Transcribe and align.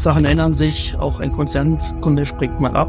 Sachen 0.00 0.24
ändern 0.24 0.54
sich, 0.54 0.96
auch 0.96 1.20
ein 1.20 1.30
Konzernkunde 1.30 2.24
springt 2.24 2.58
mal 2.58 2.74
ab. 2.74 2.88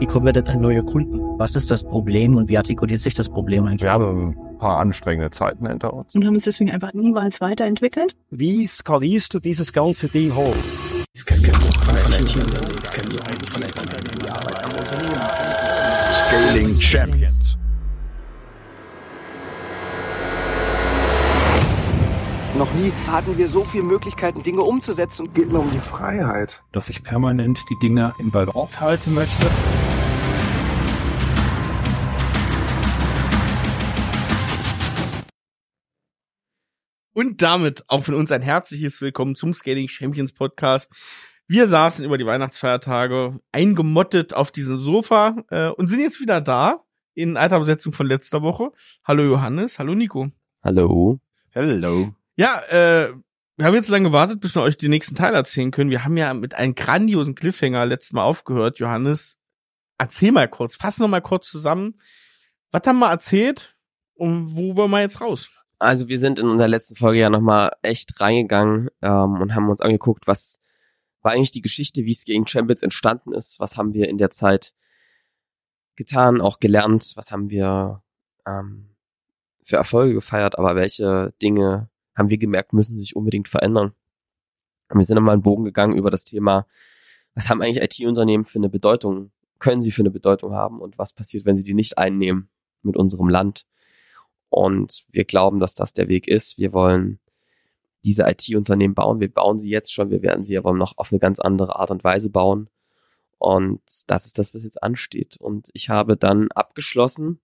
Wie 0.00 0.06
konvertiert 0.06 0.48
ein 0.48 0.62
neuer 0.62 0.82
Kunden? 0.82 1.20
Was 1.38 1.54
ist 1.54 1.70
das 1.70 1.84
Problem 1.84 2.38
und 2.38 2.48
wie 2.48 2.56
artikuliert 2.56 3.02
sich 3.02 3.12
das 3.12 3.28
Problem 3.28 3.66
eigentlich? 3.66 3.82
Wir 3.82 3.92
haben 3.92 4.28
ein 4.28 4.58
paar 4.58 4.78
anstrengende 4.78 5.30
Zeiten 5.30 5.66
hinter 5.66 5.92
uns. 5.92 6.14
Und 6.14 6.24
haben 6.24 6.32
uns 6.32 6.44
deswegen 6.44 6.70
einfach 6.70 6.94
niemals 6.94 7.42
weiterentwickelt. 7.42 8.16
Wie 8.30 8.66
skalierst 8.66 9.34
du 9.34 9.38
dieses 9.38 9.74
ganze 9.74 10.08
Ding 10.08 10.34
hoch? 10.34 10.56
Scaling 16.10 16.80
Champions. 16.80 17.43
Nie 22.84 22.92
hatten 23.06 23.38
wir 23.38 23.48
so 23.48 23.64
viele 23.64 23.84
Möglichkeiten, 23.84 24.42
Dinge 24.42 24.60
umzusetzen. 24.60 25.32
geht 25.32 25.50
mir 25.50 25.58
um 25.58 25.70
die 25.70 25.78
Freiheit. 25.78 26.62
dass 26.72 26.90
ich 26.90 27.02
permanent 27.02 27.64
die 27.70 27.78
Dinge 27.78 28.14
in 28.18 28.30
Balance 28.30 28.78
halten 28.78 29.14
möchte. 29.14 29.46
Und 37.14 37.40
damit 37.40 37.84
auch 37.88 38.02
von 38.02 38.16
uns 38.16 38.30
ein 38.30 38.42
herzliches 38.42 39.00
Willkommen 39.00 39.34
zum 39.34 39.54
Scaling 39.54 39.88
Champions 39.88 40.32
Podcast. 40.32 40.92
Wir 41.46 41.66
saßen 41.66 42.04
über 42.04 42.18
die 42.18 42.26
Weihnachtsfeiertage 42.26 43.40
eingemottet 43.50 44.34
auf 44.34 44.52
diesem 44.52 44.76
Sofa 44.76 45.36
äh, 45.48 45.68
und 45.68 45.88
sind 45.88 46.00
jetzt 46.00 46.20
wieder 46.20 46.42
da 46.42 46.84
in 47.14 47.38
alter 47.38 47.60
Besetzung 47.60 47.94
von 47.94 48.06
letzter 48.06 48.42
Woche. 48.42 48.72
Hallo 49.04 49.22
Johannes, 49.22 49.78
hallo 49.78 49.94
Nico. 49.94 50.28
Hallo. 50.62 51.18
Hello. 51.48 52.12
Ja, 52.36 52.60
äh, 52.68 53.14
wir 53.56 53.66
haben 53.66 53.74
jetzt 53.74 53.88
lange 53.88 54.08
gewartet, 54.08 54.40
bis 54.40 54.56
wir 54.56 54.62
euch 54.62 54.76
die 54.76 54.88
nächsten 54.88 55.14
Teile 55.14 55.36
erzählen 55.36 55.70
können. 55.70 55.90
Wir 55.90 56.04
haben 56.04 56.16
ja 56.16 56.34
mit 56.34 56.54
einem 56.54 56.74
grandiosen 56.74 57.36
Cliffhanger 57.36 57.86
letztes 57.86 58.12
Mal 58.12 58.24
aufgehört. 58.24 58.80
Johannes, 58.80 59.38
erzähl 59.98 60.32
mal 60.32 60.48
kurz, 60.48 60.74
fass 60.74 60.98
noch 60.98 61.08
mal 61.08 61.20
kurz 61.20 61.48
zusammen. 61.50 62.00
Was 62.72 62.82
haben 62.86 62.98
wir 62.98 63.10
erzählt 63.10 63.76
und 64.14 64.56
wo 64.56 64.74
wollen 64.74 64.90
wir 64.90 65.00
jetzt 65.00 65.20
raus? 65.20 65.48
Also 65.78 66.08
wir 66.08 66.18
sind 66.18 66.38
in 66.38 66.48
unserer 66.48 66.68
letzten 66.68 66.96
Folge 66.96 67.20
ja 67.20 67.30
nochmal 67.30 67.72
echt 67.82 68.20
reingegangen 68.20 68.90
ähm, 69.02 69.40
und 69.40 69.54
haben 69.54 69.68
uns 69.68 69.80
angeguckt, 69.80 70.26
was 70.26 70.60
war 71.22 71.32
eigentlich 71.32 71.52
die 71.52 71.62
Geschichte, 71.62 72.04
wie 72.04 72.12
es 72.12 72.24
gegen 72.24 72.46
Champions 72.46 72.82
entstanden 72.82 73.32
ist, 73.32 73.60
was 73.60 73.76
haben 73.76 73.94
wir 73.94 74.08
in 74.08 74.18
der 74.18 74.30
Zeit 74.30 74.74
getan, 75.96 76.40
auch 76.40 76.58
gelernt, 76.58 77.12
was 77.16 77.30
haben 77.30 77.50
wir 77.50 78.02
ähm, 78.46 78.96
für 79.62 79.76
Erfolge 79.76 80.14
gefeiert, 80.14 80.58
aber 80.58 80.76
welche 80.76 81.32
Dinge 81.40 81.88
haben 82.14 82.28
wir 82.28 82.38
gemerkt, 82.38 82.72
müssen 82.72 82.96
sich 82.96 83.16
unbedingt 83.16 83.48
verändern. 83.48 83.92
Und 84.88 84.98
wir 84.98 85.04
sind 85.04 85.16
nochmal 85.16 85.34
einen 85.34 85.42
Bogen 85.42 85.64
gegangen 85.64 85.96
über 85.96 86.10
das 86.10 86.24
Thema, 86.24 86.66
was 87.34 87.48
haben 87.48 87.62
eigentlich 87.62 87.82
IT-Unternehmen 87.82 88.44
für 88.44 88.58
eine 88.58 88.68
Bedeutung, 88.68 89.32
können 89.58 89.82
sie 89.82 89.90
für 89.90 90.02
eine 90.02 90.10
Bedeutung 90.10 90.52
haben 90.52 90.80
und 90.80 90.98
was 90.98 91.12
passiert, 91.12 91.44
wenn 91.44 91.56
sie 91.56 91.62
die 91.62 91.74
nicht 91.74 91.98
einnehmen 91.98 92.48
mit 92.82 92.96
unserem 92.96 93.28
Land. 93.28 93.66
Und 94.50 95.04
wir 95.10 95.24
glauben, 95.24 95.58
dass 95.58 95.74
das 95.74 95.94
der 95.94 96.08
Weg 96.08 96.28
ist. 96.28 96.58
Wir 96.58 96.72
wollen 96.72 97.18
diese 98.04 98.24
IT-Unternehmen 98.24 98.94
bauen. 98.94 99.18
Wir 99.18 99.32
bauen 99.32 99.60
sie 99.60 99.68
jetzt 99.68 99.92
schon. 99.92 100.10
Wir 100.10 100.22
werden 100.22 100.44
sie 100.44 100.56
aber 100.56 100.72
noch 100.74 100.96
auf 100.98 101.10
eine 101.10 101.18
ganz 101.18 101.40
andere 101.40 101.76
Art 101.76 101.90
und 101.90 102.04
Weise 102.04 102.30
bauen. 102.30 102.68
Und 103.38 103.80
das 104.06 104.26
ist 104.26 104.38
das, 104.38 104.54
was 104.54 104.62
jetzt 104.62 104.82
ansteht. 104.82 105.36
Und 105.38 105.70
ich 105.72 105.88
habe 105.88 106.16
dann 106.16 106.52
abgeschlossen 106.52 107.40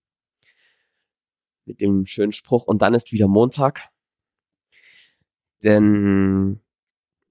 mit 1.65 1.81
dem 1.81 2.07
schönen 2.07 2.33
Spruch, 2.33 2.65
und 2.65 2.83
dann 2.83 2.95
ist 2.95 3.13
wieder 3.13 3.29
Montag. 3.29 3.89
Denn, 5.65 6.61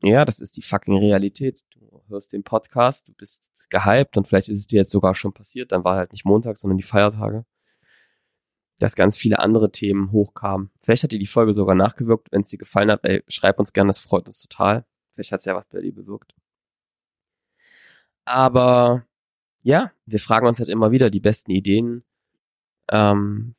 ja, 0.02 0.26
das 0.26 0.40
ist 0.40 0.58
die 0.58 0.62
fucking 0.62 0.98
Realität. 0.98 1.64
Du 1.72 2.02
hörst 2.08 2.34
den 2.34 2.44
Podcast, 2.44 3.08
du 3.08 3.14
bist 3.14 3.42
gehypt 3.70 4.18
und 4.18 4.28
vielleicht 4.28 4.50
ist 4.50 4.60
es 4.60 4.68
dir 4.68 4.78
jetzt 4.78 4.92
sogar 4.92 5.16
schon 5.16 5.34
passiert. 5.34 5.72
Dann 5.72 5.84
war 5.84 5.98
halt 5.98 6.12
nicht 6.12 6.26
Montag, 6.26 6.58
sondern 6.58 6.78
die 6.78 6.84
Feiertage 6.84 7.46
dass 8.80 8.96
ganz 8.96 9.18
viele 9.18 9.40
andere 9.40 9.72
Themen 9.72 10.12
hochkamen. 10.12 10.72
Vielleicht 10.80 11.04
hat 11.04 11.12
dir 11.12 11.20
die 11.20 11.28
Folge 11.28 11.54
sogar 11.54 11.76
nachgewirkt. 11.76 12.32
Wenn 12.32 12.42
es 12.42 12.50
dir 12.50 12.58
gefallen 12.58 12.90
hat, 12.90 13.04
ey, 13.04 13.24
schreib 13.28 13.60
uns 13.60 13.74
gerne, 13.74 13.90
das 13.90 14.00
freut 14.00 14.26
uns 14.26 14.42
total. 14.42 14.86
Vielleicht 15.12 15.34
hat 15.34 15.40
es 15.40 15.46
ja 15.46 15.56
was 15.56 15.66
bei 15.68 15.82
dir 15.82 15.94
bewirkt. 15.94 16.34
Aber 18.26 19.06
ja, 19.62 19.92
wir 20.06 20.20
fragen 20.20 20.48
uns 20.48 20.60
halt 20.60 20.70
immer 20.70 20.92
wieder, 20.92 21.10
die 21.10 21.20
besten 21.20 21.52
Ideen 21.52 22.04
ähm, 22.90 23.56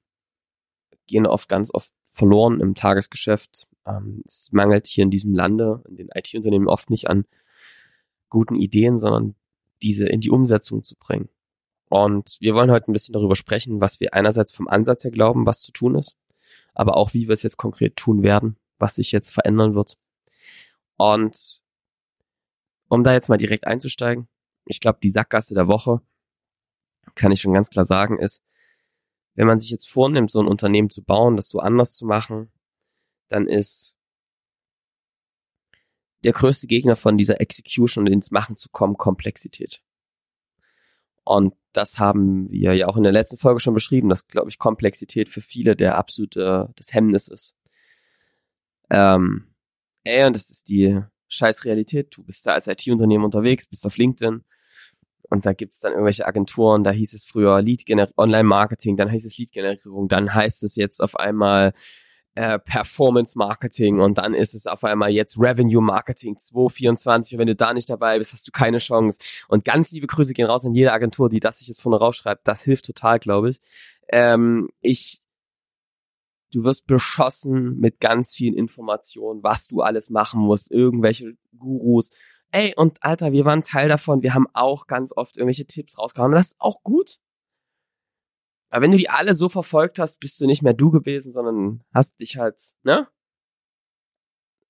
gehen 1.06 1.26
oft 1.26 1.48
ganz 1.48 1.72
oft 1.72 1.92
verloren 2.10 2.60
im 2.60 2.74
Tagesgeschäft. 2.74 3.68
Ähm, 3.86 4.22
es 4.24 4.50
mangelt 4.52 4.86
hier 4.86 5.04
in 5.04 5.10
diesem 5.10 5.34
Lande, 5.34 5.82
in 5.88 5.96
den 5.96 6.08
IT-Unternehmen 6.14 6.68
oft 6.68 6.90
nicht 6.90 7.08
an 7.08 7.24
guten 8.28 8.56
Ideen, 8.56 8.98
sondern 8.98 9.34
diese 9.82 10.06
in 10.06 10.20
die 10.20 10.30
Umsetzung 10.30 10.82
zu 10.82 10.96
bringen. 10.96 11.28
Und 11.88 12.36
wir 12.40 12.54
wollen 12.54 12.70
heute 12.70 12.90
ein 12.90 12.92
bisschen 12.92 13.14
darüber 13.14 13.34
sprechen, 13.34 13.80
was 13.80 13.98
wir 13.98 14.14
einerseits 14.14 14.52
vom 14.52 14.68
Ansatz 14.68 15.04
her 15.04 15.10
glauben, 15.10 15.46
was 15.46 15.62
zu 15.62 15.72
tun 15.72 15.96
ist, 15.96 16.16
aber 16.72 16.96
auch 16.96 17.14
wie 17.14 17.26
wir 17.26 17.32
es 17.32 17.42
jetzt 17.42 17.56
konkret 17.56 17.96
tun 17.96 18.22
werden, 18.22 18.56
was 18.78 18.94
sich 18.94 19.10
jetzt 19.10 19.30
verändern 19.30 19.74
wird. 19.74 19.98
Und 20.96 21.60
um 22.88 23.02
da 23.02 23.12
jetzt 23.12 23.28
mal 23.28 23.38
direkt 23.38 23.66
einzusteigen, 23.66 24.28
ich 24.66 24.80
glaube, 24.80 24.98
die 25.02 25.10
Sackgasse 25.10 25.54
der 25.54 25.66
Woche, 25.66 26.00
kann 27.16 27.32
ich 27.32 27.40
schon 27.40 27.54
ganz 27.54 27.70
klar 27.70 27.84
sagen, 27.84 28.18
ist, 28.18 28.42
wenn 29.34 29.46
man 29.46 29.58
sich 29.58 29.70
jetzt 29.70 29.88
vornimmt, 29.88 30.30
so 30.30 30.40
ein 30.40 30.48
Unternehmen 30.48 30.90
zu 30.90 31.02
bauen, 31.02 31.36
das 31.36 31.48
so 31.48 31.60
anders 31.60 31.94
zu 31.94 32.06
machen, 32.06 32.50
dann 33.28 33.46
ist 33.46 33.96
der 36.24 36.32
größte 36.32 36.66
Gegner 36.66 36.96
von 36.96 37.16
dieser 37.16 37.40
Execution 37.40 38.06
und 38.06 38.12
ins 38.12 38.30
Machen 38.30 38.56
zu 38.56 38.68
kommen 38.68 38.96
Komplexität. 38.96 39.82
Und 41.24 41.54
das 41.72 41.98
haben 41.98 42.50
wir 42.50 42.74
ja 42.74 42.88
auch 42.88 42.96
in 42.96 43.04
der 43.04 43.12
letzten 43.12 43.36
Folge 43.36 43.60
schon 43.60 43.74
beschrieben, 43.74 44.08
dass, 44.08 44.26
glaube 44.26 44.50
ich, 44.50 44.58
Komplexität 44.58 45.28
für 45.28 45.40
viele 45.40 45.76
der 45.76 45.96
absolute, 45.96 46.72
das 46.76 46.92
Hemmnis 46.92 47.28
ist. 47.28 47.56
Ähm, 48.90 49.54
ey, 50.02 50.26
und 50.26 50.34
das 50.34 50.50
ist 50.50 50.68
die 50.68 51.00
scheiß 51.28 51.64
Realität. 51.64 52.16
Du 52.16 52.24
bist 52.24 52.44
da 52.44 52.54
als 52.54 52.66
IT-Unternehmen 52.66 53.24
unterwegs, 53.24 53.66
bist 53.66 53.86
auf 53.86 53.96
LinkedIn 53.96 54.44
und 55.30 55.46
da 55.46 55.52
gibt's 55.52 55.80
dann 55.80 55.92
irgendwelche 55.92 56.26
Agenturen, 56.26 56.84
da 56.84 56.90
hieß 56.90 57.14
es 57.14 57.24
früher 57.24 57.62
Lead 57.62 57.84
Online-Marketing, 58.16 58.96
dann 58.96 59.10
heißt 59.10 59.24
es 59.24 59.38
Lead-Generierung, 59.38 60.08
dann 60.08 60.34
heißt 60.34 60.62
es 60.64 60.76
jetzt 60.76 61.00
auf 61.00 61.16
einmal 61.16 61.72
äh, 62.34 62.58
Performance 62.58 63.36
Marketing 63.36 64.00
und 64.00 64.18
dann 64.18 64.34
ist 64.34 64.54
es 64.54 64.66
auf 64.66 64.84
einmal 64.84 65.10
jetzt 65.10 65.38
Revenue 65.38 65.82
Marketing 65.82 66.36
224 66.36 67.34
und 67.34 67.38
wenn 67.40 67.46
du 67.46 67.56
da 67.56 67.72
nicht 67.74 67.90
dabei 67.90 68.18
bist, 68.18 68.32
hast 68.32 68.46
du 68.46 68.52
keine 68.52 68.78
Chance. 68.78 69.18
Und 69.48 69.64
ganz 69.64 69.90
liebe 69.90 70.06
Grüße 70.06 70.32
gehen 70.32 70.46
raus 70.46 70.64
an 70.64 70.74
jede 70.74 70.92
Agentur, 70.92 71.28
die 71.28 71.40
das 71.40 71.58
sich 71.58 71.68
jetzt 71.68 71.80
vorne 71.80 71.98
rausschreibt. 71.98 72.46
Das 72.46 72.62
hilft 72.62 72.86
total, 72.86 73.18
glaube 73.18 73.50
ich. 73.50 73.60
Ähm, 74.08 74.68
ich 74.80 75.20
du 76.52 76.64
wirst 76.64 76.86
beschossen 76.86 77.78
mit 77.78 78.00
ganz 78.00 78.34
vielen 78.34 78.54
Informationen, 78.54 79.42
was 79.42 79.68
du 79.68 79.82
alles 79.82 80.10
machen 80.10 80.40
musst, 80.40 80.70
irgendwelche 80.70 81.36
Gurus. 81.56 82.10
Ey, 82.52 82.74
und 82.76 83.02
Alter, 83.02 83.32
wir 83.32 83.44
waren 83.44 83.62
Teil 83.62 83.88
davon, 83.88 84.22
wir 84.22 84.34
haben 84.34 84.48
auch 84.54 84.86
ganz 84.86 85.12
oft 85.14 85.36
irgendwelche 85.36 85.66
Tipps 85.66 85.98
rausgehauen. 85.98 86.32
Das 86.32 86.48
ist 86.48 86.60
auch 86.60 86.82
gut. 86.82 87.20
Aber 88.70 88.82
wenn 88.82 88.90
du 88.90 88.96
die 88.96 89.08
alle 89.10 89.34
so 89.34 89.48
verfolgt 89.48 89.98
hast, 89.98 90.18
bist 90.20 90.40
du 90.40 90.46
nicht 90.46 90.62
mehr 90.62 90.74
du 90.74 90.90
gewesen, 90.90 91.32
sondern 91.32 91.84
hast 91.92 92.18
dich 92.20 92.36
halt, 92.36 92.72
ne? 92.82 93.08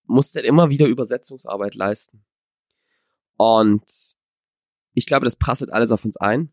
Musst 0.05 0.35
halt 0.35 0.45
immer 0.45 0.71
wieder 0.71 0.87
Übersetzungsarbeit 0.87 1.75
leisten. 1.75 2.25
Und 3.37 4.17
ich 4.95 5.07
glaube, 5.07 5.25
das 5.25 5.37
prasselt 5.37 5.73
alles 5.73 5.91
auf 5.93 6.05
uns 6.05 6.17
ein. 6.17 6.53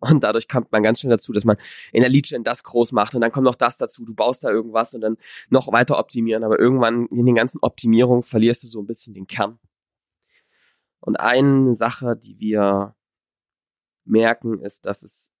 Und 0.00 0.22
dadurch 0.22 0.48
kommt 0.48 0.70
man 0.72 0.82
ganz 0.82 1.00
schnell 1.00 1.10
dazu, 1.10 1.32
dass 1.32 1.44
man 1.44 1.56
in 1.92 2.00
der 2.00 2.10
Lead-Gen 2.10 2.44
das 2.44 2.62
groß 2.64 2.92
macht 2.92 3.14
und 3.14 3.22
dann 3.22 3.32
kommt 3.32 3.44
noch 3.44 3.54
das 3.54 3.78
dazu. 3.78 4.04
Du 4.04 4.14
baust 4.14 4.44
da 4.44 4.50
irgendwas 4.50 4.94
und 4.94 5.00
dann 5.00 5.16
noch 5.48 5.72
weiter 5.72 5.98
optimieren. 5.98 6.44
Aber 6.44 6.58
irgendwann 6.58 7.06
in 7.06 7.24
den 7.24 7.34
ganzen 7.34 7.58
Optimierungen 7.62 8.22
verlierst 8.22 8.62
du 8.62 8.68
so 8.68 8.80
ein 8.80 8.86
bisschen 8.86 9.14
den 9.14 9.26
Kern. 9.26 9.58
Und 11.04 11.16
eine 11.16 11.74
Sache, 11.74 12.16
die 12.16 12.38
wir 12.38 12.96
merken, 14.06 14.60
ist, 14.60 14.86
dass 14.86 15.02
es 15.02 15.34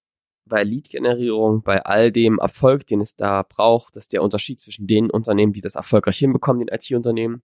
bei 0.44 0.62
Lead-Generierung, 0.62 1.62
bei 1.62 1.82
all 1.82 2.12
dem 2.12 2.38
Erfolg, 2.38 2.86
den 2.86 3.00
es 3.00 3.16
da 3.16 3.42
braucht, 3.42 3.96
dass 3.96 4.08
der 4.08 4.22
Unterschied 4.22 4.60
zwischen 4.60 4.86
den 4.86 5.10
Unternehmen, 5.10 5.54
die 5.54 5.62
das 5.62 5.76
erfolgreich 5.76 6.18
hinbekommen, 6.18 6.66
den 6.66 6.74
IT-Unternehmen, 6.74 7.42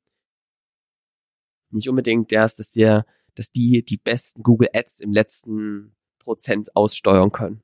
nicht 1.71 1.89
unbedingt 1.89 2.31
der 2.31 2.45
ist, 2.45 2.59
dass 2.59 2.73
der, 2.73 3.07
dass 3.37 3.53
die 3.53 3.83
die 3.83 3.97
besten 3.97 4.43
Google 4.43 4.69
Ads 4.75 5.01
im 5.01 5.15
letzten 5.15 5.97
Prozent 6.19 6.77
aussteuern 6.77 7.33
können. 7.33 7.63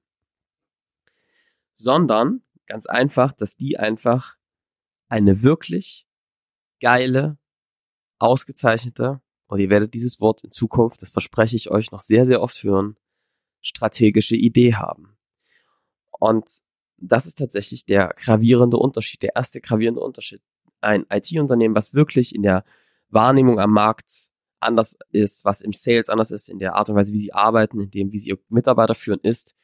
Sondern 1.74 2.40
ganz 2.66 2.86
einfach, 2.86 3.32
dass 3.32 3.56
die 3.56 3.78
einfach 3.78 4.38
eine 5.08 5.42
wirklich 5.42 6.08
geile, 6.80 7.36
ausgezeichnete, 8.18 9.20
und 9.48 9.60
ihr 9.60 9.70
werdet 9.70 9.94
dieses 9.94 10.20
Wort 10.20 10.42
in 10.44 10.50
Zukunft, 10.50 11.02
das 11.02 11.10
verspreche 11.10 11.56
ich 11.56 11.70
euch, 11.70 11.92
noch 11.92 12.00
sehr, 12.00 12.26
sehr 12.26 12.42
oft 12.42 12.62
hören, 12.62 12.96
strategische 13.60 14.36
Idee 14.36 14.74
haben. 14.74 15.16
Und 16.10 16.48
das 16.98 17.26
ist 17.26 17.38
tatsächlich 17.38 17.84
der 17.84 18.14
gravierende 18.16 18.76
Unterschied, 18.78 19.22
der 19.22 19.36
erste 19.36 19.60
gravierende 19.60 20.00
Unterschied. 20.00 20.40
Ein 20.80 21.06
IT-Unternehmen, 21.10 21.74
was 21.74 21.94
wirklich 21.94 22.34
in 22.34 22.42
der 22.42 22.64
Wahrnehmung 23.08 23.60
am 23.60 23.72
Markt 23.72 24.28
anders 24.60 24.98
ist, 25.12 25.44
was 25.44 25.60
im 25.60 25.72
Sales 25.72 26.08
anders 26.08 26.30
ist, 26.30 26.48
in 26.48 26.58
der 26.58 26.74
Art 26.74 26.88
und 26.88 26.96
Weise, 26.96 27.12
wie 27.12 27.18
sie 27.18 27.32
arbeiten, 27.32 27.80
in 27.80 27.90
dem, 27.90 28.12
wie 28.12 28.18
sie 28.18 28.34
Mitarbeiter 28.48 28.94
führen, 28.94 29.20
ist, 29.22 29.54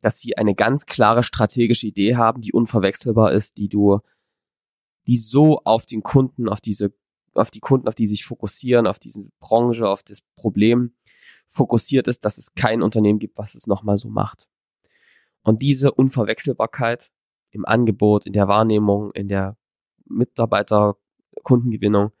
dass 0.00 0.20
sie 0.20 0.36
eine 0.38 0.54
ganz 0.54 0.86
klare 0.86 1.22
strategische 1.22 1.86
Idee 1.86 2.16
haben, 2.16 2.40
die 2.40 2.52
unverwechselbar 2.52 3.32
ist, 3.32 3.58
die 3.58 3.68
du, 3.68 4.00
die 5.06 5.18
so 5.18 5.60
auf 5.64 5.86
den 5.86 6.02
Kunden, 6.02 6.48
auf 6.48 6.60
diese, 6.60 6.92
auf 7.34 7.50
die 7.50 7.60
Kunden, 7.60 7.88
auf 7.88 7.94
die 7.94 8.06
sich 8.06 8.24
fokussieren, 8.24 8.86
auf 8.86 8.98
diese 8.98 9.24
Branche, 9.38 9.88
auf 9.88 10.02
das 10.02 10.20
Problem 10.36 10.94
fokussiert 11.48 12.08
ist, 12.08 12.24
dass 12.24 12.38
es 12.38 12.54
kein 12.54 12.82
Unternehmen 12.82 13.18
gibt, 13.18 13.36
was 13.36 13.54
es 13.54 13.66
nochmal 13.66 13.98
so 13.98 14.08
macht. 14.08 14.48
Und 15.42 15.62
diese 15.62 15.92
Unverwechselbarkeit 15.92 17.10
im 17.50 17.64
Angebot, 17.64 18.26
in 18.26 18.32
der 18.32 18.48
Wahrnehmung, 18.48 19.12
in 19.12 19.28
der 19.28 19.56
Mitarbeiter-Kundengewinnung 20.06 22.12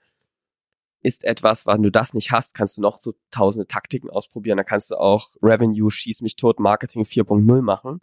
ist 1.02 1.24
etwas, 1.24 1.66
wenn 1.66 1.82
du 1.82 1.90
das 1.90 2.12
nicht 2.12 2.30
hast, 2.30 2.54
kannst 2.54 2.76
du 2.76 2.82
noch 2.82 3.00
so 3.00 3.14
tausende 3.30 3.66
Taktiken 3.66 4.10
ausprobieren. 4.10 4.58
Da 4.58 4.64
kannst 4.64 4.90
du 4.90 4.96
auch 4.96 5.30
Revenue, 5.42 5.90
Schieß 5.90 6.22
mich 6.22 6.36
tot, 6.36 6.60
Marketing 6.60 7.04
4.0 7.04 7.62
machen. 7.62 8.02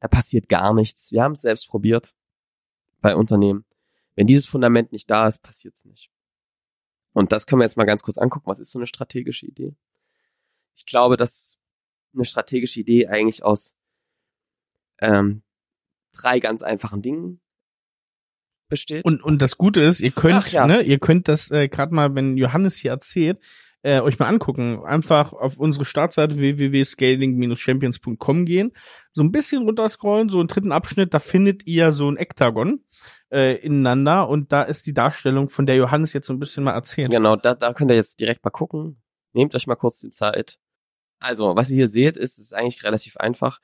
Da 0.00 0.08
passiert 0.08 0.48
gar 0.48 0.74
nichts. 0.74 1.10
Wir 1.10 1.22
haben 1.22 1.32
es 1.32 1.42
selbst 1.42 1.68
probiert 1.68 2.14
bei 3.00 3.16
Unternehmen. 3.16 3.64
Wenn 4.14 4.26
dieses 4.26 4.46
Fundament 4.46 4.92
nicht 4.92 5.10
da 5.10 5.26
ist, 5.26 5.42
passiert 5.42 5.74
es 5.74 5.84
nicht. 5.84 6.10
Und 7.16 7.32
das 7.32 7.46
können 7.46 7.60
wir 7.60 7.64
jetzt 7.64 7.78
mal 7.78 7.86
ganz 7.86 8.02
kurz 8.02 8.18
angucken. 8.18 8.46
Was 8.46 8.58
ist 8.58 8.72
so 8.72 8.78
eine 8.78 8.86
strategische 8.86 9.46
Idee? 9.46 9.74
Ich 10.76 10.84
glaube, 10.84 11.16
dass 11.16 11.56
eine 12.14 12.26
strategische 12.26 12.78
Idee 12.78 13.06
eigentlich 13.06 13.42
aus 13.42 13.72
ähm, 14.98 15.42
drei 16.12 16.40
ganz 16.40 16.62
einfachen 16.62 17.00
Dingen 17.00 17.40
besteht. 18.68 19.02
Und, 19.06 19.22
und 19.22 19.40
das 19.40 19.56
Gute 19.56 19.80
ist, 19.80 20.00
ihr 20.00 20.10
könnt, 20.10 20.52
ja. 20.52 20.66
ne, 20.66 20.82
ihr 20.82 20.98
könnt 20.98 21.26
das 21.26 21.50
äh, 21.50 21.68
gerade 21.68 21.94
mal, 21.94 22.14
wenn 22.14 22.36
Johannes 22.36 22.76
hier 22.76 22.90
erzählt, 22.90 23.40
äh, 23.86 24.00
euch 24.00 24.18
mal 24.18 24.26
angucken. 24.26 24.84
Einfach 24.84 25.32
auf 25.32 25.58
unsere 25.58 25.84
Startseite 25.84 26.38
www.scaling-champions.com 26.38 28.44
gehen, 28.44 28.72
so 29.12 29.22
ein 29.22 29.30
bisschen 29.30 29.62
runterscrollen, 29.62 30.28
so 30.28 30.40
einen 30.40 30.48
dritten 30.48 30.72
Abschnitt, 30.72 31.14
da 31.14 31.20
findet 31.20 31.68
ihr 31.68 31.92
so 31.92 32.10
ein 32.10 32.16
Ektagon 32.16 32.84
äh, 33.30 33.54
ineinander 33.58 34.28
und 34.28 34.50
da 34.50 34.64
ist 34.64 34.86
die 34.86 34.92
Darstellung, 34.92 35.48
von 35.48 35.66
der 35.66 35.76
Johannes 35.76 36.12
jetzt 36.14 36.26
so 36.26 36.32
ein 36.32 36.40
bisschen 36.40 36.64
mal 36.64 36.72
erzählt. 36.72 37.12
Genau, 37.12 37.36
da, 37.36 37.54
da 37.54 37.72
könnt 37.72 37.92
ihr 37.92 37.94
jetzt 37.94 38.18
direkt 38.18 38.44
mal 38.44 38.50
gucken. 38.50 39.00
Nehmt 39.34 39.54
euch 39.54 39.68
mal 39.68 39.76
kurz 39.76 40.00
die 40.00 40.10
Zeit. 40.10 40.58
Also, 41.20 41.54
was 41.54 41.70
ihr 41.70 41.76
hier 41.76 41.88
seht, 41.88 42.16
ist, 42.16 42.38
ist 42.38 42.56
eigentlich 42.56 42.82
relativ 42.82 43.16
einfach. 43.18 43.60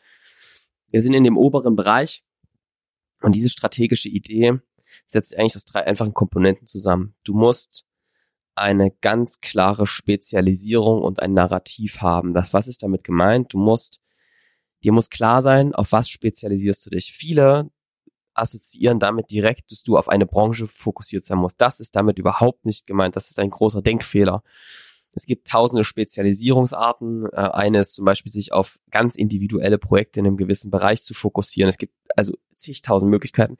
Wir 0.89 1.03
sind 1.03 1.15
in 1.15 1.25
dem 1.25 1.37
oberen 1.37 1.75
Bereich 1.75 2.23
und 3.23 3.35
diese 3.35 3.49
strategische 3.49 4.09
Idee 4.09 4.61
setzt 5.05 5.31
sich 5.31 5.39
eigentlich 5.39 5.57
aus 5.57 5.65
drei 5.65 5.85
einfachen 5.85 6.15
Komponenten 6.15 6.69
zusammen. 6.69 7.17
Du 7.25 7.35
musst 7.35 7.87
eine 8.55 8.91
ganz 8.91 9.41
klare 9.41 9.87
Spezialisierung 9.87 11.03
und 11.03 11.21
ein 11.21 11.33
Narrativ 11.33 12.03
haben. 12.03 12.35
Das, 12.35 12.53
was 12.53 12.69
ist 12.69 12.83
damit 12.83 13.05
gemeint? 13.05 13.53
Du 13.53 13.59
musst, 13.59 14.01
dir 14.85 14.93
muss 14.93 15.11
klar 15.11 15.43
sein, 15.43 15.75
auf 15.75 15.93
was 15.93 16.09
spezialisierst 16.09 16.85
du 16.87 16.91
dich. 16.91 17.13
Viele 17.13 17.71
assoziieren 18.35 18.99
damit 18.99 19.31
direkt, 19.31 19.71
dass 19.73 19.83
du 19.83 19.97
auf 19.97 20.09
eine 20.09 20.27
Branche 20.27 20.67
fokussiert 20.67 21.25
sein 21.25 21.39
musst. 21.39 21.61
Das 21.61 21.81
ist 21.81 21.97
damit 21.97 22.19
überhaupt 22.19 22.65
nicht 22.65 22.87
gemeint. 22.87 23.17
Das 23.17 23.31
ist 23.31 23.39
ein 23.39 23.51
großer 23.51 23.83
Denkfehler. 23.83 24.43
Es 25.15 25.27
gibt 25.27 25.47
tausende 25.47 25.85
Spezialisierungsarten. 25.85 27.27
Äh, 27.33 27.37
eine 27.37 27.81
ist 27.81 27.95
zum 27.95 28.05
Beispiel, 28.05 28.33
sich 28.33 28.53
auf 28.53 28.79
ganz 28.91 29.15
individuelle 29.15 29.79
Projekte 29.79 30.21
in 30.21 30.27
einem 30.27 30.37
gewissen 30.37 30.71
Bereich 30.71 31.03
zu 31.03 31.15
fokussieren. 31.15 31.69
Es 31.69 31.79
gibt 31.79 31.95
also 32.17 32.35
zigtausend 32.55 33.11
Möglichkeiten. 33.11 33.59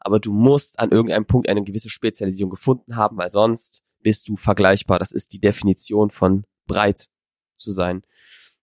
Aber 0.00 0.18
du 0.20 0.32
musst 0.32 0.78
an 0.78 0.90
irgendeinem 0.90 1.26
Punkt 1.26 1.48
eine 1.48 1.62
gewisse 1.62 1.90
Spezialisierung 1.90 2.50
gefunden 2.50 2.96
haben, 2.96 3.16
weil 3.16 3.30
sonst 3.30 3.84
bist 4.04 4.28
du 4.28 4.36
vergleichbar. 4.36 5.00
Das 5.00 5.10
ist 5.10 5.32
die 5.32 5.40
Definition 5.40 6.10
von 6.10 6.44
breit 6.68 7.08
zu 7.56 7.72
sein. 7.72 8.04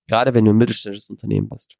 Gerade 0.07 0.33
wenn 0.33 0.45
du 0.45 0.51
ein 0.51 0.57
mittelständisches 0.57 1.09
Unternehmen 1.09 1.49
bist. 1.49 1.77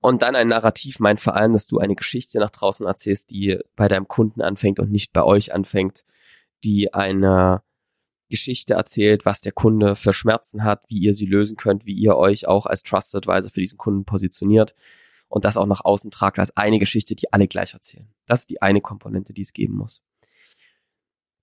Und 0.00 0.22
dann 0.22 0.36
ein 0.36 0.48
Narrativ 0.48 1.00
meint 1.00 1.20
vor 1.20 1.34
allem, 1.34 1.52
dass 1.52 1.66
du 1.66 1.78
eine 1.78 1.96
Geschichte 1.96 2.38
nach 2.38 2.50
draußen 2.50 2.86
erzählst, 2.86 3.30
die 3.30 3.58
bei 3.76 3.88
deinem 3.88 4.06
Kunden 4.06 4.40
anfängt 4.40 4.78
und 4.78 4.90
nicht 4.90 5.12
bei 5.12 5.22
euch 5.22 5.52
anfängt, 5.52 6.04
die 6.62 6.94
eine 6.94 7.62
Geschichte 8.30 8.74
erzählt, 8.74 9.26
was 9.26 9.40
der 9.40 9.52
Kunde 9.52 9.96
für 9.96 10.12
Schmerzen 10.12 10.64
hat, 10.64 10.84
wie 10.88 11.00
ihr 11.00 11.14
sie 11.14 11.26
lösen 11.26 11.56
könnt, 11.56 11.84
wie 11.84 11.94
ihr 11.94 12.16
euch 12.16 12.46
auch 12.46 12.64
als 12.64 12.82
Trusted 12.82 13.28
Advisor 13.28 13.50
für 13.50 13.60
diesen 13.60 13.76
Kunden 13.76 14.04
positioniert 14.04 14.74
und 15.28 15.44
das 15.44 15.56
auch 15.56 15.66
nach 15.66 15.84
außen 15.84 16.10
tragt 16.10 16.38
als 16.38 16.56
eine 16.56 16.78
Geschichte, 16.78 17.14
die 17.14 17.32
alle 17.32 17.48
gleich 17.48 17.74
erzählen. 17.74 18.08
Das 18.26 18.42
ist 18.42 18.50
die 18.50 18.62
eine 18.62 18.80
Komponente, 18.80 19.32
die 19.32 19.42
es 19.42 19.52
geben 19.52 19.74
muss. 19.74 20.02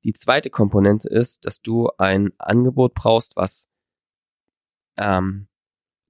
Die 0.07 0.13
zweite 0.13 0.49
Komponente 0.49 1.09
ist, 1.09 1.45
dass 1.45 1.61
du 1.61 1.89
ein 1.97 2.31
Angebot 2.37 2.93
brauchst, 2.93 3.35
was 3.35 3.67
ähm, 4.95 5.49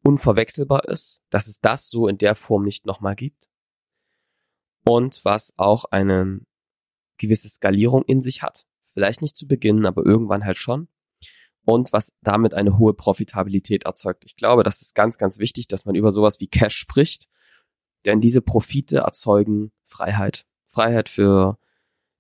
unverwechselbar 0.04 0.88
ist, 0.88 1.24
dass 1.32 1.48
es 1.48 1.62
das 1.62 1.90
so 1.90 2.08
in 2.08 2.20
der 2.20 2.36
Form 2.36 2.64
nicht 2.64 2.86
nochmal 2.86 3.16
gibt 3.16 3.50
und 4.86 5.26
was 5.26 5.52
auch 5.58 5.86
eine 5.86 6.42
gewisse 7.18 7.50
Skalierung 7.50 8.04
in 8.04 8.22
sich 8.22 8.44
hat. 8.44 8.68
Vielleicht 8.86 9.24
nicht 9.24 9.36
zu 9.36 9.48
Beginn, 9.48 9.84
aber 9.88 10.06
irgendwann 10.06 10.46
halt 10.46 10.60
schon. 10.60 10.90
Und 11.66 11.92
was 11.92 12.14
damit 12.22 12.54
eine 12.54 12.78
hohe 12.78 12.94
Profitabilität 12.94 13.86
erzeugt. 13.86 14.26
Ich 14.26 14.36
glaube, 14.36 14.62
das 14.62 14.84
ist 14.84 14.94
ganz, 14.94 15.18
ganz 15.18 15.40
wichtig, 15.40 15.68
dass 15.68 15.86
man 15.86 15.96
über 15.96 16.12
sowas 16.12 16.40
wie 16.40 16.48
Cash 16.48 16.78
spricht, 16.78 17.28
denn 18.06 18.22
diese 18.22 18.44
Profite 18.44 18.98
erzeugen 18.98 19.72
Freiheit. 19.88 20.46
Freiheit 20.68 21.10
für 21.10 21.58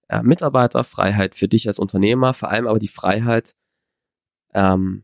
äh, 0.09 0.21
Mitarbeiter, 0.21 0.83
für 0.83 1.47
dich 1.47 1.67
als 1.67 1.79
Unternehmer, 1.79 2.33
vor 2.33 2.49
allem 2.49 2.67
aber 2.67 2.79
die 2.79 2.87
Freiheit, 2.87 3.55
ähm, 4.53 5.03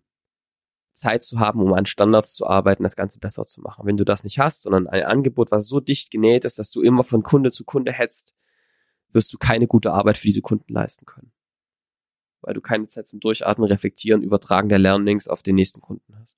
Zeit 0.94 1.24
zu 1.24 1.40
haben, 1.40 1.60
um 1.60 1.74
an 1.74 1.86
Standards 1.86 2.34
zu 2.36 2.46
arbeiten, 2.46 2.84
das 2.84 2.96
Ganze 2.96 3.20
besser 3.20 3.46
zu 3.46 3.62
machen. 3.62 3.86
Wenn 3.86 3.98
du 3.98 4.06
das 4.06 4.24
nicht 4.24 4.40
hast, 4.40 4.64
sondern 4.64 4.88
ein 4.88 5.04
Angebot, 5.04 5.52
was 5.52 5.68
so 5.68 5.80
dicht 5.80 6.12
genäht 6.12 6.46
ist, 6.46 6.60
dass 6.60 6.70
du 6.70 6.82
immer 6.82 7.04
von 7.04 7.24
Kunde 7.24 7.52
zu 7.52 7.66
Kunde 7.66 7.92
hetzt, 7.92 8.36
wirst 9.12 9.34
du 9.34 9.38
keine 9.38 9.68
gute 9.68 9.92
Arbeit 9.92 10.18
für 10.18 10.28
diese 10.28 10.42
Kunden 10.42 10.72
leisten 10.72 11.06
können. 11.06 11.32
Weil 12.42 12.54
du 12.54 12.62
keine 12.62 12.88
Zeit 12.88 13.08
zum 13.08 13.20
Durchatmen, 13.20 13.68
Reflektieren, 13.68 14.22
Übertragen 14.22 14.70
der 14.70 14.80
Learnings 14.80 15.28
auf 15.28 15.42
den 15.42 15.56
nächsten 15.56 15.82
Kunden 15.82 16.16
hast. 16.20 16.38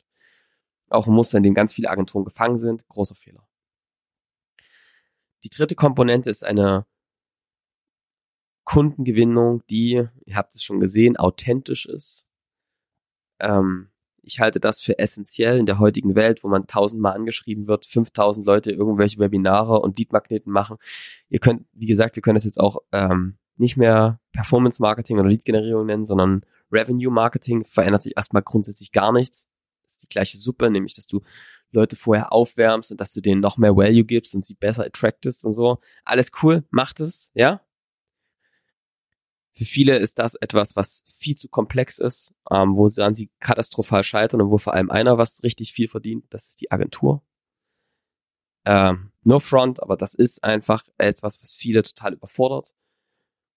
Auch 0.90 1.08
ein 1.08 1.14
Muster, 1.14 1.38
in 1.38 1.44
dem 1.44 1.54
ganz 1.54 1.74
viele 1.74 1.90
Agenturen 1.90 2.26
gefangen 2.26 2.58
sind, 2.58 2.88
großer 2.88 3.16
Fehler. 3.16 3.46
Die 5.44 5.50
dritte 5.50 5.76
Komponente 5.76 6.30
ist 6.30 6.44
eine 6.44 6.86
Kundengewinnung, 8.66 9.64
die, 9.70 10.08
ihr 10.26 10.36
habt 10.36 10.56
es 10.56 10.64
schon 10.64 10.80
gesehen, 10.80 11.18
authentisch 11.18 11.86
ist. 11.86 12.26
Ähm, 13.40 13.90
ich 14.22 14.40
halte 14.40 14.60
das 14.60 14.82
für 14.82 14.98
essentiell 14.98 15.60
in 15.60 15.68
der 15.68 15.80
heutigen 15.80 16.16
Welt, 16.16 16.44
wo 16.44 16.48
man 16.48 16.68
tausendmal 16.68 17.14
angeschrieben 17.14 17.68
wird, 17.68 17.86
5000 17.86 18.46
Leute 18.46 18.72
irgendwelche 18.72 19.20
Webinare 19.20 19.80
und 19.80 19.98
Lead-Magneten 20.00 20.52
machen. 20.52 20.78
Ihr 21.30 21.40
könnt, 21.40 21.66
wie 21.74 21.86
gesagt, 21.86 22.16
wir 22.16 22.24
können 22.24 22.36
das 22.36 22.44
jetzt 22.44 22.60
auch 22.60 22.80
ähm, 22.92 23.38
nicht 23.58 23.78
mehr 23.78 24.20
Performance 24.34 24.82
Marketing 24.82 25.20
oder 25.20 25.30
Lead-Generierung 25.30 25.86
nennen, 25.86 26.06
sondern 26.06 26.44
Revenue 26.72 27.12
Marketing 27.12 27.66
verändert 27.66 28.02
sich 28.02 28.18
erstmal 28.18 28.42
grundsätzlich 28.42 28.92
gar 28.92 29.12
nichts. 29.14 29.48
Das 29.84 29.94
ist 29.94 30.04
die 30.04 30.10
gleiche 30.10 30.38
Suppe, 30.38 30.72
nämlich 30.72 30.96
dass 30.96 31.08
du 31.08 31.22
Leute 31.72 31.96
vorher 31.96 32.34
aufwärmst 32.34 32.92
und 32.92 33.00
dass 33.00 33.14
du 33.14 33.22
denen 33.22 33.42
noch 33.42 33.58
mehr 33.58 33.76
Value 33.76 34.06
gibst 34.06 34.34
und 34.34 34.44
sie 34.44 34.56
besser 34.56 34.86
attractest 34.86 35.46
und 35.46 35.54
so. 35.54 35.80
Alles 36.04 36.32
cool, 36.42 36.64
macht 36.72 37.00
es, 37.00 37.32
ja. 37.36 37.62
Für 39.58 39.66
viele 39.66 39.98
ist 39.98 40.20
das 40.20 40.36
etwas, 40.36 40.76
was 40.76 41.06
viel 41.08 41.36
zu 41.36 41.48
komplex 41.48 41.98
ist, 41.98 42.34
ähm, 42.52 42.76
wo 42.76 42.90
sie 42.90 43.04
an 43.04 43.16
sie 43.16 43.30
katastrophal 43.40 44.04
scheitern 44.04 44.42
und 44.42 44.52
wo 44.52 44.58
vor 44.58 44.74
allem 44.74 44.92
einer 44.92 45.18
was 45.18 45.44
richtig 45.44 45.72
viel 45.72 45.88
verdient, 45.88 46.26
das 46.30 46.50
ist 46.50 46.62
die 46.62 46.72
Agentur. 46.72 47.24
Ähm, 48.66 49.12
no 49.24 49.40
front, 49.40 49.82
aber 49.82 49.96
das 49.96 50.14
ist 50.14 50.44
einfach 50.44 50.84
etwas, 50.98 51.42
was 51.42 51.54
viele 51.54 51.84
total 51.84 52.14
überfordert. 52.14 52.74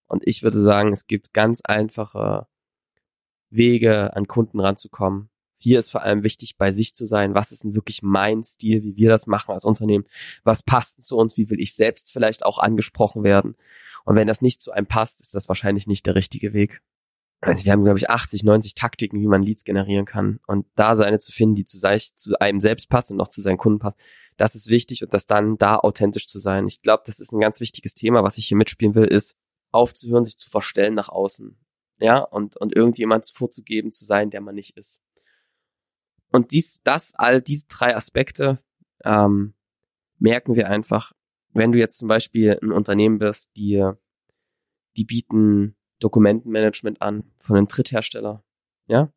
Und 0.07 0.27
ich 0.27 0.43
würde 0.43 0.61
sagen, 0.61 0.93
es 0.93 1.07
gibt 1.07 1.35
ganz 1.35 1.63
einfache 1.63 2.47
Wege, 3.51 4.15
an 4.15 4.29
Kunden 4.29 4.61
ranzukommen. 4.61 5.31
Hier 5.59 5.79
ist 5.79 5.91
vor 5.91 6.03
allem 6.03 6.23
wichtig, 6.23 6.57
bei 6.57 6.73
sich 6.73 6.95
zu 6.95 7.07
sein. 7.07 7.35
Was 7.35 7.53
ist 7.53 7.65
denn 7.65 7.75
wirklich 7.75 8.03
mein 8.03 8.45
Stil, 8.45 8.83
wie 8.83 8.97
wir 8.97 9.09
das 9.09 9.27
machen 9.27 9.53
als 9.53 9.65
Unternehmen? 9.65 10.07
Was 10.45 10.63
passt 10.63 11.05
zu 11.05 11.17
uns? 11.17 11.37
Wie 11.37 11.51
will 11.51 11.61
ich 11.61 11.75
selbst 11.75 12.13
vielleicht 12.13 12.45
auch 12.45 12.59
angesprochen 12.59 13.25
werden? 13.25 13.57
Und 14.05 14.17
wenn 14.17 14.29
das 14.29 14.41
nicht 14.41 14.63
zu 14.63 14.73
einem 14.73 14.87
passt, 14.87 15.21
ist 15.21 15.35
das 15.35 15.49
wahrscheinlich 15.49 15.87
nicht 15.87 16.07
der 16.07 16.15
richtige 16.15 16.53
Weg. 16.53 16.81
Also 17.41 17.65
wir 17.65 17.73
haben, 17.73 17.85
glaube 17.85 17.99
ich, 17.99 18.11
80, 18.11 18.43
90 18.43 18.75
Taktiken, 18.75 19.21
wie 19.21 19.27
man 19.27 19.43
Leads 19.43 19.65
generieren 19.65 20.07
kann. 20.07 20.41
Und 20.47 20.67
da 20.75 20.97
seine 20.97 21.19
zu 21.19 21.31
finden, 21.31 21.55
die 21.55 21.65
zu, 21.65 21.79
sich, 21.79 22.17
zu 22.17 22.41
einem 22.41 22.61
selbst 22.61 22.89
passt 22.89 23.11
und 23.11 23.17
noch 23.17 23.29
zu 23.29 23.43
seinen 23.43 23.59
Kunden 23.59 23.79
passt, 23.79 23.99
das 24.37 24.55
ist 24.55 24.69
wichtig 24.69 25.03
und 25.03 25.15
das 25.15 25.27
dann 25.27 25.57
da 25.59 25.77
authentisch 25.77 26.27
zu 26.27 26.39
sein. 26.39 26.67
Ich 26.67 26.83
glaube, 26.83 27.03
das 27.07 27.21
ist 27.21 27.33
ein 27.33 27.41
ganz 27.41 27.61
wichtiges 27.61 27.95
Thema, 27.95 28.23
was 28.23 28.39
ich 28.39 28.47
hier 28.47 28.57
mitspielen 28.57 28.95
will, 28.95 29.07
ist 29.07 29.37
aufzuhören, 29.71 30.25
sich 30.25 30.39
zu 30.39 30.49
verstellen 30.49 30.95
nach 30.95 31.09
außen. 31.09 31.57
Ja, 32.01 32.21
und, 32.21 32.57
und 32.57 32.75
irgendjemand 32.75 33.29
vorzugeben 33.29 33.93
zu 33.93 34.05
sein, 34.05 34.31
der 34.31 34.41
man 34.41 34.55
nicht 34.55 34.77
ist. 34.77 35.01
Und 36.31 36.53
dies, 36.53 36.81
das, 36.83 37.15
all 37.15 37.41
diese 37.41 37.67
drei 37.69 37.97
Aspekte 37.97 38.59
ähm, 39.05 39.55
merken 40.19 40.55
wir 40.55 40.69
einfach, 40.69 41.13
wenn 41.53 41.73
du 41.73 41.79
jetzt 41.79 41.99
zum 41.99 42.09
Beispiel 42.09 42.59
ein 42.63 42.73
Unternehmen 42.73 43.19
bist, 43.19 43.57
die, 43.57 43.91
die 44.97 45.05
bieten 45.05 45.77
Dokumentenmanagement 46.01 47.01
an 47.03 47.25
von 47.39 47.57
einem 47.57 47.67
Dritthersteller, 47.67 48.45
ja, 48.87 49.13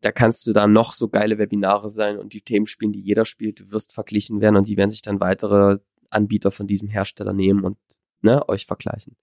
da 0.00 0.12
kannst 0.12 0.46
du 0.46 0.52
da 0.52 0.66
noch 0.66 0.92
so 0.94 1.08
geile 1.08 1.38
Webinare 1.38 1.90
sein 1.90 2.18
und 2.18 2.32
die 2.32 2.40
Themen 2.40 2.66
spielen, 2.66 2.92
die 2.92 3.02
jeder 3.02 3.24
spielt, 3.26 3.60
du 3.60 3.70
wirst 3.70 3.92
verglichen 3.92 4.40
werden 4.40 4.56
und 4.56 4.66
die 4.66 4.76
werden 4.76 4.90
sich 4.90 5.02
dann 5.02 5.20
weitere 5.20 5.78
Anbieter 6.08 6.50
von 6.50 6.66
diesem 6.66 6.88
Hersteller 6.88 7.32
nehmen 7.32 7.64
und 7.64 7.78
ne, 8.22 8.48
euch 8.48 8.66
vergleichen. 8.66 9.16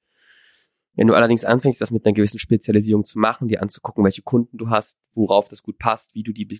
Wenn 0.97 1.07
du 1.07 1.13
allerdings 1.13 1.45
anfängst, 1.45 1.79
das 1.79 1.91
mit 1.91 2.05
einer 2.05 2.15
gewissen 2.15 2.39
Spezialisierung 2.39 3.05
zu 3.05 3.19
machen, 3.19 3.47
dir 3.47 3.61
anzugucken, 3.61 4.03
welche 4.03 4.23
Kunden 4.23 4.57
du 4.57 4.69
hast, 4.69 4.97
worauf 5.13 5.47
das 5.47 5.61
gut 5.61 5.77
passt, 5.77 6.15
wie 6.15 6.23
du 6.23 6.33
die 6.33 6.59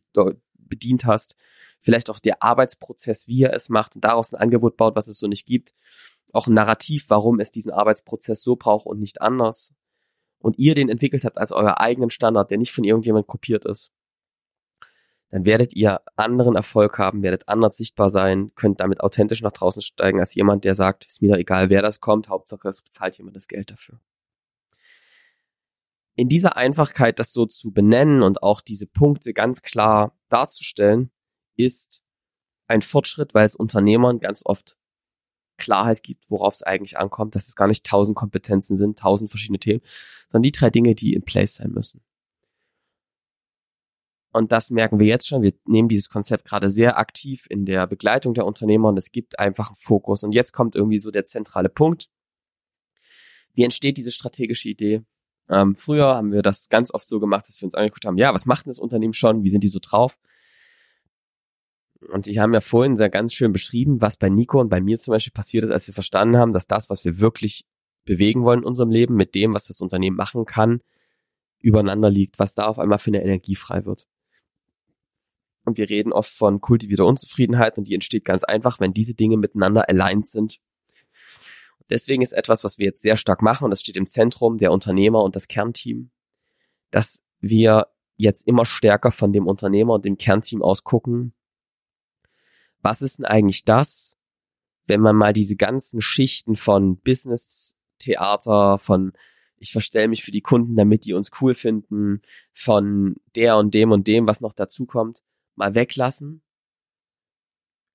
bedient 0.53 1.05
hast, 1.05 1.35
vielleicht 1.81 2.11
auch 2.11 2.19
der 2.19 2.43
Arbeitsprozess, 2.43 3.27
wie 3.27 3.41
er 3.41 3.53
es 3.53 3.69
macht 3.69 3.95
und 3.95 4.03
daraus 4.03 4.33
ein 4.33 4.39
Angebot 4.39 4.77
baut, 4.77 4.95
was 4.95 5.07
es 5.07 5.17
so 5.17 5.27
nicht 5.27 5.47
gibt, 5.47 5.73
auch 6.33 6.45
ein 6.45 6.53
Narrativ, 6.53 7.05
warum 7.09 7.39
es 7.39 7.49
diesen 7.49 7.71
Arbeitsprozess 7.71 8.43
so 8.43 8.55
braucht 8.55 8.85
und 8.85 8.99
nicht 8.99 9.21
anders. 9.21 9.73
Und 10.37 10.59
ihr 10.59 10.75
den 10.75 10.89
entwickelt 10.89 11.25
habt 11.25 11.39
als 11.39 11.51
euer 11.51 11.79
eigenen 11.79 12.11
Standard, 12.11 12.51
der 12.51 12.59
nicht 12.59 12.71
von 12.71 12.83
irgendjemand 12.83 13.25
kopiert 13.25 13.65
ist, 13.65 13.91
dann 15.31 15.45
werdet 15.45 15.73
ihr 15.73 16.01
anderen 16.15 16.55
Erfolg 16.55 16.99
haben, 16.99 17.23
werdet 17.23 17.49
anders 17.49 17.75
sichtbar 17.75 18.11
sein, 18.11 18.51
könnt 18.53 18.81
damit 18.81 19.01
authentisch 19.01 19.41
nach 19.41 19.51
draußen 19.51 19.81
steigen 19.81 20.19
als 20.19 20.35
jemand, 20.35 20.63
der 20.63 20.75
sagt, 20.75 21.07
ist 21.07 21.23
mir 21.23 21.31
doch 21.31 21.39
egal, 21.39 21.71
wer 21.71 21.81
das 21.81 22.01
kommt, 22.01 22.29
Hauptsache 22.29 22.69
es 22.69 22.83
bezahlt 22.83 23.17
jemand 23.17 23.35
das 23.35 23.47
Geld 23.47 23.71
dafür. 23.71 23.99
In 26.17 26.29
dieser 26.29 26.57
Einfachkeit, 26.57 27.19
das 27.19 27.31
so 27.31 27.45
zu 27.45 27.71
benennen 27.71 28.23
und 28.23 28.41
auch 28.41 28.61
diese 28.61 28.87
Punkte 28.87 29.33
ganz 29.33 29.61
klar 29.61 30.17
darzustellen, 30.29 31.11
ist 31.55 32.03
ein 32.65 32.81
Fortschritt, 32.81 33.35
weil 33.35 33.45
es 33.45 33.55
Unternehmern 33.55 34.19
ganz 34.19 34.43
oft 34.43 34.77
Klarheit 35.57 36.01
gibt, 36.01 36.29
worauf 36.29 36.55
es 36.55 36.63
eigentlich 36.63 36.97
ankommt, 36.97 37.35
dass 37.35 37.47
es 37.47 37.55
gar 37.55 37.67
nicht 37.67 37.85
tausend 37.85 38.17
Kompetenzen 38.17 38.77
sind, 38.77 38.97
tausend 38.97 39.29
verschiedene 39.29 39.59
Themen, 39.59 39.81
sondern 40.31 40.41
die 40.43 40.51
drei 40.51 40.71
Dinge, 40.71 40.95
die 40.95 41.13
in 41.13 41.21
place 41.21 41.55
sein 41.55 41.69
müssen. 41.69 42.01
Und 44.33 44.51
das 44.51 44.71
merken 44.71 44.97
wir 44.97 45.05
jetzt 45.05 45.27
schon. 45.27 45.43
Wir 45.43 45.53
nehmen 45.65 45.87
dieses 45.87 46.09
Konzept 46.09 46.45
gerade 46.45 46.71
sehr 46.71 46.97
aktiv 46.97 47.45
in 47.47 47.65
der 47.65 47.85
Begleitung 47.85 48.33
der 48.33 48.47
Unternehmer 48.47 48.89
und 48.89 48.97
es 48.97 49.11
gibt 49.11 49.37
einfach 49.37 49.69
einen 49.69 49.77
Fokus. 49.77 50.23
Und 50.23 50.31
jetzt 50.31 50.51
kommt 50.51 50.75
irgendwie 50.75 50.99
so 50.99 51.11
der 51.11 51.25
zentrale 51.25 51.69
Punkt. 51.69 52.09
Wie 53.53 53.63
entsteht 53.63 53.97
diese 53.97 54.11
strategische 54.11 54.69
Idee? 54.69 55.03
Ähm, 55.49 55.75
früher 55.75 56.15
haben 56.15 56.31
wir 56.31 56.41
das 56.41 56.69
ganz 56.69 56.93
oft 56.93 57.07
so 57.07 57.19
gemacht, 57.19 57.47
dass 57.47 57.61
wir 57.61 57.65
uns 57.65 57.75
angeguckt 57.75 58.05
haben, 58.05 58.17
ja, 58.17 58.33
was 58.33 58.45
macht 58.45 58.65
denn 58.65 58.71
das 58.71 58.79
Unternehmen 58.79 59.13
schon? 59.13 59.43
Wie 59.43 59.49
sind 59.49 59.63
die 59.63 59.69
so 59.69 59.79
drauf? 59.81 60.17
Und 62.11 62.27
ich 62.27 62.37
habe 62.37 62.53
ja 62.53 62.61
vorhin 62.61 62.95
sehr 62.95 63.09
ganz 63.09 63.33
schön 63.33 63.51
beschrieben, 63.51 64.01
was 64.01 64.17
bei 64.17 64.29
Nico 64.29 64.59
und 64.59 64.69
bei 64.69 64.81
mir 64.81 64.97
zum 64.97 65.13
Beispiel 65.13 65.33
passiert 65.33 65.63
ist, 65.63 65.71
als 65.71 65.87
wir 65.87 65.93
verstanden 65.93 66.37
haben, 66.37 66.53
dass 66.53 66.67
das, 66.67 66.89
was 66.89 67.03
wir 67.05 67.19
wirklich 67.19 67.65
bewegen 68.05 68.43
wollen 68.43 68.59
in 68.59 68.65
unserem 68.65 68.91
Leben, 68.91 69.15
mit 69.15 69.35
dem, 69.35 69.53
was 69.53 69.65
das 69.65 69.81
Unternehmen 69.81 70.15
machen 70.15 70.45
kann, 70.45 70.81
übereinander 71.59 72.09
liegt, 72.09 72.39
was 72.39 72.53
da 72.55 72.65
auf 72.65 72.79
einmal 72.79 72.99
für 72.99 73.09
eine 73.09 73.23
Energie 73.23 73.55
frei 73.55 73.85
wird. 73.85 74.07
Und 75.65 75.77
wir 75.77 75.89
reden 75.89 76.13
oft 76.13 76.31
von 76.31 76.61
kultivierter 76.61 77.05
Unzufriedenheit 77.05 77.77
und 77.77 77.87
die 77.87 77.93
entsteht 77.93 78.23
ganz 78.23 78.43
einfach, 78.43 78.79
wenn 78.79 78.93
diese 78.93 79.15
Dinge 79.15 79.37
miteinander 79.37 79.89
aligned 79.89 80.27
sind. 80.27 80.59
Deswegen 81.89 82.21
ist 82.21 82.33
etwas, 82.33 82.63
was 82.63 82.77
wir 82.77 82.85
jetzt 82.85 83.01
sehr 83.01 83.17
stark 83.17 83.41
machen, 83.41 83.65
und 83.65 83.69
das 83.69 83.81
steht 83.81 83.97
im 83.97 84.07
Zentrum 84.07 84.57
der 84.57 84.71
Unternehmer 84.71 85.23
und 85.23 85.35
das 85.35 85.47
Kernteam, 85.47 86.11
dass 86.91 87.23
wir 87.39 87.87
jetzt 88.17 88.47
immer 88.47 88.65
stärker 88.65 89.11
von 89.11 89.31
dem 89.31 89.47
Unternehmer 89.47 89.93
und 89.93 90.05
dem 90.05 90.17
Kernteam 90.17 90.61
aus 90.61 90.83
gucken, 90.83 91.33
was 92.81 93.01
ist 93.01 93.19
denn 93.19 93.25
eigentlich 93.25 93.63
das, 93.63 94.15
wenn 94.85 95.01
man 95.01 95.15
mal 95.15 95.33
diese 95.33 95.55
ganzen 95.55 96.01
Schichten 96.01 96.55
von 96.55 96.97
Business, 96.97 97.75
Theater, 97.99 98.77
von 98.79 99.13
ich 99.59 99.71
verstelle 99.71 100.07
mich 100.07 100.23
für 100.23 100.31
die 100.31 100.41
Kunden, 100.41 100.75
damit 100.75 101.05
die 101.05 101.13
uns 101.13 101.31
cool 101.41 101.55
finden, 101.55 102.21
von 102.53 103.15
der 103.35 103.57
und 103.57 103.73
dem 103.73 103.91
und 103.91 104.07
dem, 104.07 104.27
was 104.27 104.39
noch 104.39 104.53
dazu 104.53 104.85
kommt, 104.85 105.23
mal 105.55 105.73
weglassen. 105.73 106.43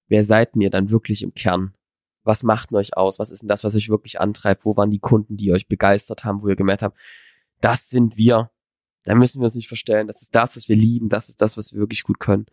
Wer 0.08 0.24
seid 0.24 0.54
denn 0.54 0.62
ihr 0.62 0.70
dann 0.70 0.90
wirklich 0.90 1.22
im 1.22 1.34
Kern? 1.34 1.74
Was 2.24 2.42
macht 2.42 2.70
denn 2.70 2.78
euch 2.78 2.96
aus? 2.96 3.18
Was 3.18 3.30
ist 3.30 3.42
denn 3.42 3.48
das, 3.48 3.64
was 3.64 3.74
euch 3.74 3.88
wirklich 3.88 4.20
antreibt? 4.20 4.64
Wo 4.64 4.76
waren 4.76 4.90
die 4.90 4.98
Kunden, 4.98 5.36
die 5.36 5.52
euch 5.52 5.68
begeistert 5.68 6.24
haben, 6.24 6.42
wo 6.42 6.48
ihr 6.48 6.56
gemerkt 6.56 6.82
habt, 6.82 6.96
das 7.60 7.90
sind 7.90 8.16
wir. 8.16 8.50
Da 9.04 9.14
müssen 9.14 9.40
wir 9.40 9.44
uns 9.44 9.54
nicht 9.54 9.68
verstellen. 9.68 10.06
Das 10.06 10.22
ist 10.22 10.34
das, 10.34 10.56
was 10.56 10.68
wir 10.68 10.76
lieben. 10.76 11.08
Das 11.08 11.28
ist 11.28 11.42
das, 11.42 11.56
was 11.56 11.72
wir 11.72 11.80
wirklich 11.80 12.04
gut 12.04 12.20
können. 12.20 12.46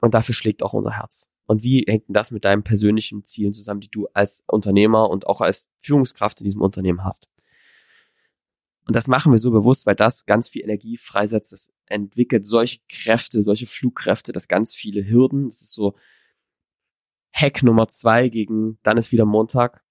Und 0.00 0.14
dafür 0.14 0.34
schlägt 0.34 0.62
auch 0.62 0.72
unser 0.72 0.92
Herz. 0.92 1.28
Und 1.46 1.64
wie 1.64 1.84
hängt 1.88 2.06
denn 2.06 2.14
das 2.14 2.30
mit 2.30 2.44
deinen 2.44 2.62
persönlichen 2.62 3.24
Zielen 3.24 3.52
zusammen, 3.52 3.80
die 3.80 3.90
du 3.90 4.06
als 4.14 4.44
Unternehmer 4.46 5.10
und 5.10 5.26
auch 5.26 5.40
als 5.40 5.68
Führungskraft 5.80 6.40
in 6.40 6.44
diesem 6.44 6.60
Unternehmen 6.60 7.02
hast? 7.02 7.28
Und 8.86 8.94
das 8.96 9.08
machen 9.08 9.32
wir 9.32 9.38
so 9.38 9.50
bewusst, 9.50 9.86
weil 9.86 9.94
das 9.94 10.26
ganz 10.26 10.48
viel 10.48 10.62
Energie 10.62 10.96
freisetzt. 10.96 11.52
Das 11.52 11.72
entwickelt 11.86 12.44
solche 12.46 12.78
Kräfte, 12.88 13.42
solche 13.42 13.66
Flugkräfte, 13.66 14.32
das 14.32 14.48
ganz 14.48 14.74
viele 14.74 15.08
Hürden. 15.08 15.46
Das 15.48 15.60
ist 15.60 15.74
so 15.74 15.94
Hack 17.32 17.62
Nummer 17.62 17.88
zwei 17.88 18.28
gegen, 18.28 18.78
dann 18.82 18.96
ist 18.96 19.12
wieder 19.12 19.24
Montag. 19.24 19.82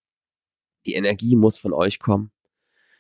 Die 0.86 0.94
Energie 0.94 1.36
muss 1.36 1.58
von 1.58 1.74
euch 1.74 2.00
kommen. 2.00 2.32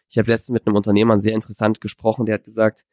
Ich 0.09 0.17
habe 0.17 0.29
letztens 0.29 0.53
mit 0.53 0.65
einem 0.65 0.75
Unternehmer 0.75 1.19
sehr 1.19 1.33
interessant 1.33 1.81
gesprochen, 1.81 2.25
der 2.25 2.35
hat 2.35 2.43
gesagt, 2.43 2.85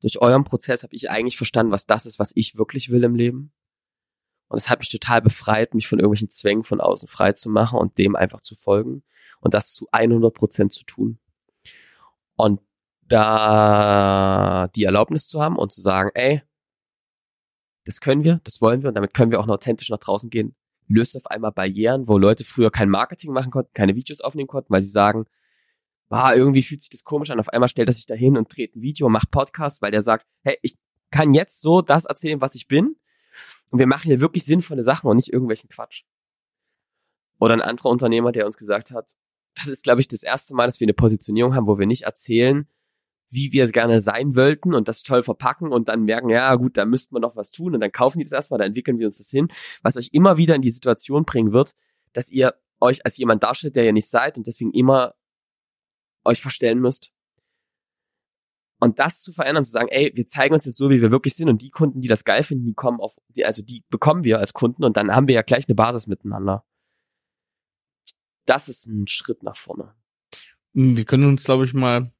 durch 0.00 0.20
euren 0.20 0.44
Prozess 0.44 0.82
habe 0.82 0.94
ich 0.94 1.10
eigentlich 1.10 1.36
verstanden, 1.36 1.72
was 1.72 1.86
das 1.86 2.06
ist, 2.06 2.18
was 2.18 2.32
ich 2.34 2.56
wirklich 2.56 2.90
will 2.90 3.04
im 3.04 3.14
Leben. 3.14 3.52
Und 4.48 4.58
es 4.58 4.70
hat 4.70 4.78
mich 4.78 4.90
total 4.90 5.20
befreit, 5.20 5.74
mich 5.74 5.88
von 5.88 5.98
irgendwelchen 5.98 6.30
Zwängen 6.30 6.64
von 6.64 6.80
außen 6.80 7.08
frei 7.08 7.32
zu 7.32 7.50
machen 7.50 7.78
und 7.78 7.98
dem 7.98 8.16
einfach 8.16 8.40
zu 8.40 8.54
folgen 8.54 9.02
und 9.40 9.54
das 9.54 9.74
zu 9.74 9.86
100 9.92 10.32
Prozent 10.32 10.72
zu 10.72 10.84
tun. 10.84 11.18
Und 12.36 12.60
da 13.02 14.68
die 14.74 14.84
Erlaubnis 14.84 15.28
zu 15.28 15.42
haben 15.42 15.56
und 15.56 15.72
zu 15.72 15.80
sagen, 15.80 16.10
ey, 16.14 16.42
das 17.84 18.00
können 18.00 18.24
wir, 18.24 18.40
das 18.44 18.60
wollen 18.60 18.82
wir 18.82 18.88
und 18.88 18.94
damit 18.94 19.14
können 19.14 19.30
wir 19.30 19.40
auch 19.40 19.46
noch 19.46 19.54
authentisch 19.54 19.88
nach 19.90 19.98
draußen 19.98 20.30
gehen, 20.30 20.54
löst 20.88 21.16
auf 21.16 21.26
einmal 21.26 21.52
Barrieren, 21.52 22.08
wo 22.08 22.18
Leute 22.18 22.44
früher 22.44 22.70
kein 22.70 22.88
Marketing 22.88 23.32
machen 23.32 23.50
konnten, 23.50 23.72
keine 23.74 23.94
Videos 23.94 24.20
aufnehmen 24.20 24.48
konnten, 24.48 24.72
weil 24.72 24.82
sie 24.82 24.90
sagen, 24.90 25.26
ah, 26.10 26.34
irgendwie 26.34 26.62
fühlt 26.62 26.80
sich 26.80 26.90
das 26.90 27.04
komisch 27.04 27.30
an. 27.30 27.40
Auf 27.40 27.50
einmal 27.50 27.68
stellt 27.68 27.88
er 27.88 27.94
sich 27.94 28.06
da 28.06 28.14
hin 28.14 28.36
und 28.36 28.54
dreht 28.56 28.74
ein 28.74 28.82
Video, 28.82 29.08
macht 29.08 29.30
Podcast, 29.30 29.82
weil 29.82 29.90
der 29.90 30.02
sagt, 30.02 30.26
hey, 30.42 30.58
ich 30.62 30.76
kann 31.10 31.34
jetzt 31.34 31.60
so 31.60 31.82
das 31.82 32.04
erzählen, 32.04 32.40
was 32.40 32.54
ich 32.54 32.68
bin 32.68 32.96
und 33.70 33.78
wir 33.78 33.86
machen 33.86 34.08
hier 34.08 34.20
wirklich 34.20 34.44
sinnvolle 34.44 34.82
Sachen 34.82 35.08
und 35.08 35.16
nicht 35.16 35.32
irgendwelchen 35.32 35.68
Quatsch. 35.68 36.04
Oder 37.38 37.54
ein 37.54 37.62
anderer 37.62 37.90
Unternehmer, 37.90 38.32
der 38.32 38.46
uns 38.46 38.56
gesagt 38.56 38.90
hat, 38.90 39.14
das 39.54 39.66
ist, 39.66 39.84
glaube 39.84 40.00
ich, 40.00 40.08
das 40.08 40.22
erste 40.22 40.54
Mal, 40.54 40.66
dass 40.66 40.80
wir 40.80 40.86
eine 40.86 40.94
Positionierung 40.94 41.54
haben, 41.54 41.66
wo 41.66 41.78
wir 41.78 41.86
nicht 41.86 42.02
erzählen, 42.02 42.68
wie 43.30 43.52
wir 43.52 43.64
es 43.64 43.72
gerne 43.72 44.00
sein 44.00 44.34
wollten 44.34 44.74
und 44.74 44.88
das 44.88 45.02
toll 45.02 45.22
verpacken 45.22 45.72
und 45.72 45.88
dann 45.88 46.04
merken, 46.04 46.30
ja 46.30 46.54
gut, 46.54 46.76
da 46.76 46.84
müssten 46.84 47.14
wir 47.14 47.20
noch 47.20 47.36
was 47.36 47.50
tun 47.50 47.74
und 47.74 47.80
dann 47.80 47.92
kaufen 47.92 48.18
die 48.18 48.24
das 48.24 48.32
erstmal, 48.32 48.58
dann 48.58 48.68
entwickeln 48.68 48.98
wir 48.98 49.06
uns 49.06 49.18
das 49.18 49.30
hin, 49.30 49.48
was 49.82 49.96
euch 49.96 50.10
immer 50.12 50.36
wieder 50.36 50.54
in 50.54 50.62
die 50.62 50.70
Situation 50.70 51.24
bringen 51.24 51.52
wird, 51.52 51.74
dass 52.12 52.30
ihr 52.30 52.54
euch 52.80 53.04
als 53.04 53.16
jemand 53.16 53.42
darstellt, 53.42 53.76
der 53.76 53.84
ihr 53.84 53.92
nicht 53.92 54.08
seid 54.08 54.36
und 54.36 54.46
deswegen 54.46 54.72
immer 54.72 55.14
euch 56.24 56.40
verstellen 56.40 56.78
müsst. 56.78 57.12
Und 58.80 59.00
das 59.00 59.20
zu 59.22 59.32
verändern, 59.32 59.64
zu 59.64 59.72
sagen, 59.72 59.88
ey, 59.88 60.12
wir 60.14 60.26
zeigen 60.26 60.54
uns 60.54 60.64
jetzt 60.64 60.76
so, 60.76 60.88
wie 60.88 61.02
wir 61.02 61.10
wirklich 61.10 61.34
sind 61.34 61.48
und 61.48 61.62
die 61.62 61.70
Kunden, 61.70 62.00
die 62.00 62.06
das 62.06 62.24
geil 62.24 62.44
finden, 62.44 62.64
die 62.64 62.74
kommen 62.74 63.00
auf, 63.00 63.12
die, 63.30 63.44
also 63.44 63.60
die 63.60 63.84
bekommen 63.88 64.22
wir 64.22 64.38
als 64.38 64.52
Kunden 64.52 64.84
und 64.84 64.96
dann 64.96 65.14
haben 65.14 65.26
wir 65.26 65.34
ja 65.34 65.42
gleich 65.42 65.66
eine 65.66 65.74
Basis 65.74 66.06
miteinander. 66.06 66.64
Das 68.46 68.68
ist 68.68 68.86
ein 68.86 69.08
Schritt 69.08 69.42
nach 69.42 69.56
vorne. 69.56 69.94
Wir 70.72 71.04
können 71.04 71.24
uns, 71.24 71.44
glaube 71.44 71.64
ich, 71.64 71.74
mal, 71.74 72.12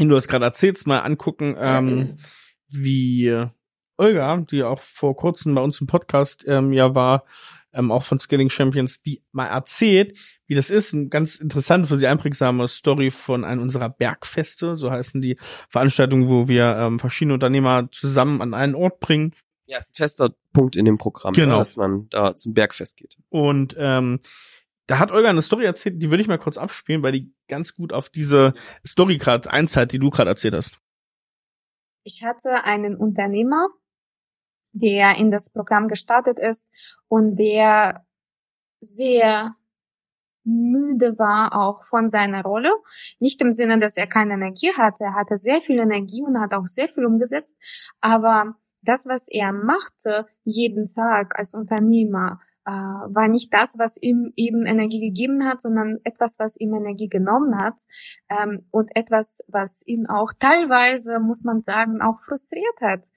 wenn 0.00 0.08
du 0.08 0.14
das 0.14 0.28
gerade 0.28 0.46
erzählst, 0.46 0.86
mal 0.86 1.00
angucken, 1.00 1.56
ähm, 1.60 2.16
wie 2.68 3.46
Olga, 3.98 4.38
die 4.50 4.62
auch 4.62 4.80
vor 4.80 5.14
kurzem 5.14 5.54
bei 5.54 5.60
uns 5.60 5.80
im 5.80 5.86
Podcast 5.86 6.44
ähm, 6.48 6.72
ja 6.72 6.94
war, 6.94 7.24
ähm, 7.74 7.92
auch 7.92 8.02
von 8.02 8.18
Scaling 8.18 8.48
Champions, 8.48 9.02
die 9.02 9.22
mal 9.30 9.46
erzählt, 9.46 10.16
wie 10.46 10.54
das 10.54 10.70
ist. 10.70 10.94
Eine 10.94 11.08
ganz 11.08 11.36
interessante, 11.36 11.86
für 11.86 11.98
sie 11.98 12.06
einprägsame 12.06 12.66
Story 12.66 13.10
von 13.10 13.44
einem 13.44 13.60
unserer 13.60 13.90
Bergfeste, 13.90 14.74
so 14.74 14.90
heißen 14.90 15.20
die 15.20 15.36
Veranstaltungen, 15.68 16.30
wo 16.30 16.48
wir 16.48 16.76
ähm, 16.78 16.98
verschiedene 16.98 17.34
Unternehmer 17.34 17.88
zusammen 17.92 18.40
an 18.40 18.54
einen 18.54 18.74
Ort 18.74 19.00
bringen. 19.00 19.34
Ja, 19.66 19.76
ist 19.78 19.92
ein 19.92 19.96
fester 19.96 20.34
Punkt 20.54 20.76
in 20.76 20.86
dem 20.86 20.96
Programm, 20.96 21.34
Genau. 21.34 21.58
dass 21.58 21.76
man 21.76 22.08
da 22.08 22.34
zum 22.34 22.54
Bergfest 22.54 22.96
geht. 22.96 23.18
Und 23.28 23.76
ähm, 23.78 24.18
da 24.86 24.98
hat 24.98 25.12
Olga 25.12 25.30
eine 25.30 25.42
Story 25.42 25.64
erzählt, 25.64 26.02
die 26.02 26.10
würde 26.10 26.22
ich 26.22 26.28
mal 26.28 26.38
kurz 26.38 26.58
abspielen, 26.58 27.02
weil 27.02 27.12
die 27.12 27.32
ganz 27.48 27.74
gut 27.74 27.92
auf 27.92 28.08
diese 28.08 28.54
Story 28.86 29.18
gerade 29.18 29.50
einzahlt, 29.50 29.92
die 29.92 29.98
du 29.98 30.10
gerade 30.10 30.30
erzählt 30.30 30.54
hast. 30.54 30.80
Ich 32.02 32.24
hatte 32.24 32.64
einen 32.64 32.96
Unternehmer, 32.96 33.68
der 34.72 35.16
in 35.16 35.30
das 35.30 35.50
Programm 35.50 35.88
gestartet 35.88 36.38
ist 36.38 36.66
und 37.08 37.36
der 37.36 38.04
sehr 38.80 39.54
müde 40.44 41.18
war 41.18 41.54
auch 41.54 41.84
von 41.84 42.08
seiner 42.08 42.42
Rolle. 42.42 42.70
Nicht 43.18 43.40
im 43.42 43.52
Sinne, 43.52 43.78
dass 43.78 43.96
er 43.96 44.06
keine 44.06 44.34
Energie 44.34 44.72
hatte. 44.76 45.04
Er 45.04 45.14
hatte 45.14 45.36
sehr 45.36 45.60
viel 45.60 45.78
Energie 45.78 46.22
und 46.22 46.40
hat 46.40 46.54
auch 46.54 46.66
sehr 46.66 46.88
viel 46.88 47.04
umgesetzt. 47.04 47.54
Aber 48.00 48.56
das, 48.82 49.06
was 49.06 49.28
er 49.28 49.52
machte 49.52 50.26
jeden 50.44 50.86
Tag 50.86 51.38
als 51.38 51.54
Unternehmer, 51.54 52.40
äh, 52.70 53.14
war 53.14 53.28
nicht 53.28 53.52
das, 53.52 53.78
was 53.78 53.96
ihm 54.00 54.32
eben 54.36 54.64
Energie 54.64 55.00
gegeben 55.00 55.44
hat, 55.44 55.60
sondern 55.60 55.98
etwas, 56.04 56.38
was 56.38 56.56
ihm 56.56 56.72
Energie 56.74 57.08
genommen 57.08 57.58
hat 57.58 57.80
ähm, 58.28 58.66
und 58.70 58.94
etwas, 58.94 59.40
was 59.48 59.82
ihn 59.86 60.06
auch 60.06 60.32
teilweise, 60.38 61.18
muss 61.18 61.42
man 61.42 61.60
sagen, 61.60 62.00
auch 62.00 62.20
frustriert 62.20 62.80
hat. 62.80 63.08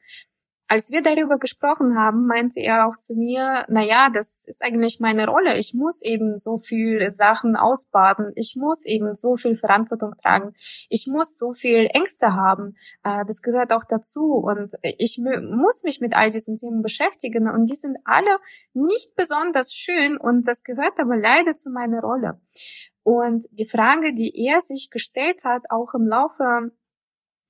Als 0.73 0.89
wir 0.89 1.03
darüber 1.03 1.37
gesprochen 1.37 1.99
haben, 1.99 2.25
meinte 2.25 2.59
er 2.59 2.87
auch 2.87 2.97
zu 2.97 3.13
mir, 3.13 3.63
na 3.69 3.83
ja, 3.83 4.09
das 4.09 4.43
ist 4.47 4.63
eigentlich 4.63 4.99
meine 4.99 5.27
Rolle. 5.27 5.59
Ich 5.59 5.75
muss 5.75 6.01
eben 6.01 6.35
so 6.39 6.57
viel 6.57 7.11
Sachen 7.11 7.55
ausbaden. 7.55 8.31
Ich 8.33 8.55
muss 8.55 8.83
eben 8.83 9.13
so 9.13 9.35
viel 9.35 9.53
Verantwortung 9.53 10.15
tragen. 10.19 10.55
Ich 10.89 11.05
muss 11.05 11.37
so 11.37 11.51
viel 11.51 11.87
Ängste 11.93 12.33
haben. 12.33 12.75
Äh, 13.03 13.23
das 13.27 13.43
gehört 13.43 13.71
auch 13.71 13.83
dazu. 13.83 14.33
Und 14.33 14.73
ich 14.81 15.19
muss 15.19 15.83
mich 15.83 16.01
mit 16.01 16.15
all 16.15 16.31
diesen 16.31 16.55
Themen 16.55 16.81
beschäftigen. 16.81 17.47
Und 17.47 17.69
die 17.69 17.75
sind 17.75 17.99
alle 18.03 18.39
nicht 18.73 19.15
besonders 19.15 19.75
schön. 19.75 20.17
Und 20.17 20.47
das 20.47 20.63
gehört 20.63 20.99
aber 20.99 21.17
leider 21.17 21.55
zu 21.55 21.69
meiner 21.69 22.01
Rolle. 22.01 22.41
Und 23.03 23.45
die 23.51 23.69
Frage, 23.69 24.15
die 24.15 24.33
er 24.47 24.61
sich 24.61 24.89
gestellt 24.89 25.45
hat, 25.45 25.65
auch 25.69 25.93
im 25.93 26.07
Laufe 26.07 26.71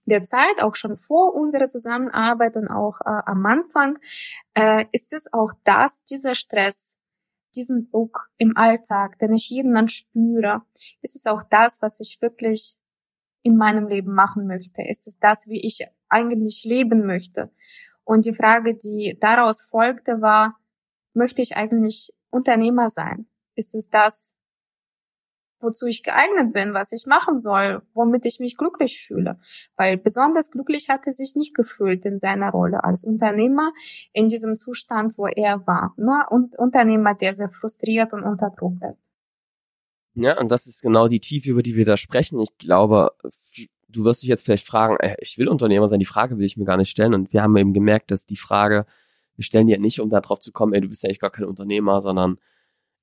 der 0.06 0.24
Zeit, 0.24 0.62
auch 0.62 0.76
schon 0.76 0.96
vor 0.98 1.34
unserer 1.34 1.68
Zusammenarbeit 1.68 2.56
und 2.58 2.68
auch 2.68 3.00
äh, 3.02 3.22
am 3.26 3.46
Anfang, 3.46 3.98
äh, 4.54 4.86
ist 4.92 5.14
es 5.14 5.32
auch 5.32 5.52
das, 5.64 6.04
dieser 6.04 6.36
Stress, 6.36 6.98
diesen 7.56 7.90
Druck 7.90 8.30
im 8.38 8.58
Alltag, 8.58 9.20
den 9.20 9.34
ich 9.34 9.50
jeden 9.50 9.74
Mann 9.74 9.88
spüre, 9.88 10.64
ist 11.02 11.16
es 11.16 11.26
auch 11.26 11.44
das, 11.50 11.82
was 11.82 12.00
ich 12.00 12.22
wirklich 12.22 12.78
in 13.44 13.58
meinem 13.58 13.88
Leben 13.88 14.14
machen 14.14 14.48
möchte? 14.48 14.82
Ist 14.82 15.08
es 15.08 15.20
das, 15.20 15.48
wie 15.48 15.62
ich 15.66 15.86
eigentlich 16.10 16.64
leben 16.64 17.06
möchte? 17.06 17.52
Und 18.04 18.26
die 18.26 18.34
Frage, 18.34 18.76
die 18.76 19.18
daraus 19.20 19.62
folgte, 19.62 20.22
war, 20.22 20.58
möchte 21.14 21.42
ich 21.42 21.56
eigentlich 21.56 22.14
Unternehmer 22.30 22.90
sein? 22.90 23.28
Ist 23.56 23.76
es 23.76 23.90
das, 23.90 24.36
wozu 25.64 25.86
ich 25.88 26.04
geeignet 26.04 26.54
bin, 26.54 26.74
was 26.74 26.92
ich 26.92 27.06
machen 27.06 27.40
soll, 27.40 27.82
womit 27.94 28.26
ich 28.26 28.40
mich 28.40 28.58
glücklich 28.58 29.06
fühle. 29.06 29.40
Weil 29.78 29.98
besonders 29.98 30.52
glücklich 30.52 30.90
hat 30.90 31.08
er 31.08 31.14
sich 31.14 31.36
nicht 31.36 31.56
gefühlt 31.56 32.06
in 32.06 32.20
seiner 32.20 32.52
Rolle 32.52 32.84
als 32.84 33.04
Unternehmer 33.04 33.72
in 34.12 34.30
diesem 34.30 34.56
Zustand, 34.56 35.18
wo 35.18 35.28
er 35.28 35.66
war. 35.66 35.94
Ne? 35.98 36.26
Und 36.30 36.58
Unternehmer, 36.58 37.16
der 37.16 37.34
sehr 37.34 37.50
frustriert 37.50 38.14
und 38.14 38.24
unter 38.24 38.50
Druck 38.50 38.76
ist. 38.90 39.02
Ja, 40.16 40.40
und 40.40 40.52
das 40.52 40.68
ist 40.68 40.82
genau 40.82 41.08
die 41.08 41.20
Tiefe, 41.20 41.50
über 41.50 41.64
die 41.64 41.76
wir 41.76 41.86
da 41.86 41.98
sprechen. 41.98 42.40
Ich 42.40 42.56
glaube, 42.58 43.12
du 43.90 44.04
wirst 44.04 44.22
dich 44.22 44.30
jetzt 44.30 44.46
vielleicht 44.46 44.68
fragen, 44.68 44.98
ey, 45.00 45.16
ich 45.20 45.38
will 45.38 45.48
Unternehmer 45.48 45.88
sein, 45.88 46.00
die 46.00 46.06
Frage 46.06 46.38
will 46.38 46.46
ich 46.46 46.58
mir 46.58 46.66
gar 46.66 46.78
nicht 46.78 46.90
stellen. 46.90 47.14
Und 47.14 47.34
wir 47.34 47.42
haben 47.42 47.56
eben 47.58 47.74
gemerkt, 47.74 48.12
dass 48.12 48.26
die 48.26 48.38
Frage, 48.38 48.86
wir 49.36 49.44
stellen 49.44 49.68
die 49.68 49.74
ja 49.74 49.80
nicht, 49.80 50.00
um 50.00 50.10
da 50.10 50.22
drauf 50.22 50.40
zu 50.40 50.52
kommen, 50.52 50.74
ey, 50.74 50.82
du 50.82 50.90
bist 50.90 51.04
ja 51.04 51.08
eigentlich 51.08 51.20
gar 51.20 51.32
kein 51.32 51.46
Unternehmer, 51.46 52.02
sondern 52.02 52.38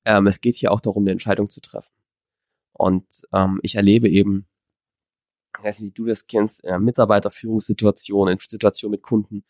ähm, 0.04 0.26
es 0.26 0.40
geht 0.40 0.54
hier 0.54 0.72
auch 0.72 0.80
darum, 0.80 1.02
eine 1.02 1.12
Entscheidung 1.12 1.50
zu 1.50 1.60
treffen. 1.60 1.92
Und 2.72 3.06
ähm, 3.32 3.60
ich 3.62 3.74
erlebe 3.74 4.08
eben, 4.08 4.46
ich 5.58 5.64
weiß 5.64 5.80
nicht, 5.80 5.90
wie 5.90 5.94
du 5.94 6.06
das 6.06 6.26
kennst, 6.26 6.64
äh, 6.64 6.78
Mitarbeiterführungssituationen, 6.78 8.34
in 8.34 8.38
Situationen 8.40 8.92
mit 8.92 9.02
Kunden, 9.02 9.44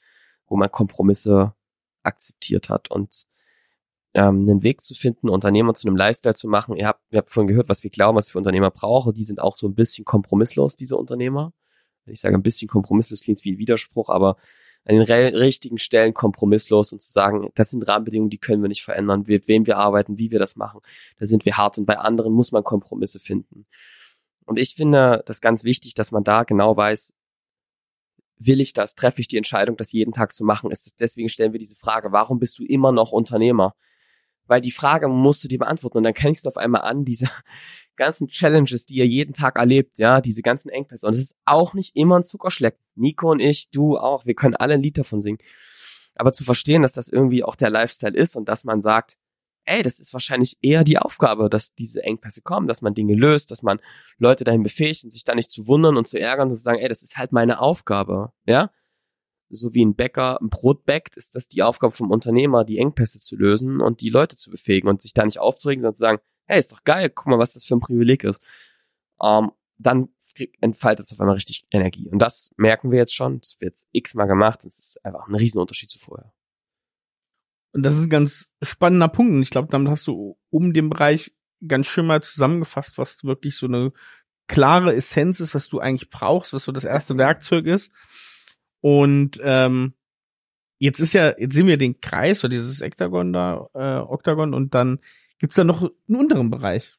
wo 0.47 0.57
man 0.57 0.71
Kompromisse 0.71 1.55
akzeptiert 2.03 2.69
hat 2.69 2.91
und 2.91 3.27
ähm, 4.15 4.41
einen 4.41 4.63
Weg 4.63 4.81
zu 4.81 4.95
finden, 4.95 5.29
Unternehmer 5.29 5.75
zu 5.75 5.87
einem 5.87 5.97
Lifestyle 5.97 6.35
zu 6.35 6.49
machen. 6.49 6.77
Ihr 6.77 6.89
habt, 6.89 7.01
ihr 7.11 7.19
habt 7.19 7.31
vorhin 7.31 7.49
gehört, 7.49 7.69
was 7.69 7.85
wir 7.85 7.91
glauben, 7.91 8.17
was 8.17 8.29
wir 8.29 8.33
für 8.33 8.39
Unternehmer 8.39 8.71
brauchen. 8.71 9.13
Die 9.15 9.25
sind 9.25 9.41
auch 9.41 9.55
so 9.55 9.69
ein 9.69 9.75
bisschen 9.75 10.05
kompromisslos, 10.05 10.77
diese 10.77 10.97
Unternehmer. 10.97 11.53
Wenn 12.05 12.15
ich 12.15 12.21
sage 12.21 12.35
ein 12.35 12.43
bisschen 12.43 12.69
kompromisslos, 12.69 13.21
klingt 13.21 13.45
wie 13.45 13.53
ein 13.53 13.59
Widerspruch, 13.59 14.09
aber 14.09 14.37
an 14.85 14.97
den 14.97 15.37
richtigen 15.37 15.79
Stellen 15.79 16.15
kompromisslos 16.15 16.93
und 16.93 17.03
zu 17.03 17.13
sagen, 17.13 17.51
das 17.55 17.71
sind 17.71 17.87
Rahmenbedingungen, 17.87 18.31
die 18.31 18.39
können 18.39 18.63
wir 18.63 18.69
nicht 18.69 18.83
verändern, 18.83 19.25
mit 19.27 19.47
wem 19.47 19.67
wir 19.67 19.77
arbeiten, 19.77 20.19
wie 20.19 20.31
wir 20.31 20.39
das 20.39 20.57
machen. 20.57 20.81
Da 21.19 21.27
sind 21.27 21.45
wir 21.45 21.57
hart 21.57 21.79
und 21.79 21.87
bei 21.87 21.99
anderen 21.99 22.33
muss 22.33 22.53
man 22.53 22.65
Kompromisse 22.65 23.21
finden. 23.21 23.67
Und 24.47 24.59
ich 24.59 24.75
finde 24.75 25.23
das 25.27 25.41
ganz 25.41 25.65
wichtig, 25.65 25.95
dass 25.95 26.13
man 26.13 26.25
da 26.25 26.45
genau 26.45 26.77
weiß, 26.77 27.13
will 28.39 28.61
ich 28.61 28.73
das, 28.73 28.95
treffe 28.95 29.21
ich 29.21 29.29
die 29.29 29.37
Entscheidung, 29.37 29.77
das 29.77 29.93
jeden 29.93 30.13
Tag 30.13 30.33
zu 30.33 30.45
machen, 30.45 30.71
ist 30.71 30.87
es, 30.87 30.97
deswegen 30.97 31.29
stellen 31.29 31.53
wir 31.53 31.61
diese 31.61 31.77
Frage, 31.77 32.11
warum 32.11 32.39
bist 32.39 32.59
du 32.59 32.65
immer 32.65 32.91
noch 32.91 33.13
Unternehmer? 33.13 33.75
Weil 34.47 34.63
die 34.63 34.73
Frage 34.73 35.07
musst 35.09 35.45
du 35.45 35.49
dir 35.49 35.59
beantworten 35.59 35.99
und 35.99 36.05
dann 36.05 36.15
kennst 36.15 36.45
du 36.45 36.49
auf 36.49 36.57
einmal 36.57 36.81
an, 36.81 37.05
diese, 37.05 37.29
ganzen 38.01 38.29
Challenges, 38.29 38.87
die 38.87 38.95
ihr 38.95 39.07
jeden 39.07 39.35
Tag 39.35 39.57
erlebt, 39.57 39.99
ja, 39.99 40.21
diese 40.21 40.43
ganzen 40.43 40.71
Engpässe. 40.71 41.07
Und 41.07 41.15
es 41.15 41.21
ist 41.21 41.37
auch 41.45 41.75
nicht 41.75 41.95
immer 41.95 42.19
ein 42.19 42.25
Zuckerschleck. 42.25 42.77
Nico 42.95 43.31
und 43.31 43.41
ich, 43.41 43.71
du 43.71 43.99
auch, 43.99 44.25
wir 44.25 44.35
können 44.35 44.57
alle 44.57 44.75
ein 44.75 44.83
Lied 44.83 44.99
davon 44.99 45.21
singen. 45.21 45.39
Aber 46.15 46.33
zu 46.33 46.43
verstehen, 46.43 46.83
dass 46.83 46.95
das 46.95 47.09
irgendwie 47.09 47.45
auch 47.45 47.57
der 47.57 47.71
Lifestyle 47.71 48.17
ist 48.17 48.37
und 48.37 48.49
dass 48.49 48.65
man 48.65 48.81
sagt, 48.81 49.19
ey, 49.65 49.83
das 49.83 50.01
ist 50.01 50.15
wahrscheinlich 50.15 50.57
eher 50.63 50.83
die 50.83 50.99
Aufgabe, 50.99 51.51
dass 51.51 51.75
diese 51.75 52.03
Engpässe 52.03 52.41
kommen, 52.41 52.67
dass 52.67 52.81
man 52.81 52.95
Dinge 52.95 53.15
löst, 53.15 53.51
dass 53.51 53.63
man 53.63 53.81
Leute 54.17 54.45
dahin 54.45 54.63
befähigt 54.63 55.05
und 55.05 55.11
sich 55.11 55.25
da 55.25 55.35
nicht 55.35 55.51
zu 55.51 55.69
wundern 55.69 55.99
und 55.99 56.09
zu 56.09 56.19
ärgern 56.19 56.49
und 56.49 56.57
zu 56.57 56.63
sagen, 56.63 56.81
ey, 56.81 56.89
das 56.89 57.03
ist 57.03 57.19
halt 57.19 57.33
meine 57.33 57.61
Aufgabe, 57.61 58.33
ja. 58.47 58.71
So 59.51 59.75
wie 59.75 59.85
ein 59.85 59.95
Bäcker 59.95 60.41
ein 60.41 60.49
Brot 60.49 60.87
bäckt, 60.87 61.17
ist 61.17 61.35
das 61.37 61.49
die 61.49 61.63
Aufgabe 61.63 61.93
vom 61.93 62.11
Unternehmer, 62.11 62.65
die 62.65 62.79
Engpässe 62.79 63.21
zu 63.21 63.37
lösen 63.37 63.81
und 63.81 64.01
die 64.01 64.09
Leute 64.09 64.37
zu 64.37 64.51
befähigen 64.51 64.89
und 64.89 65.03
sich 65.03 65.13
da 65.13 65.25
nicht 65.25 65.41
aufzuregen, 65.41 65.83
sondern 65.83 65.97
zu 65.97 66.01
sagen, 66.01 66.21
hey, 66.51 66.59
ist 66.59 66.73
doch 66.73 66.85
geil, 66.85 67.11
guck 67.11 67.27
mal, 67.27 67.39
was 67.39 67.53
das 67.53 67.65
für 67.65 67.75
ein 67.75 67.81
Privileg 67.81 68.25
ist. 68.25 68.43
Ähm, 69.23 69.53
dann 69.79 70.09
entfaltet 70.61 71.07
es 71.07 71.13
auf 71.13 71.21
einmal 71.21 71.35
richtig 71.35 71.67
Energie. 71.71 72.09
Und 72.09 72.19
das 72.19 72.53
merken 72.57 72.91
wir 72.91 72.99
jetzt 72.99 73.15
schon. 73.15 73.41
Das 73.41 73.61
wird 73.61 73.77
x-mal 73.93 74.27
gemacht. 74.27 74.65
Es 74.65 74.79
ist 74.79 75.05
einfach 75.05 75.27
ein 75.27 75.35
Riesenunterschied 75.35 75.91
zu 75.91 75.99
vorher. 75.99 76.33
Und 77.73 77.85
das 77.85 77.97
ist 77.97 78.07
ein 78.07 78.11
ganz 78.11 78.51
spannender 78.63 79.09
Punkt. 79.09 79.33
Und 79.33 79.43
ich 79.43 79.51
glaube, 79.51 79.69
damit 79.71 79.91
hast 79.91 80.07
du 80.07 80.39
um 80.51 80.73
den 80.73 80.91
Bereich 80.91 81.33
ganz 81.67 81.87
schön 81.87 82.07
mal 82.07 82.23
zusammengefasst, 82.23 82.99
was 82.99 83.25
wirklich 83.25 83.57
so 83.57 83.67
eine 83.67 83.93
klare 84.49 84.95
Essenz 84.95 85.41
ist, 85.41 85.55
was 85.55 85.69
du 85.69 85.79
eigentlich 85.79 86.11
brauchst, 86.11 86.53
was 86.53 86.65
so 86.65 86.73
das 86.73 86.85
erste 86.85 87.17
Werkzeug 87.17 87.67
ist. 87.67 87.93
Und 88.81 89.39
ähm, 89.43 89.95
jetzt 90.79 91.01
ist 91.01 91.13
ja, 91.13 91.39
jetzt 91.39 91.55
sehen 91.55 91.67
wir 91.67 91.77
den 91.77 92.01
Kreis 92.01 92.43
oder 92.43 92.51
dieses 92.51 92.81
Ektagon 92.81 93.33
da, 93.33 93.69
äh, 93.75 93.99
Oktagon 93.99 94.55
und 94.55 94.75
dann 94.75 94.99
Gibt's 95.41 95.57
da 95.57 95.65
noch 95.65 95.83
einen 95.83 96.17
unteren 96.17 96.51
Bereich? 96.51 96.99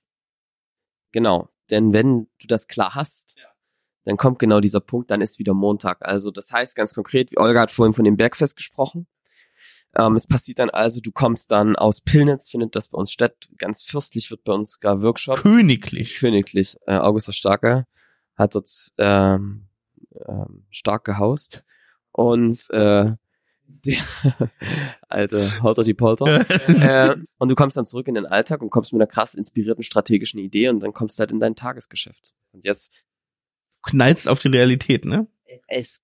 Genau, 1.11 1.47
denn 1.69 1.93
wenn 1.93 2.27
du 2.39 2.47
das 2.47 2.67
klar 2.67 2.95
hast, 2.95 3.37
ja. 3.37 3.45
dann 4.03 4.17
kommt 4.17 4.39
genau 4.39 4.59
dieser 4.59 4.79
Punkt, 4.79 5.11
dann 5.11 5.21
ist 5.21 5.39
wieder 5.39 5.53
Montag. 5.53 5.99
Also 6.01 6.31
das 6.31 6.51
heißt 6.51 6.75
ganz 6.75 6.93
konkret, 6.93 7.31
wie 7.31 7.37
Olga 7.37 7.61
hat 7.61 7.71
vorhin 7.71 7.93
von 7.93 8.03
dem 8.03 8.17
Bergfest 8.17 8.55
gesprochen. 8.55 9.07
Ähm, 9.95 10.15
es 10.15 10.25
passiert 10.25 10.59
dann 10.59 10.69
also, 10.69 11.01
du 11.01 11.11
kommst 11.11 11.51
dann 11.51 11.75
aus 11.75 12.01
Pillnitz, 12.01 12.49
findet 12.49 12.75
das 12.75 12.87
bei 12.87 12.97
uns 12.97 13.11
statt. 13.11 13.49
Ganz 13.57 13.83
fürstlich 13.83 14.31
wird 14.31 14.43
bei 14.43 14.53
uns 14.53 14.79
gar 14.79 15.01
Workshop. 15.01 15.37
Königlich. 15.37 16.15
Königlich. 16.15 16.77
Äh, 16.87 16.97
August 16.97 17.27
der 17.27 17.33
Starke 17.33 17.85
hat 18.35 18.55
dort 18.55 18.71
ähm, 18.97 19.67
ähm, 20.27 20.65
stark 20.71 21.03
gehaust. 21.03 21.63
Und 22.11 22.69
äh, 22.71 23.11
die 23.85 23.97
alte 25.09 25.61
Holter 25.61 25.83
die 25.83 25.93
Polter. 25.93 26.45
äh, 26.67 27.15
und 27.37 27.49
du 27.49 27.55
kommst 27.55 27.77
dann 27.77 27.85
zurück 27.85 28.07
in 28.07 28.15
den 28.15 28.25
Alltag 28.25 28.61
und 28.61 28.69
kommst 28.69 28.93
mit 28.93 29.01
einer 29.01 29.07
krass 29.07 29.33
inspirierten 29.33 29.83
strategischen 29.83 30.39
Idee 30.39 30.69
und 30.69 30.79
dann 30.79 30.93
kommst 30.93 31.17
du 31.17 31.21
halt 31.21 31.31
in 31.31 31.39
dein 31.39 31.55
Tagesgeschäft. 31.55 32.33
Und 32.51 32.65
jetzt 32.65 32.91
knallst 33.83 34.27
auf 34.27 34.39
die 34.39 34.49
Realität, 34.49 35.05
ne? 35.05 35.27
Es 35.67 36.01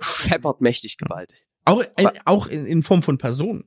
scheppert 0.00 0.60
mächtig 0.60 0.98
gewaltig. 0.98 1.46
Auch, 1.64 1.84
ein, 1.96 2.08
auch 2.24 2.46
in, 2.46 2.64
in 2.66 2.82
Form 2.82 3.02
von 3.02 3.18
Personen. 3.18 3.64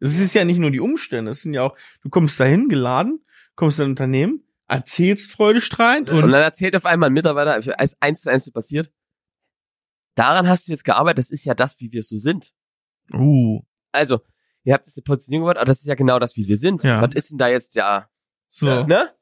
Es 0.00 0.18
ist 0.18 0.34
ja 0.34 0.44
nicht 0.44 0.58
nur 0.58 0.70
die 0.70 0.80
Umstände, 0.80 1.30
es 1.30 1.42
sind 1.42 1.54
ja 1.54 1.62
auch, 1.62 1.76
du 2.02 2.08
kommst 2.08 2.38
dahin 2.38 2.68
geladen, 2.68 3.24
kommst 3.56 3.78
in 3.78 3.86
ein 3.86 3.90
Unternehmen, 3.90 4.44
erzählst 4.68 5.32
freudestrahlend 5.32 6.10
und, 6.10 6.24
und 6.24 6.30
dann 6.30 6.42
erzählt 6.42 6.76
auf 6.76 6.86
einmal 6.86 7.10
ein 7.10 7.14
Mitarbeiter, 7.14 7.78
eins 8.00 8.20
zu 8.20 8.30
eins 8.30 8.50
passiert, 8.50 8.92
daran 10.18 10.48
hast 10.48 10.68
du 10.68 10.72
jetzt 10.72 10.84
gearbeitet, 10.84 11.18
das 11.18 11.30
ist 11.30 11.44
ja 11.44 11.54
das, 11.54 11.78
wie 11.80 11.92
wir 11.92 12.02
so 12.02 12.18
sind. 12.18 12.52
Uh. 13.12 13.62
Also, 13.92 14.20
ihr 14.64 14.74
habt 14.74 14.86
jetzt 14.86 14.98
eine 14.98 15.04
Positionierung 15.04 15.46
gemacht, 15.46 15.58
aber 15.58 15.66
das 15.66 15.80
ist 15.80 15.86
ja 15.86 15.94
genau 15.94 16.18
das, 16.18 16.36
wie 16.36 16.48
wir 16.48 16.56
sind. 16.56 16.84
Ja. 16.84 17.02
Was 17.02 17.14
ist 17.14 17.30
denn 17.30 17.38
da 17.38 17.48
jetzt 17.48 17.74
ja, 17.74 18.08
so. 18.48 18.84
ne? 18.84 19.14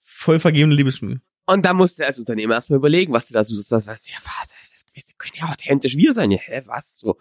Voll 0.00 0.40
vergebene 0.40 0.74
Liebesmühe. 0.74 1.20
Und 1.46 1.64
da 1.64 1.74
musst 1.74 1.98
du 1.98 2.06
als 2.06 2.18
Unternehmer 2.18 2.54
erstmal 2.54 2.78
überlegen, 2.78 3.12
was 3.12 3.28
du 3.28 3.34
da 3.34 3.44
suchst. 3.44 3.72
Das 3.72 3.86
weißt 3.86 4.10
ja, 4.10 4.18
was, 4.24 4.54
das, 4.60 4.70
das, 4.70 4.84
das 4.94 5.18
können 5.18 5.34
ja 5.36 5.48
authentisch 5.48 5.96
wir 5.96 6.12
sein. 6.14 6.30
Ja, 6.30 6.38
hä, 6.38 6.62
was? 6.66 6.98
So. 6.98 7.18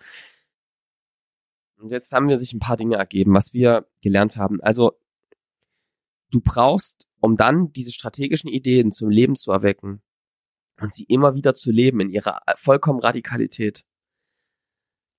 Und 1.77 1.91
jetzt 1.91 2.11
haben 2.11 2.27
wir 2.27 2.37
sich 2.37 2.53
ein 2.53 2.59
paar 2.59 2.77
Dinge 2.77 2.97
ergeben, 2.97 3.33
was 3.33 3.53
wir 3.53 3.87
gelernt 4.01 4.37
haben. 4.37 4.61
Also, 4.61 4.99
du 6.29 6.41
brauchst, 6.41 7.07
um 7.19 7.37
dann 7.37 7.71
diese 7.73 7.91
strategischen 7.91 8.49
Ideen 8.49 8.91
zum 8.91 9.09
Leben 9.09 9.35
zu 9.35 9.51
erwecken, 9.51 10.01
und 10.79 10.93
sie 10.93 11.03
immer 11.03 11.35
wieder 11.35 11.55
zu 11.55 11.71
leben 11.71 11.99
in 11.99 12.09
ihrer 12.09 12.41
vollkommen 12.55 12.99
Radikalität. 12.99 13.85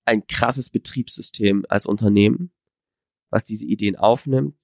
Ein 0.04 0.26
krasses 0.26 0.70
Betriebssystem 0.70 1.64
als 1.68 1.86
Unternehmen, 1.86 2.52
was 3.30 3.44
diese 3.44 3.66
Ideen 3.66 3.96
aufnimmt, 3.96 4.56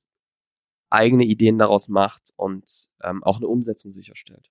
eigene 0.91 1.25
Ideen 1.25 1.59
daraus 1.59 1.89
macht 1.89 2.33
und 2.37 2.89
ähm, 3.03 3.23
auch 3.23 3.37
eine 3.37 3.49
Umsetzung 3.49 3.93
sicherstellt. 3.93 4.51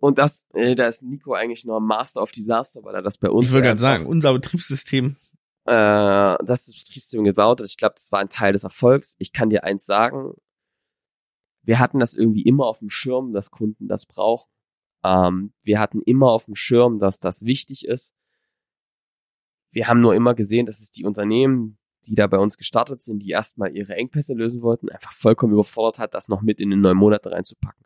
Und 0.00 0.18
das, 0.18 0.46
äh, 0.54 0.74
da 0.74 0.86
ist 0.86 1.02
Nico 1.02 1.34
eigentlich 1.34 1.64
nur 1.64 1.80
Master 1.80 2.22
of 2.22 2.30
Disaster, 2.30 2.84
weil 2.84 2.94
er 2.94 3.02
das 3.02 3.18
bei 3.18 3.30
uns. 3.30 3.46
Ich 3.46 3.52
würde 3.52 3.66
gerade 3.66 3.80
sagen, 3.80 4.06
unser 4.06 4.32
Betriebssystem. 4.32 5.16
Äh, 5.64 6.36
das 6.44 6.60
ist 6.60 6.68
das 6.68 6.84
Betriebssystem 6.84 7.24
gebaut. 7.24 7.60
Ich 7.62 7.76
glaube, 7.76 7.94
das 7.96 8.12
war 8.12 8.20
ein 8.20 8.28
Teil 8.28 8.52
des 8.52 8.64
Erfolgs. 8.64 9.16
Ich 9.18 9.32
kann 9.32 9.50
dir 9.50 9.64
eins 9.64 9.86
sagen. 9.86 10.34
Wir 11.62 11.80
hatten 11.80 11.98
das 11.98 12.14
irgendwie 12.14 12.42
immer 12.42 12.66
auf 12.66 12.78
dem 12.78 12.90
Schirm, 12.90 13.32
dass 13.32 13.50
Kunden 13.50 13.88
das 13.88 14.06
brauchen. 14.06 14.48
Ähm, 15.04 15.52
wir 15.62 15.80
hatten 15.80 16.02
immer 16.02 16.30
auf 16.30 16.46
dem 16.46 16.54
Schirm, 16.54 16.98
dass 16.98 17.20
das 17.20 17.44
wichtig 17.44 17.86
ist. 17.86 18.14
wir 19.70 19.86
haben 19.86 20.00
nur 20.00 20.14
immer 20.14 20.34
gesehen, 20.34 20.66
dass 20.66 20.80
es 20.80 20.90
die 20.90 21.04
Unternehmen, 21.04 21.78
die 22.06 22.14
da 22.14 22.26
bei 22.26 22.38
uns 22.38 22.56
gestartet 22.56 23.02
sind, 23.02 23.20
die 23.20 23.30
erstmal 23.30 23.76
ihre 23.76 23.94
Engpässe 23.94 24.34
lösen 24.34 24.62
wollten, 24.62 24.88
einfach 24.88 25.12
vollkommen 25.12 25.52
überfordert 25.52 25.98
hat, 25.98 26.14
das 26.14 26.28
noch 26.28 26.42
mit 26.42 26.60
in 26.60 26.70
den 26.70 26.80
neun 26.80 26.96
Monate 26.96 27.30
reinzupacken. 27.30 27.84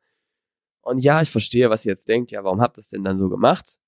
Und 0.83 0.99
ja, 1.03 1.21
ich 1.21 1.31
verstehe, 1.31 1.71
was 1.71 1.85
ihr 1.87 1.93
jetzt 1.93 2.09
denkt. 2.09 2.31
Ja, 2.33 2.45
warum 2.45 2.61
habt 2.61 2.77
ihr 2.77 2.83
das 2.83 2.91
denn 2.91 3.05
dann 3.05 3.19
so 3.19 3.29
gemacht? 3.29 3.79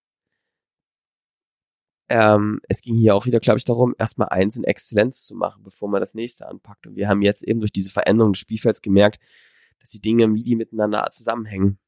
Ähm, 2.09 2.61
es 2.69 2.83
ging 2.83 2.95
hier 2.97 3.15
auch 3.15 3.27
wieder, 3.27 3.41
glaube 3.41 3.59
ich, 3.59 3.65
darum, 3.65 3.95
erstmal 3.99 4.29
eins 4.29 4.57
in 4.57 4.65
Exzellenz 4.65 5.23
zu 5.23 5.35
machen, 5.35 5.63
bevor 5.63 5.89
man 5.89 6.01
das 6.01 6.15
nächste 6.15 6.47
anpackt. 6.47 6.87
Und 6.87 6.97
wir 6.97 7.09
haben 7.09 7.23
jetzt 7.23 7.43
eben 7.43 7.61
durch 7.61 7.73
diese 7.73 7.91
Veränderung 7.91 8.33
des 8.33 8.41
Spielfelds 8.41 8.83
gemerkt, 8.83 9.23
dass 9.81 9.89
die 9.91 10.01
Dinge 10.01 10.29
MIDI 10.29 10.55
miteinander 10.55 11.09
zusammenhängen. 11.13 11.79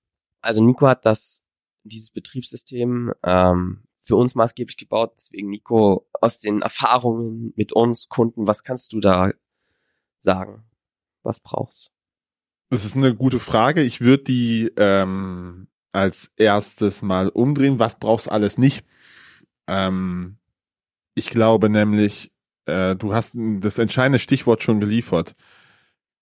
Also 0.41 0.63
Nico 0.63 0.87
hat 0.87 1.07
das, 1.07 1.43
dieses 1.85 2.11
Betriebssystem 2.11 3.13
ähm, 3.23 3.83
für 4.01 4.17
uns 4.17 4.35
maßgeblich 4.35 4.77
gebaut. 4.77 5.15
Deswegen, 5.17 5.51
Nico, 5.51 6.07
aus 6.21 6.41
den 6.41 6.63
Erfahrungen 6.63 7.53
mit 7.57 7.73
uns, 7.73 8.09
Kunden, 8.09 8.47
was 8.47 8.63
kannst 8.63 8.93
du 8.93 9.01
da 9.01 9.33
sagen? 10.19 10.65
Was 11.23 11.41
brauchst 11.41 11.91
Das 12.71 12.85
ist 12.85 12.97
eine 12.97 13.15
gute 13.15 13.41
Frage. 13.41 13.83
Ich 13.83 14.01
würde 14.01 14.25
die 14.25 14.73
ähm, 14.77 15.67
als 15.93 16.31
erstes 16.37 17.03
mal 17.03 17.29
umdrehen. 17.29 17.79
Was 17.79 17.99
brauchst 17.99 18.31
alles 18.31 18.59
nicht? 18.59 18.87
Ähm, 19.67 20.39
ich 21.15 21.31
glaube 21.31 21.69
nämlich, 21.69 22.33
äh, 22.67 22.95
du 22.95 23.15
hast 23.15 23.35
das 23.35 23.79
entscheidende 23.79 24.19
Stichwort 24.19 24.63
schon 24.63 24.79
geliefert. 24.79 25.35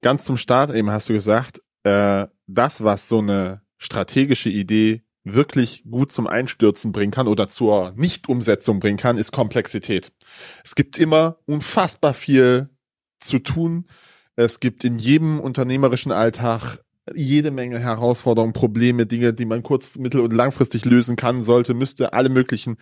Ganz 0.00 0.24
zum 0.24 0.36
Start 0.36 0.72
eben 0.72 0.90
hast 0.90 1.08
du 1.08 1.12
gesagt, 1.12 1.62
äh, 1.82 2.26
das, 2.46 2.84
was 2.84 3.08
so 3.08 3.18
eine 3.18 3.63
strategische 3.78 4.50
Idee 4.50 5.02
wirklich 5.24 5.84
gut 5.90 6.12
zum 6.12 6.26
Einstürzen 6.26 6.92
bringen 6.92 7.12
kann 7.12 7.28
oder 7.28 7.48
zur 7.48 7.92
Nichtumsetzung 7.96 8.78
bringen 8.78 8.98
kann, 8.98 9.16
ist 9.16 9.32
Komplexität. 9.32 10.12
Es 10.62 10.74
gibt 10.74 10.98
immer 10.98 11.38
unfassbar 11.46 12.12
viel 12.14 12.68
zu 13.20 13.38
tun. 13.38 13.86
Es 14.36 14.60
gibt 14.60 14.84
in 14.84 14.96
jedem 14.96 15.40
unternehmerischen 15.40 16.12
Alltag 16.12 16.78
jede 17.14 17.50
Menge 17.50 17.78
Herausforderungen, 17.78 18.52
Probleme, 18.52 19.06
Dinge, 19.06 19.32
die 19.32 19.44
man 19.44 19.62
kurz-, 19.62 19.96
mittel- 19.96 20.20
und 20.20 20.32
langfristig 20.32 20.84
lösen 20.84 21.16
kann, 21.16 21.40
sollte, 21.40 21.74
müsste, 21.74 22.12
alle 22.12 22.28
möglichen 22.28 22.76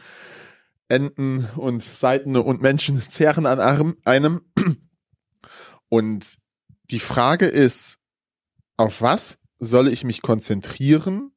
Enden 0.88 1.48
und 1.56 1.82
Seiten 1.82 2.36
und 2.36 2.62
Menschen 2.62 3.02
zehren 3.08 3.46
an 3.46 3.60
einem. 3.60 4.40
Und 5.88 6.36
die 6.90 7.00
Frage 7.00 7.46
ist, 7.46 7.98
auf 8.76 9.02
was 9.02 9.38
soll 9.62 9.86
ich 9.86 10.02
mich 10.02 10.22
konzentrieren, 10.22 11.30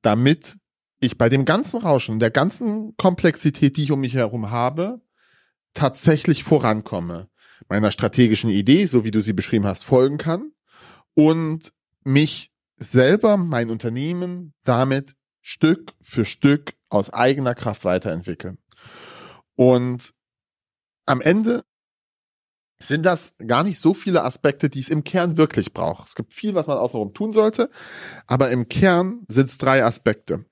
damit 0.00 0.56
ich 1.00 1.18
bei 1.18 1.28
dem 1.28 1.44
ganzen 1.44 1.80
Rauschen, 1.80 2.20
der 2.20 2.30
ganzen 2.30 2.96
Komplexität, 2.96 3.76
die 3.76 3.82
ich 3.82 3.92
um 3.92 4.00
mich 4.00 4.14
herum 4.14 4.50
habe, 4.50 5.00
tatsächlich 5.74 6.44
vorankomme, 6.44 7.28
meiner 7.68 7.90
strategischen 7.90 8.50
Idee, 8.50 8.86
so 8.86 9.04
wie 9.04 9.10
du 9.10 9.20
sie 9.20 9.32
beschrieben 9.32 9.66
hast, 9.66 9.84
folgen 9.84 10.16
kann 10.16 10.52
und 11.14 11.72
mich 12.04 12.52
selber, 12.76 13.36
mein 13.36 13.70
Unternehmen 13.70 14.54
damit 14.62 15.16
Stück 15.42 15.92
für 16.00 16.24
Stück 16.24 16.74
aus 16.88 17.12
eigener 17.12 17.56
Kraft 17.56 17.84
weiterentwickeln. 17.84 18.58
Und 19.56 20.14
am 21.04 21.20
Ende 21.20 21.64
sind 22.82 23.04
das 23.04 23.32
gar 23.46 23.62
nicht 23.62 23.78
so 23.78 23.94
viele 23.94 24.22
Aspekte, 24.22 24.68
die 24.68 24.80
es 24.80 24.88
im 24.88 25.04
Kern 25.04 25.36
wirklich 25.36 25.72
braucht. 25.72 26.08
Es 26.08 26.14
gibt 26.14 26.34
viel, 26.34 26.54
was 26.54 26.66
man 26.66 26.78
außenrum 26.78 27.14
tun 27.14 27.32
sollte, 27.32 27.70
aber 28.26 28.50
im 28.50 28.68
Kern 28.68 29.24
sind 29.28 29.48
es 29.48 29.58
drei 29.58 29.84
Aspekte. 29.84 30.44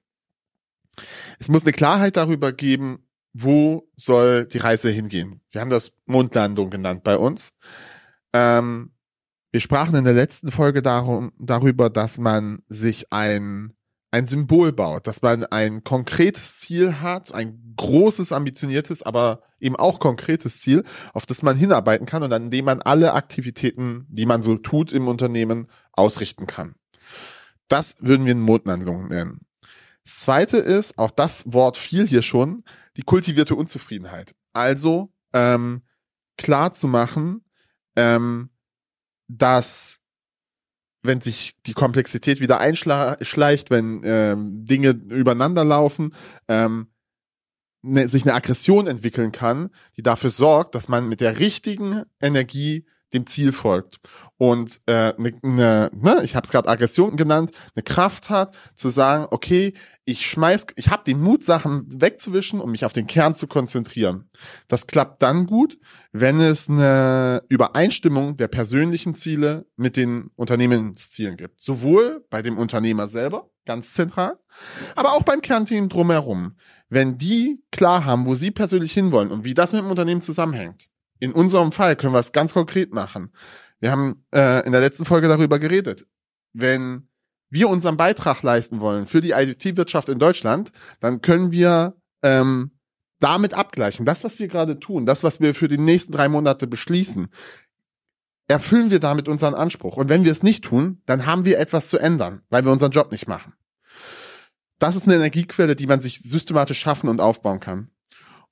Es 1.39 1.49
muss 1.49 1.65
eine 1.65 1.73
Klarheit 1.73 2.17
darüber 2.17 2.53
geben, 2.53 3.07
wo 3.33 3.91
soll 3.97 4.47
die 4.47 4.59
Reise 4.59 4.91
hingehen. 4.91 5.41
Wir 5.51 5.61
haben 5.61 5.71
das 5.71 5.99
Mondlandung 6.07 6.71
genannt 6.71 7.03
bei 7.03 7.17
uns. 7.19 7.53
Ähm, 8.33 8.93
wir 9.51 9.61
sprachen 9.61 9.95
in 9.95 10.05
der 10.05 10.15
letzten 10.15 10.51
Folge 10.51 10.83
darum, 10.83 11.33
darüber, 11.39 11.91
dass 11.91 12.19
man 12.19 12.63
sich 12.69 13.13
ein 13.13 13.75
ein 14.15 14.29
Symbol 14.29 14.73
baut, 14.73 15.09
dass 15.09 15.23
man 15.23 15.45
ein 15.45 15.83
konkretes 15.83 16.61
Ziel 16.61 17.01
hat, 17.01 17.35
ein 17.35 17.75
großes, 17.77 18.31
ambitioniertes, 18.31 19.03
aber 19.03 19.43
eben 19.59 19.75
auch 19.75 19.99
konkretes 19.99 20.61
Ziel, 20.61 20.85
auf 21.15 21.27
das 21.27 21.43
man 21.43 21.57
hinarbeiten 21.57 22.07
kann 22.07 22.23
und 22.23 22.33
an 22.33 22.49
dem 22.49 22.65
man 22.65 22.81
alle 22.81 23.15
Aktivitäten, 23.15 24.07
die 24.09 24.25
man 24.25 24.41
so 24.41 24.57
tut 24.57 24.93
im 24.93 25.09
Unternehmen, 25.09 25.67
ausrichten 25.91 26.47
kann. 26.47 26.77
Das 27.67 27.97
würden 27.99 28.25
wir 28.25 28.37
Mondlandung 28.37 29.09
nennen. 29.09 29.41
Das 30.05 30.21
zweite 30.21 30.59
ist, 30.59 30.97
auch 30.97 31.11
das 31.11 31.53
Wort 31.53 31.77
fiel 31.77 32.07
hier 32.07 32.23
schon, 32.23 32.63
die 32.97 33.03
kultivierte 33.03 33.57
Unzufriedenheit. 33.57 34.37
Also 34.53 35.13
ähm, 35.33 35.83
klar 36.39 36.73
zu 36.73 36.87
machen, 36.87 37.45
ähm, 37.97 38.51
dass 39.27 39.99
wenn 41.05 41.21
sich 41.21 41.55
die 41.67 41.75
Komplexität 41.75 42.41
wieder 42.41 42.59
einschleicht, 42.59 43.71
wenn 43.71 44.01
ähm, 44.05 44.65
Dinge 44.65 44.91
übereinander 44.91 45.65
laufen, 45.65 46.15
ähm, 46.49 46.89
ne, 47.83 48.09
sich 48.09 48.25
eine 48.25 48.35
Aggression 48.35 48.87
entwickeln 48.87 49.31
kann, 49.31 49.71
die 49.97 50.03
dafür 50.03 50.31
sorgt, 50.31 50.75
dass 50.75 50.89
man 50.89 51.07
mit 51.09 51.21
der 51.21 51.39
richtigen 51.39 52.03
Energie 52.21 52.87
dem 53.13 53.27
Ziel 53.27 53.53
folgt 53.53 54.01
und 54.45 54.83
äh, 54.85 55.15
ne, 55.17 55.33
ne, 55.41 55.91
ne, 55.95 56.21
ich 56.23 56.37
habe 56.37 56.45
es 56.45 56.51
gerade 56.51 56.69
Aggression 56.69 57.17
genannt, 57.17 57.51
eine 57.75 57.83
Kraft 57.83 58.29
hat 58.29 58.55
zu 58.75 58.91
sagen, 58.91 59.27
okay, 59.31 59.73
ich 60.05 60.27
schmeiß, 60.27 60.67
ich 60.77 60.91
habe 60.91 61.03
den 61.03 61.23
Mut, 61.23 61.43
Sachen 61.43 61.87
wegzuwischen, 61.89 62.61
um 62.61 62.73
mich 62.73 62.85
auf 62.85 62.93
den 62.93 63.07
Kern 63.07 63.35
zu 63.35 63.47
konzentrieren. 63.47 64.29
Das 64.69 64.87
klappt 64.87 65.23
dann 65.23 65.47
gut, 65.47 65.79
wenn 66.13 66.41
es 66.41 66.69
eine 66.69 67.43
Übereinstimmung 67.49 68.37
der 68.37 68.49
persönlichen 68.49 69.15
Ziele 69.15 69.65
mit 69.77 69.97
den 69.97 70.31
Unternehmenszielen 70.37 71.39
gibt. 71.39 71.63
Sowohl 71.63 72.23
bei 72.29 72.43
dem 72.43 72.59
Unternehmer 72.59 73.09
selber, 73.09 73.49
ganz 73.65 73.95
zentral, 73.95 74.39
aber 74.95 75.15
auch 75.15 75.23
beim 75.23 75.41
Kernteam 75.41 75.89
drumherum. 75.89 76.57
Wenn 76.91 77.17
die 77.17 77.65
klar 77.73 78.05
haben, 78.05 78.27
wo 78.27 78.35
sie 78.35 78.51
persönlich 78.51 78.93
hinwollen 78.93 79.31
und 79.31 79.45
wie 79.45 79.55
das 79.55 79.73
mit 79.73 79.81
dem 79.81 79.89
Unternehmen 79.91 80.21
zusammenhängt, 80.21 80.91
in 81.19 81.33
unserem 81.33 81.73
Fall 81.73 81.97
können 81.97 82.13
wir 82.13 82.19
es 82.19 82.33
ganz 82.33 82.53
konkret 82.53 82.93
machen. 82.93 83.33
Wir 83.85 83.91
haben 83.91 84.25
äh, 84.35 84.65
in 84.65 84.73
der 84.73 84.81
letzten 84.81 85.05
Folge 85.05 85.29
darüber 85.29 85.59
geredet. 85.59 86.07
Wenn 86.55 87.11
wir 87.51 87.69
unseren 87.69 87.99
Beitrag 87.99 88.43
leisten 88.43 88.81
wollen 88.81 89.07
für 89.07 89.21
die 89.21 89.33
IT-Wirtschaft 89.33 90.09
in 90.09 90.19
Deutschland, 90.19 90.73
dann 91.01 91.21
können 91.21 91.53
wir 91.53 91.95
ähm, 92.23 92.79
damit 93.21 93.53
abgleichen. 93.53 94.07
Das, 94.07 94.25
was 94.25 94.39
wir 94.39 94.49
gerade 94.49 94.81
tun, 94.81 95.05
das, 95.05 95.23
was 95.23 95.41
wir 95.41 95.55
für 95.55 95.69
die 95.69 95.77
nächsten 95.77 96.13
drei 96.13 96.31
Monate 96.31 96.67
beschließen, 96.67 97.29
erfüllen 98.49 98.91
wir 98.91 99.01
damit 99.01 99.29
unseren 99.29 99.53
Anspruch. 99.53 99.99
Und 99.99 100.09
wenn 100.09 100.25
wir 100.25 100.33
es 100.33 100.43
nicht 100.43 100.65
tun, 100.65 101.03
dann 101.05 101.27
haben 101.27 101.45
wir 101.45 101.59
etwas 101.59 101.89
zu 101.89 101.99
ändern, 101.99 102.41
weil 102.49 102.65
wir 102.65 102.73
unseren 102.73 102.93
Job 102.93 103.13
nicht 103.13 103.29
machen. 103.29 103.53
Das 104.79 104.97
ist 104.97 105.05
eine 105.07 105.17
Energiequelle, 105.17 105.77
die 105.77 105.87
man 105.87 106.01
sich 106.01 106.23
systematisch 106.23 106.81
schaffen 106.81 107.11
und 107.11 107.21
aufbauen 107.21 107.61
kann. 107.61 107.91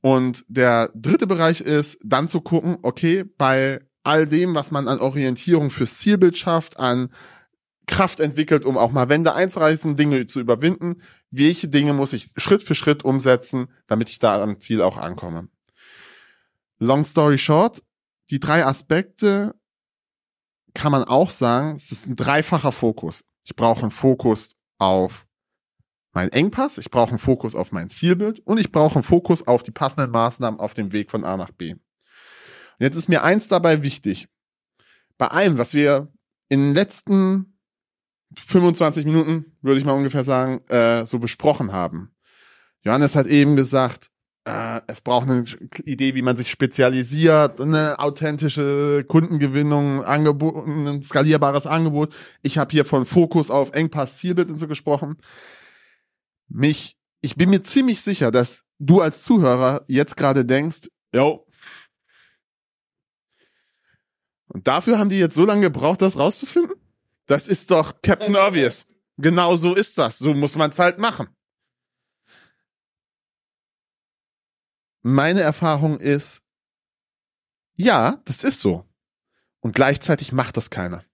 Und 0.02 0.44
der 0.48 0.90
dritte 0.94 1.26
Bereich 1.26 1.62
ist, 1.62 1.96
dann 2.04 2.28
zu 2.28 2.42
gucken, 2.42 2.76
okay, 2.82 3.24
bei 3.24 3.80
all 4.04 4.26
dem, 4.26 4.54
was 4.54 4.70
man 4.70 4.88
an 4.88 5.00
Orientierung 5.00 5.70
fürs 5.70 5.98
Zielbild 5.98 6.36
schafft, 6.36 6.78
an 6.78 7.10
Kraft 7.86 8.20
entwickelt, 8.20 8.64
um 8.64 8.78
auch 8.78 8.92
mal 8.92 9.08
Wände 9.08 9.34
einzureißen, 9.34 9.96
Dinge 9.96 10.26
zu 10.26 10.40
überwinden, 10.40 11.02
welche 11.30 11.68
Dinge 11.68 11.92
muss 11.92 12.12
ich 12.12 12.30
Schritt 12.36 12.62
für 12.62 12.74
Schritt 12.74 13.04
umsetzen, 13.04 13.68
damit 13.86 14.08
ich 14.08 14.18
da 14.18 14.42
am 14.42 14.58
Ziel 14.60 14.82
auch 14.82 14.96
ankomme. 14.96 15.48
Long 16.78 17.04
story 17.04 17.38
short, 17.38 17.82
die 18.30 18.40
drei 18.40 18.64
Aspekte 18.64 19.54
kann 20.74 20.92
man 20.92 21.04
auch 21.04 21.30
sagen, 21.30 21.74
es 21.74 21.92
ist 21.92 22.06
ein 22.06 22.16
dreifacher 22.16 22.72
Fokus. 22.72 23.24
Ich 23.44 23.56
brauche 23.56 23.82
einen 23.82 23.90
Fokus 23.90 24.56
auf 24.78 25.26
mein 26.12 26.30
Engpass, 26.30 26.78
ich 26.78 26.90
brauche 26.90 27.10
einen 27.10 27.18
Fokus 27.18 27.54
auf 27.54 27.72
mein 27.72 27.90
Zielbild 27.90 28.40
und 28.40 28.58
ich 28.58 28.70
brauche 28.70 28.96
einen 28.96 29.02
Fokus 29.02 29.46
auf 29.46 29.62
die 29.62 29.70
passenden 29.70 30.10
Maßnahmen 30.10 30.60
auf 30.60 30.74
dem 30.74 30.92
Weg 30.92 31.10
von 31.10 31.24
A 31.24 31.36
nach 31.36 31.50
B. 31.50 31.74
Jetzt 32.82 32.96
ist 32.96 33.08
mir 33.08 33.22
eins 33.22 33.48
dabei 33.48 33.82
wichtig. 33.82 34.28
Bei 35.18 35.28
allem, 35.28 35.58
was 35.58 35.74
wir 35.74 36.08
in 36.48 36.60
den 36.60 36.74
letzten 36.74 37.58
25 38.36 39.04
Minuten, 39.04 39.56
würde 39.62 39.78
ich 39.78 39.84
mal 39.84 39.92
ungefähr 39.92 40.24
sagen, 40.24 40.66
äh, 40.68 41.06
so 41.06 41.18
besprochen 41.18 41.72
haben. 41.72 42.14
Johannes 42.82 43.14
hat 43.14 43.26
eben 43.26 43.56
gesagt, 43.56 44.10
äh, 44.44 44.80
es 44.86 45.00
braucht 45.00 45.28
eine 45.28 45.44
Idee, 45.84 46.14
wie 46.14 46.22
man 46.22 46.36
sich 46.36 46.50
spezialisiert, 46.50 47.60
eine 47.60 47.98
authentische 47.98 49.04
Kundengewinnung, 49.06 50.02
Angebot, 50.02 50.66
ein 50.66 51.02
skalierbares 51.02 51.66
Angebot. 51.66 52.14
Ich 52.42 52.58
habe 52.58 52.72
hier 52.72 52.84
von 52.84 53.06
Fokus 53.06 53.50
auf 53.50 53.72
Engpass, 53.72 54.18
Zielbild 54.18 54.50
und 54.50 54.58
so 54.58 54.66
gesprochen 54.66 55.18
mich, 56.52 56.96
ich 57.20 57.36
bin 57.36 57.50
mir 57.50 57.62
ziemlich 57.62 58.02
sicher, 58.02 58.30
dass 58.30 58.62
du 58.78 59.00
als 59.00 59.22
Zuhörer 59.22 59.84
jetzt 59.86 60.16
gerade 60.16 60.44
denkst, 60.44 60.88
yo. 61.14 61.46
Und 64.52 64.68
dafür 64.68 64.98
haben 64.98 65.08
die 65.08 65.18
jetzt 65.18 65.34
so 65.34 65.44
lange 65.44 65.62
gebraucht, 65.62 66.02
das 66.02 66.18
rauszufinden? 66.18 66.76
Das 67.26 67.48
ist 67.48 67.70
doch 67.70 68.02
Captain 68.02 68.36
Obvious. 68.48 68.86
Genau 69.16 69.56
so 69.56 69.74
ist 69.74 69.98
das. 69.98 70.18
So 70.18 70.34
muss 70.34 70.54
man 70.56 70.70
es 70.70 70.78
halt 70.78 70.98
machen. 70.98 71.28
meine 75.02 75.40
Erfahrung 75.40 75.98
ist, 75.98 76.40
ja, 77.76 78.20
das 78.24 78.44
ist 78.44 78.60
so. 78.60 78.86
Und 79.60 79.74
gleichzeitig 79.74 80.32
macht 80.32 80.56
das 80.56 80.70
keiner. 80.70 81.04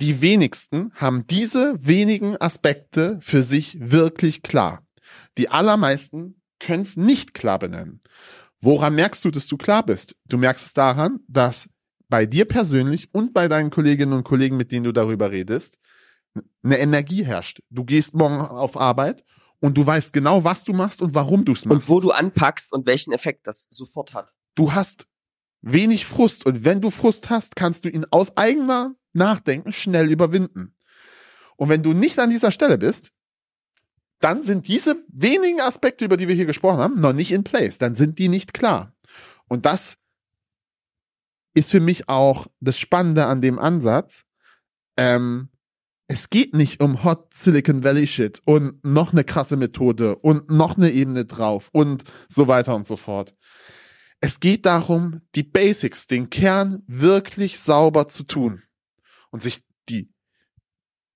Die 0.00 0.20
wenigsten 0.20 0.92
haben 0.94 1.26
diese 1.26 1.74
wenigen 1.86 2.40
Aspekte 2.40 3.18
für 3.20 3.42
sich 3.42 3.78
wirklich 3.78 4.42
klar. 4.42 4.84
Die 5.38 5.48
allermeisten 5.48 6.40
können 6.58 6.82
es 6.82 6.96
nicht 6.96 7.34
klar 7.34 7.58
benennen. 7.58 8.00
Woran 8.60 8.94
merkst 8.94 9.24
du, 9.24 9.30
dass 9.30 9.48
du 9.48 9.56
klar 9.56 9.84
bist? 9.84 10.16
Du 10.26 10.38
merkst 10.38 10.66
es 10.66 10.72
daran, 10.72 11.20
dass 11.28 11.68
bei 12.12 12.26
dir 12.26 12.44
persönlich 12.44 13.08
und 13.14 13.32
bei 13.32 13.48
deinen 13.48 13.70
Kolleginnen 13.70 14.12
und 14.12 14.22
Kollegen, 14.22 14.58
mit 14.58 14.70
denen 14.70 14.84
du 14.84 14.92
darüber 14.92 15.30
redest, 15.30 15.78
eine 16.62 16.78
Energie 16.78 17.24
herrscht. 17.24 17.62
Du 17.70 17.84
gehst 17.86 18.12
morgen 18.12 18.38
auf 18.38 18.78
Arbeit 18.78 19.24
und 19.60 19.78
du 19.78 19.86
weißt 19.86 20.12
genau, 20.12 20.44
was 20.44 20.62
du 20.62 20.74
machst 20.74 21.00
und 21.00 21.14
warum 21.14 21.46
du 21.46 21.52
es 21.52 21.64
machst. 21.64 21.80
Und 21.80 21.88
wo 21.88 22.00
du 22.00 22.10
anpackst 22.10 22.70
und 22.74 22.84
welchen 22.84 23.14
Effekt 23.14 23.46
das 23.46 23.66
sofort 23.70 24.12
hat. 24.12 24.30
Du 24.54 24.74
hast 24.74 25.06
wenig 25.62 26.04
Frust 26.04 26.44
und 26.44 26.66
wenn 26.66 26.82
du 26.82 26.90
Frust 26.90 27.30
hast, 27.30 27.56
kannst 27.56 27.86
du 27.86 27.88
ihn 27.88 28.04
aus 28.10 28.36
eigener 28.36 28.94
Nachdenken 29.14 29.72
schnell 29.72 30.10
überwinden. 30.10 30.74
Und 31.56 31.70
wenn 31.70 31.82
du 31.82 31.94
nicht 31.94 32.18
an 32.18 32.28
dieser 32.28 32.50
Stelle 32.50 32.76
bist, 32.76 33.10
dann 34.20 34.42
sind 34.42 34.68
diese 34.68 35.02
wenigen 35.08 35.62
Aspekte, 35.62 36.04
über 36.04 36.18
die 36.18 36.28
wir 36.28 36.34
hier 36.34 36.44
gesprochen 36.44 36.78
haben, 36.78 37.00
noch 37.00 37.14
nicht 37.14 37.32
in 37.32 37.42
place. 37.42 37.78
Dann 37.78 37.94
sind 37.94 38.18
die 38.18 38.28
nicht 38.28 38.52
klar. 38.52 38.92
Und 39.48 39.64
das 39.64 39.96
ist 41.54 41.70
für 41.70 41.80
mich 41.80 42.08
auch 42.08 42.46
das 42.60 42.78
Spannende 42.78 43.26
an 43.26 43.40
dem 43.40 43.58
Ansatz. 43.58 44.24
Ähm, 44.96 45.50
es 46.08 46.30
geht 46.30 46.54
nicht 46.54 46.82
um 46.82 47.04
Hot 47.04 47.32
Silicon 47.32 47.84
Valley 47.84 48.06
Shit 48.06 48.42
und 48.44 48.84
noch 48.84 49.12
eine 49.12 49.24
krasse 49.24 49.56
Methode 49.56 50.16
und 50.16 50.50
noch 50.50 50.76
eine 50.76 50.90
Ebene 50.90 51.24
drauf 51.24 51.70
und 51.72 52.04
so 52.28 52.48
weiter 52.48 52.74
und 52.74 52.86
so 52.86 52.96
fort. 52.96 53.34
Es 54.20 54.38
geht 54.38 54.66
darum, 54.66 55.22
die 55.34 55.42
Basics, 55.42 56.06
den 56.06 56.30
Kern 56.30 56.82
wirklich 56.86 57.58
sauber 57.58 58.08
zu 58.08 58.24
tun 58.24 58.62
und 59.30 59.42
sich 59.42 59.64
die, 59.88 60.12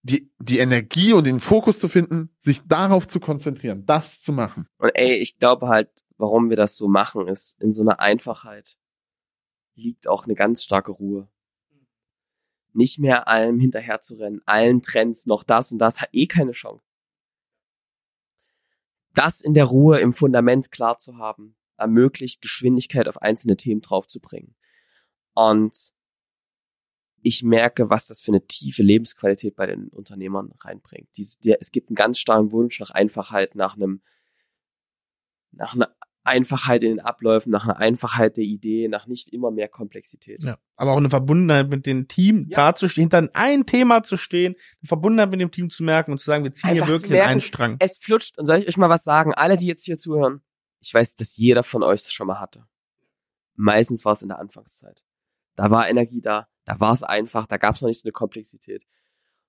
die, 0.03 0.33
die 0.39 0.59
Energie 0.59 1.13
und 1.13 1.25
den 1.25 1.41
Fokus 1.41 1.79
zu 1.79 1.89
finden, 1.89 2.35
sich 2.39 2.63
darauf 2.67 3.07
zu 3.07 3.21
konzentrieren, 3.21 3.85
das 3.87 4.21
zu 4.21 4.33
machen. 4.33 4.67
Und 4.79 4.91
ey, 4.95 5.15
ich 5.17 5.39
glaube 5.39 5.69
halt, 5.69 5.91
warum 6.17 6.49
wir 6.49 6.57
das 6.57 6.77
so 6.77 6.89
machen, 6.89 7.29
ist 7.29 7.61
in 7.61 7.71
so 7.71 7.83
einer 7.83 8.01
Einfachheit 8.01 8.77
liegt 9.77 10.09
auch 10.09 10.25
eine 10.25 10.35
ganz 10.35 10.65
starke 10.65 10.93
Ruhe. 10.93 11.29
Nicht 12.73 12.99
mehr 12.99 13.29
allem 13.29 13.59
hinterher 13.59 14.01
zu 14.01 14.17
rennen, 14.17 14.43
allen 14.45 14.83
Trends, 14.83 15.27
noch 15.27 15.45
das 15.45 15.73
und 15.73 15.79
das, 15.79 16.01
hat 16.01 16.11
eh 16.13 16.27
keine 16.27 16.53
Chance. 16.53 16.85
Das 19.15 19.41
in 19.41 19.55
der 19.55 19.65
Ruhe 19.65 20.01
im 20.01 20.13
Fundament 20.13 20.71
klar 20.71 20.99
zu 20.99 21.17
haben, 21.17 21.57
ermöglicht 21.79 22.43
Geschwindigkeit 22.43 23.09
auf 23.09 23.23
einzelne 23.23 23.57
Themen 23.57 23.81
draufzubringen. 23.81 24.57
Und 25.35 25.93
ich 27.23 27.43
merke, 27.43 27.91
was 27.91 28.07
das 28.07 28.23
für 28.23 28.31
eine 28.31 28.47
tiefe 28.47 28.83
Lebensqualität 28.83 29.57
bei 29.57 29.67
den 29.67 29.89
Unternehmern 29.89 30.53
reinbringt. 30.61 31.09
Dies, 31.17 31.39
der, 31.39 31.59
es 31.61 31.73
gibt 31.73 31.89
einen 31.89 31.97
ganz 31.97 32.19
starken 32.19 32.53
Wunsch 32.53 32.79
nach 32.79 32.91
Einfachheit, 32.91 33.55
nach 33.55 33.75
einem, 33.75 34.03
nach 35.51 35.75
einer 35.75 35.95
Einfachheit 36.27 36.83
in 36.83 36.91
den 36.91 37.01
Abläufen, 37.01 37.51
nach 37.51 37.65
einer 37.65 37.79
Einfachheit 37.79 38.37
der 38.37 38.45
Idee, 38.45 38.89
nach 38.89 39.07
nicht 39.07 39.29
immer 39.33 39.51
mehr 39.51 39.69
Komplexität. 39.69 40.45
Ja, 40.45 40.59
aber 40.77 40.93
auch 40.93 40.97
eine 40.99 41.11
Verbundenheit 41.11 41.69
mit 41.69 41.87
dem 41.87 42.09
Team, 42.09 42.47
Ja. 42.51 42.57
da 42.57 42.75
zu 42.75 42.89
stehen, 42.89 43.03
hinter 43.03 43.29
ein 43.35 43.67
Thema 43.67 44.03
zu 44.03 44.17
stehen, 44.17 44.55
eine 44.55 44.89
Verbundenheit 44.89 45.31
mit 45.31 45.41
dem 45.41 45.51
Team 45.51 45.71
zu 45.71 45.85
merken 45.85 46.13
und 46.13 46.19
zu 46.19 46.27
sagen, 46.27 46.45
wir 46.45 46.53
ziehen 46.53 46.71
Einfach 46.71 46.87
hier 46.87 46.95
wirklich 46.95 47.11
merken, 47.13 47.31
einen 47.31 47.41
Strang. 47.41 47.77
Es 47.79 47.99
flutscht. 47.99 48.39
Und 48.39 48.47
soll 48.47 48.59
ich 48.59 48.69
euch 48.69 48.77
mal 48.77 48.91
was 48.91 49.05
sagen? 49.05 49.33
Alle, 49.35 49.57
die 49.57 49.67
jetzt 49.67 49.85
hier 49.85 49.97
zuhören, 49.97 50.43
ich 50.81 50.93
weiß, 50.93 51.15
dass 51.17 51.37
jeder 51.37 51.63
von 51.63 51.83
euch 51.83 52.03
das 52.03 52.13
schon 52.13 52.27
mal 52.27 52.41
hatte. 52.41 52.67
Meistens 53.55 54.05
war 54.05 54.13
es 54.15 54.23
in 54.23 54.29
der 54.29 54.39
Anfangszeit. 54.39 55.03
Da 55.55 55.71
war 55.71 55.89
Energie 55.89 56.21
da, 56.21 56.49
da 56.65 56.81
war 56.81 56.93
es 56.93 57.03
einfach, 57.03 57.47
da 57.47 57.57
gab 57.57 57.77
es 57.77 57.83
noch 57.83 57.89
nicht 57.89 58.01
so 58.01 58.07
eine 58.07 58.13
Komplexität. 58.13 58.83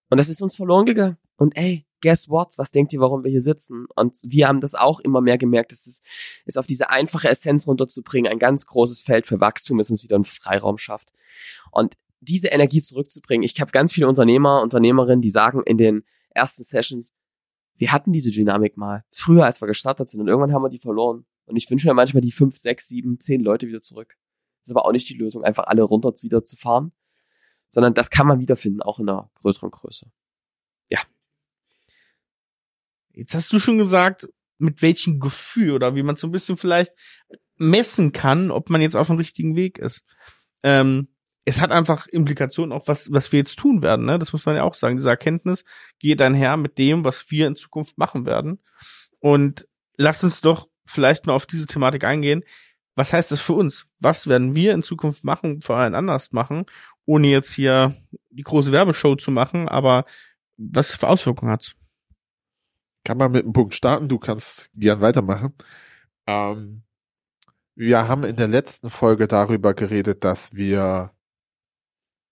Und 0.10 0.18
das 0.18 0.30
ist 0.30 0.42
uns 0.42 0.56
verloren 0.56 0.86
gegangen. 0.86 1.18
Und 1.36 1.58
ey, 1.58 1.87
guess 2.02 2.30
what? 2.30 2.58
Was 2.58 2.72
denkt 2.72 2.94
ihr, 2.94 3.00
warum 3.00 3.24
wir 3.24 3.32
hier 3.32 3.42
sitzen? 3.42 3.86
Und 3.96 4.18
wir 4.24 4.48
haben 4.48 4.62
das 4.62 4.76
auch 4.76 5.00
immer 5.00 5.22
mehr 5.22 5.38
gemerkt, 5.38 5.72
dass 5.72 5.88
es, 5.88 6.02
es 6.46 6.58
auf 6.58 6.68
diese 6.68 6.90
einfache 6.90 7.30
Essenz 7.30 7.68
runterzubringen, 7.68 8.32
ein 8.32 8.40
ganz 8.40 8.66
großes 8.66 9.02
Feld 9.02 9.26
für 9.26 9.40
Wachstum 9.40 9.80
ist, 9.80 9.90
uns 9.90 10.04
wieder 10.04 10.16
einen 10.16 10.26
Freiraum 10.26 10.78
schafft. 10.78 11.12
Und 11.72 11.96
diese 12.20 12.48
Energie 12.48 12.82
zurückzubringen. 12.82 13.44
Ich 13.44 13.60
habe 13.62 13.72
ganz 13.72 13.94
viele 13.94 14.08
Unternehmer, 14.08 14.62
Unternehmerinnen, 14.62 15.22
die 15.22 15.30
sagen 15.30 15.62
in 15.64 15.78
den 15.78 16.04
ersten 16.30 16.64
Sessions, 16.64 17.12
wir 17.76 17.92
hatten 17.92 18.12
diese 18.12 18.32
Dynamik 18.32 18.76
mal, 18.76 19.04
früher 19.12 19.46
als 19.46 19.62
wir 19.62 19.68
gestartet 19.68 20.10
sind 20.10 20.22
und 20.22 20.28
irgendwann 20.28 20.52
haben 20.52 20.64
wir 20.64 20.70
die 20.70 20.80
verloren. 20.80 21.26
Und 21.46 21.56
ich 21.56 21.70
wünsche 21.70 21.88
mir 21.88 21.94
manchmal 21.94 22.22
die 22.22 22.32
fünf, 22.32 22.58
sechs, 22.58 22.88
sieben, 22.88 23.20
zehn 23.20 23.42
Leute 23.42 23.68
wieder 23.68 23.82
zurück. 23.82 24.18
Das 24.62 24.70
ist 24.70 24.76
aber 24.76 24.86
auch 24.86 24.92
nicht 24.92 25.08
die 25.10 25.14
Lösung, 25.14 25.44
einfach 25.44 25.66
alle 25.68 25.84
runter 25.84 26.12
wieder 26.22 26.44
zu 26.44 26.58
fahren, 26.58 26.92
sondern 27.70 27.94
das 27.94 28.10
kann 28.10 28.28
man 28.28 28.40
wiederfinden, 28.40 28.82
auch 28.82 29.00
in 29.00 29.08
einer 29.08 29.30
größeren 29.36 29.72
Größe. 29.72 30.12
Jetzt 33.18 33.34
hast 33.34 33.52
du 33.52 33.60
schon 33.60 33.80
gesagt, 33.80 34.28
mit 34.60 34.82
welchem 34.82 35.20
Gefühl 35.20 35.72
oder 35.72 35.96
wie 35.96 36.04
man 36.04 36.16
so 36.16 36.28
ein 36.28 36.32
bisschen 36.32 36.58
vielleicht 36.58 36.92
messen 37.58 38.12
kann, 38.12 38.52
ob 38.52 38.70
man 38.70 38.82
jetzt 38.82 38.96
auf 38.96 39.08
dem 39.08 39.18
richtigen 39.18 39.56
Weg 39.56 39.80
ist. 39.80 40.04
Ähm, 40.64 41.08
es 41.46 41.62
hat 41.62 41.72
einfach 41.72 42.08
Implikationen 42.08 42.72
auch 42.72 42.88
was, 42.88 43.12
was 43.12 43.32
wir 43.32 43.40
jetzt 43.40 43.58
tun 43.58 43.82
werden, 43.82 44.06
ne? 44.06 44.20
Das 44.20 44.34
muss 44.34 44.46
man 44.46 44.56
ja 44.56 44.64
auch 44.64 44.74
sagen. 44.74 44.98
Diese 44.98 45.10
Erkenntnis 45.10 45.64
geht 45.98 46.22
einher 46.22 46.58
mit 46.58 46.78
dem, 46.78 47.06
was 47.06 47.32
wir 47.32 47.48
in 47.48 47.56
Zukunft 47.56 47.98
machen 47.98 48.26
werden. 48.26 48.60
Und 49.20 49.68
lasst 49.96 50.24
uns 50.24 50.42
doch 50.42 50.68
vielleicht 50.86 51.26
mal 51.26 51.34
auf 51.34 51.46
diese 51.46 51.66
Thematik 51.66 52.04
eingehen. 52.04 52.44
Was 52.96 53.14
heißt 53.14 53.32
das 53.32 53.40
für 53.40 53.54
uns? 53.54 53.88
Was 54.00 54.28
werden 54.28 54.56
wir 54.56 54.74
in 54.74 54.84
Zukunft 54.84 55.24
machen, 55.24 55.62
vor 55.62 55.78
allem 55.78 55.96
anders 55.96 56.34
machen, 56.34 56.66
ohne 57.06 57.28
jetzt 57.28 57.54
hier 57.54 57.96
die 58.30 58.44
große 58.44 58.72
Werbeshow 58.72 59.16
zu 59.16 59.32
machen, 59.32 59.70
aber 59.70 60.06
was 60.58 60.96
für 60.96 61.08
Auswirkungen 61.08 61.52
hat's? 61.52 61.76
Kann 63.08 63.20
man 63.20 63.32
mit 63.32 63.46
einem 63.46 63.54
Punkt 63.54 63.74
starten, 63.74 64.10
du 64.10 64.20
kannst 64.20 64.70
gern 64.76 65.00
weitermachen. 65.00 65.54
Ähm, 66.28 66.84
wir 67.74 68.06
haben 68.10 68.26
in 68.26 68.36
der 68.36 68.50
letzten 68.50 68.90
Folge 68.90 69.30
darüber 69.30 69.74
geredet, 69.74 70.26
dass 70.26 70.54
wir 70.54 71.14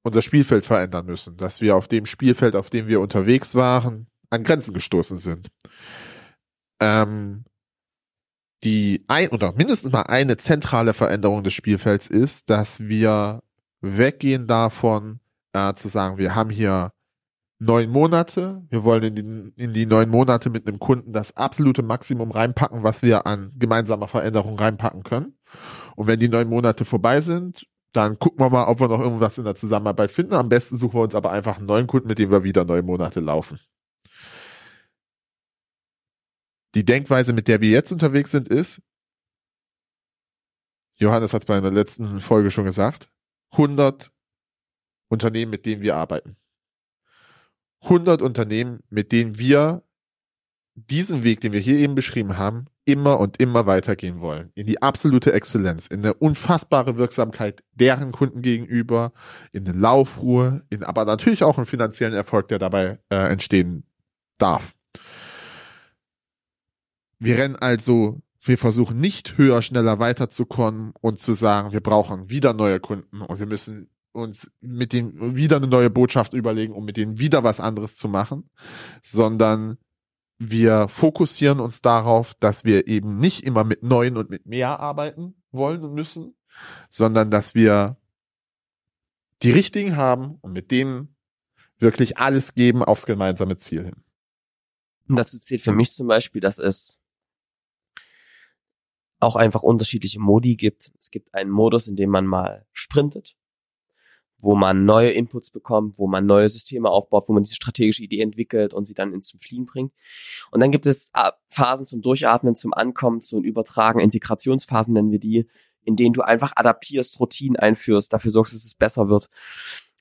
unser 0.04 0.22
Spielfeld 0.22 0.66
verändern 0.66 1.06
müssen, 1.06 1.38
dass 1.38 1.62
wir 1.62 1.78
auf 1.78 1.88
dem 1.88 2.06
Spielfeld, 2.06 2.58
auf 2.58 2.70
dem 2.70 2.88
wir 2.88 3.00
unterwegs 3.00 3.56
waren, 3.56 4.08
an 4.30 4.44
Grenzen 4.44 4.74
gestoßen 4.74 5.18
sind. 5.18 5.48
Ähm, 6.82 7.46
die 8.66 9.06
ein 9.08 9.30
oder 9.30 9.54
mindestens 9.54 9.94
mal 9.94 10.02
eine 10.02 10.36
zentrale 10.36 10.94
Veränderung 10.94 11.46
des 11.46 11.54
Spielfelds 11.54 12.08
ist, 12.08 12.50
dass 12.50 12.82
wir 12.82 13.42
weggehen 13.80 14.46
davon, 14.46 15.22
äh, 15.54 15.74
zu 15.74 15.88
sagen, 15.88 16.18
wir 16.18 16.36
haben 16.36 16.50
hier 16.50 16.92
neun 17.60 17.90
Monate. 17.90 18.64
Wir 18.70 18.84
wollen 18.84 19.04
in 19.04 19.16
die, 19.16 19.64
in 19.64 19.74
die 19.74 19.86
neun 19.86 20.10
Monate 20.10 20.50
mit 20.50 20.68
einem 20.68 20.80
Kunden 20.80 21.14
das 21.14 21.36
absolute 21.38 21.84
Maximum 21.84 22.32
reinpacken, 22.32 22.84
was 22.84 23.02
wir 23.02 23.26
an 23.28 23.52
gemeinsamer 23.58 24.08
Veränderung 24.08 24.58
reinpacken 24.58 25.04
können. 25.04 25.38
Und 25.96 26.08
wenn 26.08 26.20
die 26.20 26.30
neun 26.30 26.50
Monate 26.50 26.86
vorbei 26.86 27.22
sind, 27.22 27.68
dann 27.94 28.20
gucken 28.20 28.40
wir 28.40 28.50
mal, 28.50 28.66
ob 28.66 28.80
wir 28.82 28.90
noch 28.90 29.00
irgendwas 29.00 29.38
in 29.38 29.46
der 29.46 29.56
Zusammenarbeit 29.56 30.12
finden. 30.12 30.34
Am 30.34 30.50
besten 30.50 30.78
suchen 30.78 30.96
wir 30.96 31.04
uns 31.04 31.16
aber 31.16 31.32
einfach 31.32 31.58
einen 31.58 31.68
neuen 31.68 31.88
Kunden, 31.88 32.08
mit 32.08 32.20
dem 32.20 32.30
wir 32.30 32.44
wieder 32.44 32.66
neun 32.66 32.86
Monate 32.86 33.22
laufen. 33.22 33.60
Die 36.76 36.84
Denkweise, 36.84 37.32
mit 37.32 37.48
der 37.48 37.62
wir 37.62 37.70
jetzt 37.70 37.94
unterwegs 37.94 38.32
sind, 38.32 38.50
ist, 38.50 38.82
Johannes 40.98 41.34
hat 41.34 41.44
es 41.44 41.46
bei 41.46 41.58
einer 41.58 41.72
letzten 41.72 42.20
Folge 42.20 42.52
schon 42.52 42.66
gesagt, 42.66 43.10
100 43.52 44.12
Unternehmen, 45.10 45.52
mit 45.52 45.66
denen 45.66 45.82
wir 45.82 45.96
arbeiten. 45.96 46.36
100 47.86 48.22
Unternehmen, 48.22 48.80
mit 48.90 49.12
denen 49.12 49.40
wir 49.40 49.84
diesen 50.76 51.24
Weg, 51.24 51.42
den 51.42 51.54
wir 51.54 51.60
hier 51.60 51.78
eben 51.78 51.96
beschrieben 51.96 52.38
haben, 52.38 52.66
immer 52.84 53.20
und 53.20 53.40
immer 53.42 53.66
weitergehen 53.66 54.20
wollen. 54.20 54.52
In 54.56 54.68
die 54.68 54.82
absolute 54.82 55.34
Exzellenz, 55.34 55.88
in 55.88 56.00
eine 56.00 56.14
unfassbare 56.14 56.98
Wirksamkeit 56.98 57.64
deren 57.74 58.12
Kunden 58.12 58.42
gegenüber, 58.42 59.14
in 59.54 59.68
eine 59.68 59.78
Laufruhe, 59.78 60.64
in 60.70 60.84
aber 60.84 61.06
natürlich 61.06 61.44
auch 61.44 61.58
einen 61.58 61.66
finanziellen 61.66 62.14
Erfolg, 62.14 62.50
der 62.50 62.60
dabei 62.60 63.00
äh, 63.10 63.32
entstehen 63.32 63.86
darf. 64.38 64.76
Wir 67.18 67.38
rennen 67.38 67.56
also, 67.56 68.22
wir 68.42 68.58
versuchen 68.58 69.00
nicht 69.00 69.38
höher, 69.38 69.62
schneller 69.62 70.00
weiterzukommen 70.00 70.94
und 71.02 71.20
zu 71.20 71.34
sagen, 71.34 71.72
wir 71.72 71.82
brauchen 71.82 72.30
wieder 72.30 72.54
neue 72.54 72.80
Kunden 72.80 73.22
und 73.22 73.40
wir 73.40 73.48
müssen 73.48 73.90
uns 74.16 74.52
mit 74.62 74.94
denen 74.94 75.36
wieder 75.36 75.58
eine 75.58 75.68
neue 75.68 75.90
Botschaft 75.90 76.34
überlegen, 76.34 76.74
um 76.74 76.86
mit 76.86 76.98
denen 76.98 77.20
wieder 77.20 77.44
was 77.44 77.60
anderes 77.60 77.98
zu 77.98 78.08
machen, 78.08 78.50
sondern 79.04 79.78
wir 80.38 80.88
fokussieren 80.88 81.60
uns 81.60 81.82
darauf, 81.82 82.34
dass 82.36 82.66
wir 82.66 82.88
eben 82.88 83.18
nicht 83.18 83.46
immer 83.46 83.64
mit 83.64 83.84
neuen 83.84 84.18
und 84.18 84.30
mit 84.30 84.46
mehr 84.46 84.80
arbeiten 84.80 85.36
wollen 85.52 85.84
und 85.84 85.94
müssen, 85.94 86.36
sondern 86.90 87.30
dass 87.30 87.56
wir 87.56 87.98
die 89.42 89.52
richtigen 89.52 89.96
haben 89.96 90.38
und 90.42 90.54
mit 90.54 90.72
denen 90.72 91.16
wirklich 91.78 92.18
alles 92.18 92.56
geben 92.56 92.84
aufs 92.84 93.06
gemeinsame 93.06 93.58
Ziel 93.58 93.84
hin. 93.86 94.04
Und 95.08 95.18
dazu 95.18 95.40
zählt 95.40 95.62
für 95.62 95.72
mich 95.72 95.92
zum 95.92 96.08
Beispiel, 96.08 96.42
dass 96.42 96.58
es 96.58 97.00
auch 99.20 99.36
einfach 99.36 99.64
unterschiedliche 99.64 100.20
Modi 100.20 100.56
gibt. 100.56 100.92
Es 101.00 101.12
gibt 101.12 101.34
einen 101.34 101.50
Modus, 101.50 101.88
in 101.88 101.96
dem 101.96 102.10
man 102.10 102.26
mal 102.26 102.66
sprintet, 102.72 103.36
wo 104.46 104.56
man 104.56 104.86
neue 104.86 105.12
Inputs 105.12 105.50
bekommt, 105.50 105.98
wo 105.98 106.08
man 106.08 106.26
neue 106.26 106.48
Systeme 106.50 106.90
aufbaut, 106.90 107.28
wo 107.28 107.34
man 107.34 107.44
diese 107.44 107.56
strategische 107.56 108.04
Idee 108.04 108.22
entwickelt 108.22 108.74
und 108.74 108.86
sie 108.86 108.94
dann 108.94 109.14
ins 109.14 109.28
zum 109.28 109.40
Fliegen 109.40 109.66
bringt. 109.66 109.92
Und 110.52 110.60
dann 110.60 110.72
gibt 110.72 110.86
es 110.86 111.10
äh, 111.14 111.32
Phasen 111.50 111.86
zum 111.86 112.02
Durchatmen, 112.02 112.56
zum 112.56 112.74
Ankommen, 112.74 113.22
zum 113.22 113.44
Übertragen, 113.44 114.00
Integrationsphasen 114.00 114.94
nennen 114.94 115.12
wir 115.12 115.20
die, 115.20 115.48
in 115.84 115.96
denen 115.96 116.14
du 116.14 116.22
einfach 116.22 116.54
adaptierst, 116.56 117.20
Routinen 117.20 117.58
einführst, 117.58 118.14
dafür 118.14 118.32
sorgst, 118.32 118.54
dass 118.54 118.66
es 118.66 118.76
besser 118.76 119.10
wird. 119.10 119.30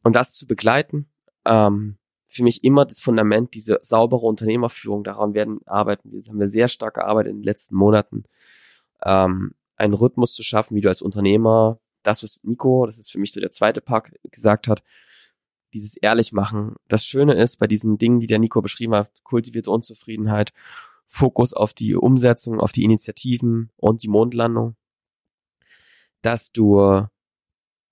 Und 0.02 0.14
das 0.16 0.32
zu 0.32 0.46
begleiten, 0.46 1.08
ähm, 1.44 1.96
für 2.34 2.42
mich 2.42 2.64
immer 2.64 2.84
das 2.84 3.00
Fundament, 3.00 3.54
diese 3.54 3.78
saubere 3.82 4.26
Unternehmerführung. 4.26 5.04
Daran 5.04 5.34
werden 5.34 5.60
arbeiten. 5.66 6.10
Wir 6.10 6.22
haben 6.26 6.40
wir 6.40 6.50
sehr 6.50 6.68
stark 6.68 6.94
gearbeitet 6.94 7.30
in 7.30 7.38
den 7.38 7.44
letzten 7.44 7.76
Monaten, 7.76 8.24
ähm, 9.04 9.54
einen 9.76 9.94
Rhythmus 9.94 10.34
zu 10.34 10.42
schaffen, 10.42 10.74
wie 10.74 10.80
du 10.80 10.88
als 10.88 11.00
Unternehmer, 11.00 11.78
das, 12.06 12.22
was 12.22 12.42
Nico, 12.44 12.86
das 12.86 12.98
ist 12.98 13.10
für 13.10 13.18
mich 13.18 13.32
so 13.32 13.40
der 13.40 13.50
zweite 13.50 13.80
Part, 13.80 14.10
gesagt 14.30 14.68
hat, 14.68 14.82
dieses 15.72 15.96
ehrlich 15.96 16.32
machen. 16.32 16.76
Das 16.88 17.04
Schöne 17.04 17.34
ist 17.34 17.56
bei 17.56 17.66
diesen 17.66 17.98
Dingen, 17.98 18.20
die 18.20 18.28
der 18.28 18.38
Nico 18.38 18.62
beschrieben 18.62 18.94
hat, 18.94 19.10
kultivierte 19.24 19.70
Unzufriedenheit, 19.70 20.52
Fokus 21.06 21.52
auf 21.52 21.74
die 21.74 21.94
Umsetzung, 21.94 22.60
auf 22.60 22.72
die 22.72 22.84
Initiativen 22.84 23.70
und 23.76 24.02
die 24.02 24.08
Mondlandung, 24.08 24.76
dass 26.22 26.52
du 26.52 27.06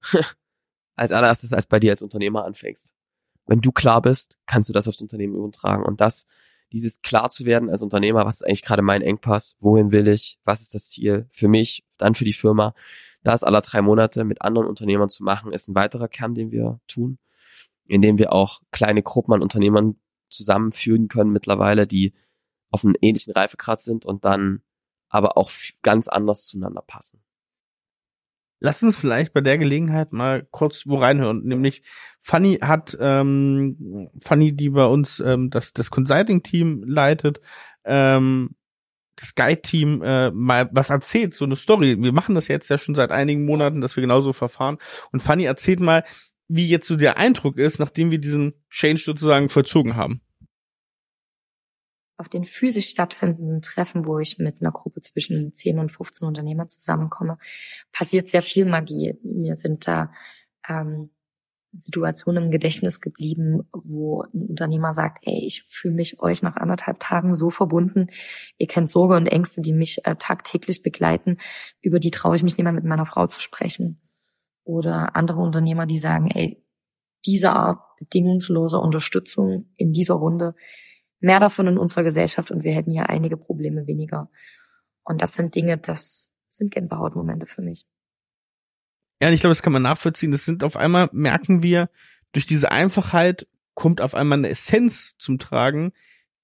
als 0.97 1.13
allererstes 1.13 1.53
als 1.53 1.67
bei 1.67 1.81
dir 1.81 1.91
als 1.91 2.03
Unternehmer 2.03 2.45
anfängst. 2.45 2.93
Wenn 3.47 3.61
du 3.61 3.73
klar 3.73 4.01
bist, 4.01 4.39
kannst 4.47 4.69
du 4.69 4.73
das 4.73 4.89
aufs 4.89 5.01
Unternehmen 5.01 5.35
übertragen. 5.35 5.85
Und 5.85 6.01
das, 6.01 6.27
dieses 6.73 7.03
klar 7.03 7.29
zu 7.31 7.45
werden 7.45 7.71
als 7.71 7.83
Unternehmer, 7.83 8.25
was 8.25 8.37
ist 8.37 8.47
eigentlich 8.47 8.63
gerade 8.63 8.83
mein 8.83 9.03
Engpass, 9.03 9.57
wohin 9.59 9.91
will 9.91 10.09
ich, 10.09 10.39
was 10.45 10.61
ist 10.61 10.75
das 10.75 10.89
Ziel 10.89 11.27
für 11.31 11.49
mich, 11.49 11.85
dann 11.99 12.15
für 12.15 12.25
die 12.25 12.33
Firma, 12.33 12.75
das 13.23 13.45
aller 13.45 13.61
drei 13.61 13.83
Monate 13.83 14.25
mit 14.25 14.43
anderen 14.43 14.67
Unternehmern 14.67 15.09
zu 15.09 15.23
machen, 15.23 15.53
ist 15.53 15.69
ein 15.69 15.75
weiterer 15.75 16.09
Kern, 16.09 16.35
den 16.35 16.51
wir 16.51 16.81
tun, 16.89 17.19
indem 17.87 18.19
wir 18.19 18.33
auch 18.33 18.61
kleine 18.71 19.03
Gruppen 19.03 19.35
an 19.35 19.43
Unternehmern 19.43 19.97
zusammenführen 20.29 21.09
können 21.09 21.33
mittlerweile, 21.33 21.87
die 21.87 22.15
auf 22.71 22.85
einem 22.85 22.97
ähnlichen 23.01 23.33
Reifegrad 23.35 23.83
sind 23.83 24.05
und 24.05 24.25
dann 24.25 24.63
aber 25.09 25.37
auch 25.37 25.51
ganz 25.83 26.09
anders 26.09 26.47
zueinander 26.47 26.83
passen. 26.83 27.23
Lass 28.65 28.83
uns 28.83 28.97
vielleicht 28.97 29.33
bei 29.33 29.41
der 29.41 29.59
Gelegenheit 29.59 30.13
mal 30.13 30.47
kurz 30.53 30.87
wo 30.87 30.97
reinhören. 30.97 31.43
Nämlich 31.43 31.83
Fanny 32.21 32.59
hat 32.63 32.97
ähm, 33.01 34.09
Fanny, 34.21 34.53
die 34.53 34.71
bei 34.71 34.87
uns 34.87 35.19
ähm, 35.19 35.51
das 35.51 35.73
das 35.73 35.91
Consulting-Team 35.91 36.85
leitet, 36.87 37.41
ähm, 37.85 38.55
das 39.17 39.35
Guide-Team 39.35 40.03
äh, 40.03 40.31
mal 40.31 40.69
was 40.73 40.91
erzählt, 40.91 41.35
so 41.35 41.45
eine 41.45 41.57
Story. 41.57 41.97
Wir 42.01 42.13
machen 42.13 42.35
das 42.35 42.49
jetzt 42.49 42.69
ja 42.69 42.79
schon 42.79 42.95
seit 42.95 43.11
einigen 43.11 43.45
Monaten, 43.45 43.81
dass 43.81 43.97
wir 43.97 44.01
genauso 44.01 44.33
verfahren. 44.33 44.79
Und 45.13 45.21
Fanny 45.21 45.45
erzählt 45.45 45.81
mal, 45.81 46.05
wie 46.49 46.69
jetzt 46.69 46.87
so 46.87 46.97
der 46.97 47.19
Eindruck 47.19 47.59
ist, 47.59 47.79
nachdem 47.79 48.11
wir 48.11 48.19
diesen 48.19 48.55
Change 48.71 49.01
sozusagen 49.01 49.49
vollzogen 49.49 49.97
haben 49.97 50.21
auf 52.23 52.29
den 52.29 52.45
physisch 52.45 52.89
stattfindenden 52.89 53.63
Treffen, 53.63 54.07
wo 54.07 54.21
ich 54.21 54.39
mit 54.39 54.61
einer 54.61 54.71
Gruppe 54.71 55.01
zwischen 55.01 55.55
10 55.55 55.81
und 55.81 55.91
15 55.91 56.27
Unternehmern 56.27 56.69
zusammenkomme, 56.69 57.37
passiert 57.91 58.29
sehr 58.29 58.43
viel 58.43 58.65
Magie. 58.65 59.19
Mir 59.25 59.57
sind 59.57 59.89
da 59.89 60.13
ähm, 60.69 61.11
Situationen 61.73 62.45
im 62.45 62.51
Gedächtnis 62.51 63.01
geblieben, 63.01 63.63
wo 63.73 64.23
ein 64.23 64.47
Unternehmer 64.51 64.93
sagt, 64.93 65.27
ey, 65.27 65.47
ich 65.47 65.65
fühle 65.69 65.95
mich 65.95 66.21
euch 66.21 66.43
nach 66.43 66.57
anderthalb 66.57 67.01
Tagen 67.01 67.35
so 67.35 67.49
verbunden. 67.49 68.09
Ihr 68.59 68.67
kennt 68.67 68.91
Sorge 68.91 69.17
und 69.17 69.27
Ängste, 69.27 69.63
die 69.63 69.73
mich 69.73 70.05
äh, 70.05 70.15
tagtäglich 70.17 70.83
begleiten. 70.83 71.39
Über 71.81 71.99
die 71.99 72.11
traue 72.11 72.37
ich 72.37 72.43
mich 72.43 72.57
nicht 72.57 72.65
mehr 72.65 72.73
mit 72.73 72.85
meiner 72.85 73.07
Frau 73.07 73.27
zu 73.27 73.41
sprechen. 73.41 74.01
Oder 74.65 75.17
andere 75.17 75.41
Unternehmer, 75.41 75.87
die 75.87 75.99
sagen, 75.99 76.31
ey, 76.31 76.63
diese 77.25 77.53
Art 77.53 77.81
bedingungsloser 77.99 78.81
Unterstützung 78.81 79.73
in 79.77 79.93
dieser 79.93 80.15
Runde, 80.15 80.55
mehr 81.21 81.41
davon 81.41 81.69
in 81.69 81.79
unserer 81.79 82.03
Gesellschaft 82.03 82.51
und 82.51 82.65
wir 82.65 82.73
hätten 82.73 82.91
ja 82.91 83.05
einige 83.05 83.37
Probleme 83.37 83.87
weniger. 83.87 84.29
Und 85.05 85.23
das 85.23 85.35
sind 85.35 85.55
Dinge, 85.55 85.79
das 85.79 86.31
sind 86.49 86.73
Gänsehautmomente 86.73 87.47
für 87.47 87.63
mich. 87.63 87.87
Ja, 89.23 89.29
und 89.29 89.35
ich 89.35 89.41
glaube, 89.41 89.53
das 89.53 89.63
kann 89.63 89.73
man 89.73 89.83
nachvollziehen. 89.83 90.33
Das 90.33 90.45
sind 90.45 90.65
auf 90.65 90.77
einmal, 90.77 91.09
merken 91.13 91.63
wir, 91.63 91.89
durch 92.33 92.45
diese 92.45 92.73
Einfachheit 92.73 93.47
kommt 93.75 94.01
auf 94.01 94.17
einmal 94.17 94.39
eine 94.39 94.49
Essenz 94.49 95.15
zum 95.17 95.39
Tragen, 95.39 95.93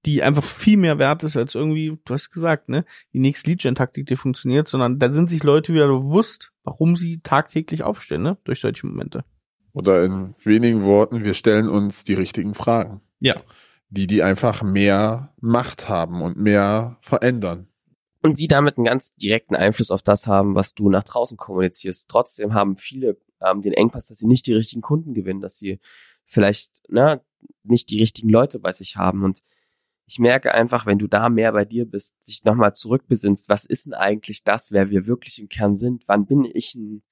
die 0.07 0.23
einfach 0.23 0.45
viel 0.45 0.77
mehr 0.77 1.01
wert 1.01 1.25
ist 1.25 1.37
als 1.37 1.57
irgendwie, 1.57 1.99
du 2.05 2.15
hast 2.15 2.31
gesagt, 2.31 2.69
ne, 2.69 2.85
die 3.13 3.19
nächste 3.19 3.51
Lead-Gen-Taktik, 3.51 4.07
die 4.07 4.15
funktioniert, 4.15 4.69
sondern 4.69 5.01
da 5.01 5.13
sind 5.13 5.29
sich 5.29 5.43
Leute 5.43 5.75
wieder 5.75 5.89
bewusst, 5.89 6.53
warum 6.63 6.95
sie 6.95 7.19
tagtäglich 7.19 7.83
aufstehen, 7.83 8.23
ne, 8.23 8.39
durch 8.45 8.61
solche 8.61 8.87
Momente. 8.87 9.25
Oder 9.73 10.05
in 10.05 10.37
wenigen 10.45 10.85
Worten, 10.85 11.25
wir 11.25 11.35
stellen 11.35 11.69
uns 11.69 12.05
die 12.05 12.15
richtigen 12.15 12.55
Fragen. 12.55 13.01
Ja 13.19 13.43
die 13.91 14.07
die 14.07 14.23
einfach 14.23 14.63
mehr 14.63 15.33
Macht 15.41 15.89
haben 15.89 16.23
und 16.23 16.37
mehr 16.37 16.99
verändern. 17.01 17.68
Und 18.23 18.39
die 18.39 18.49
damit 18.49 18.77
einen 18.77 18.87
ganz 18.87 19.15
direkten 19.15 19.55
Einfluss 19.55 19.91
auf 19.91 20.03
das 20.03 20.27
haben, 20.27 20.55
was 20.55 20.75
du 20.75 20.91
nach 20.91 21.05
draußen 21.05 21.37
kommunizierst. 21.37 22.09
Trotzdem 22.09 22.53
haben 22.53 22.77
viele 22.77 23.17
ähm, 23.41 23.63
den 23.63 23.73
Engpass, 23.73 24.09
dass 24.09 24.19
sie 24.19 24.27
nicht 24.27 24.47
die 24.47 24.55
richtigen 24.55 24.83
Kunden 24.83 25.15
gewinnen, 25.15 25.41
dass 25.41 25.59
sie 25.59 25.79
vielleicht 26.25 26.73
ne, 26.89 27.21
nicht 27.63 27.91
die 27.91 28.01
richtigen 28.01 28.29
Leute 28.29 28.59
bei 28.59 28.73
sich 28.73 28.97
haben. 28.97 29.23
Und 29.23 29.43
ich 30.07 30.19
merke 30.19 30.53
einfach, 30.53 30.87
wenn 30.87 30.99
du 30.99 31.07
da 31.07 31.29
mehr 31.29 31.53
bei 31.53 31.65
dir 31.65 31.85
bist, 31.85 32.17
dich 32.27 32.43
nochmal 32.45 32.75
zurückbesinnst, 32.75 33.49
was 33.49 33.65
ist 33.65 33.87
denn 33.87 33.95
eigentlich 33.95 34.43
das, 34.43 34.73
wer 34.73 34.91
wir 34.91 35.07
wirklich 35.07 35.39
im 35.39 35.49
Kern 35.49 35.77
sind? 35.77 36.05
Wann 36.07 36.27
bin 36.27 36.45
ich 36.45 36.75
ein 36.75 37.03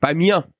bei 0.00 0.14
mir? 0.14 0.52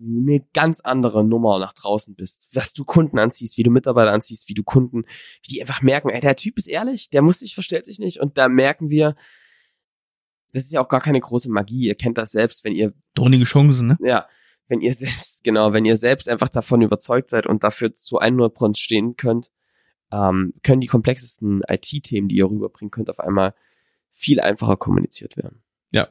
Eine 0.00 0.40
ganz 0.54 0.80
andere 0.80 1.24
Nummer 1.24 1.58
nach 1.58 1.72
draußen 1.72 2.14
bist, 2.14 2.48
was 2.52 2.72
du 2.72 2.84
Kunden 2.84 3.18
anziehst, 3.18 3.58
wie 3.58 3.62
du 3.62 3.70
Mitarbeiter 3.70 4.12
anziehst, 4.12 4.48
wie 4.48 4.54
du 4.54 4.62
Kunden, 4.62 5.04
wie 5.42 5.54
die 5.54 5.60
einfach 5.60 5.82
merken, 5.82 6.10
ey, 6.10 6.20
der 6.20 6.36
Typ 6.36 6.58
ist 6.58 6.68
ehrlich, 6.68 7.10
der 7.10 7.22
muss 7.22 7.40
sich, 7.40 7.54
verstellt 7.54 7.84
sich 7.84 7.98
nicht 7.98 8.20
und 8.20 8.38
da 8.38 8.48
merken 8.48 8.90
wir, 8.90 9.14
das 10.52 10.64
ist 10.64 10.72
ja 10.72 10.80
auch 10.80 10.88
gar 10.88 11.00
keine 11.00 11.20
große 11.20 11.50
Magie, 11.50 11.86
ihr 11.86 11.94
kennt 11.94 12.18
das 12.18 12.32
selbst, 12.32 12.64
wenn 12.64 12.74
ihr 12.74 12.92
dornige 13.14 13.44
Chancen, 13.44 13.88
ne? 13.88 13.98
Ja, 14.00 14.26
wenn 14.68 14.80
ihr 14.80 14.94
selbst, 14.94 15.44
genau, 15.44 15.72
wenn 15.72 15.84
ihr 15.84 15.96
selbst 15.96 16.28
einfach 16.28 16.48
davon 16.48 16.82
überzeugt 16.82 17.30
seid 17.30 17.46
und 17.46 17.62
dafür 17.62 17.94
zu 17.94 18.20
100% 18.20 18.78
stehen 18.78 19.16
könnt, 19.16 19.50
ähm, 20.12 20.54
können 20.62 20.80
die 20.80 20.86
komplexesten 20.86 21.62
IT-Themen, 21.68 22.28
die 22.28 22.36
ihr 22.36 22.50
rüberbringen 22.50 22.90
könnt, 22.90 23.10
auf 23.10 23.20
einmal 23.20 23.54
viel 24.12 24.40
einfacher 24.40 24.76
kommuniziert 24.76 25.36
werden. 25.36 25.62
Ja. 25.92 26.08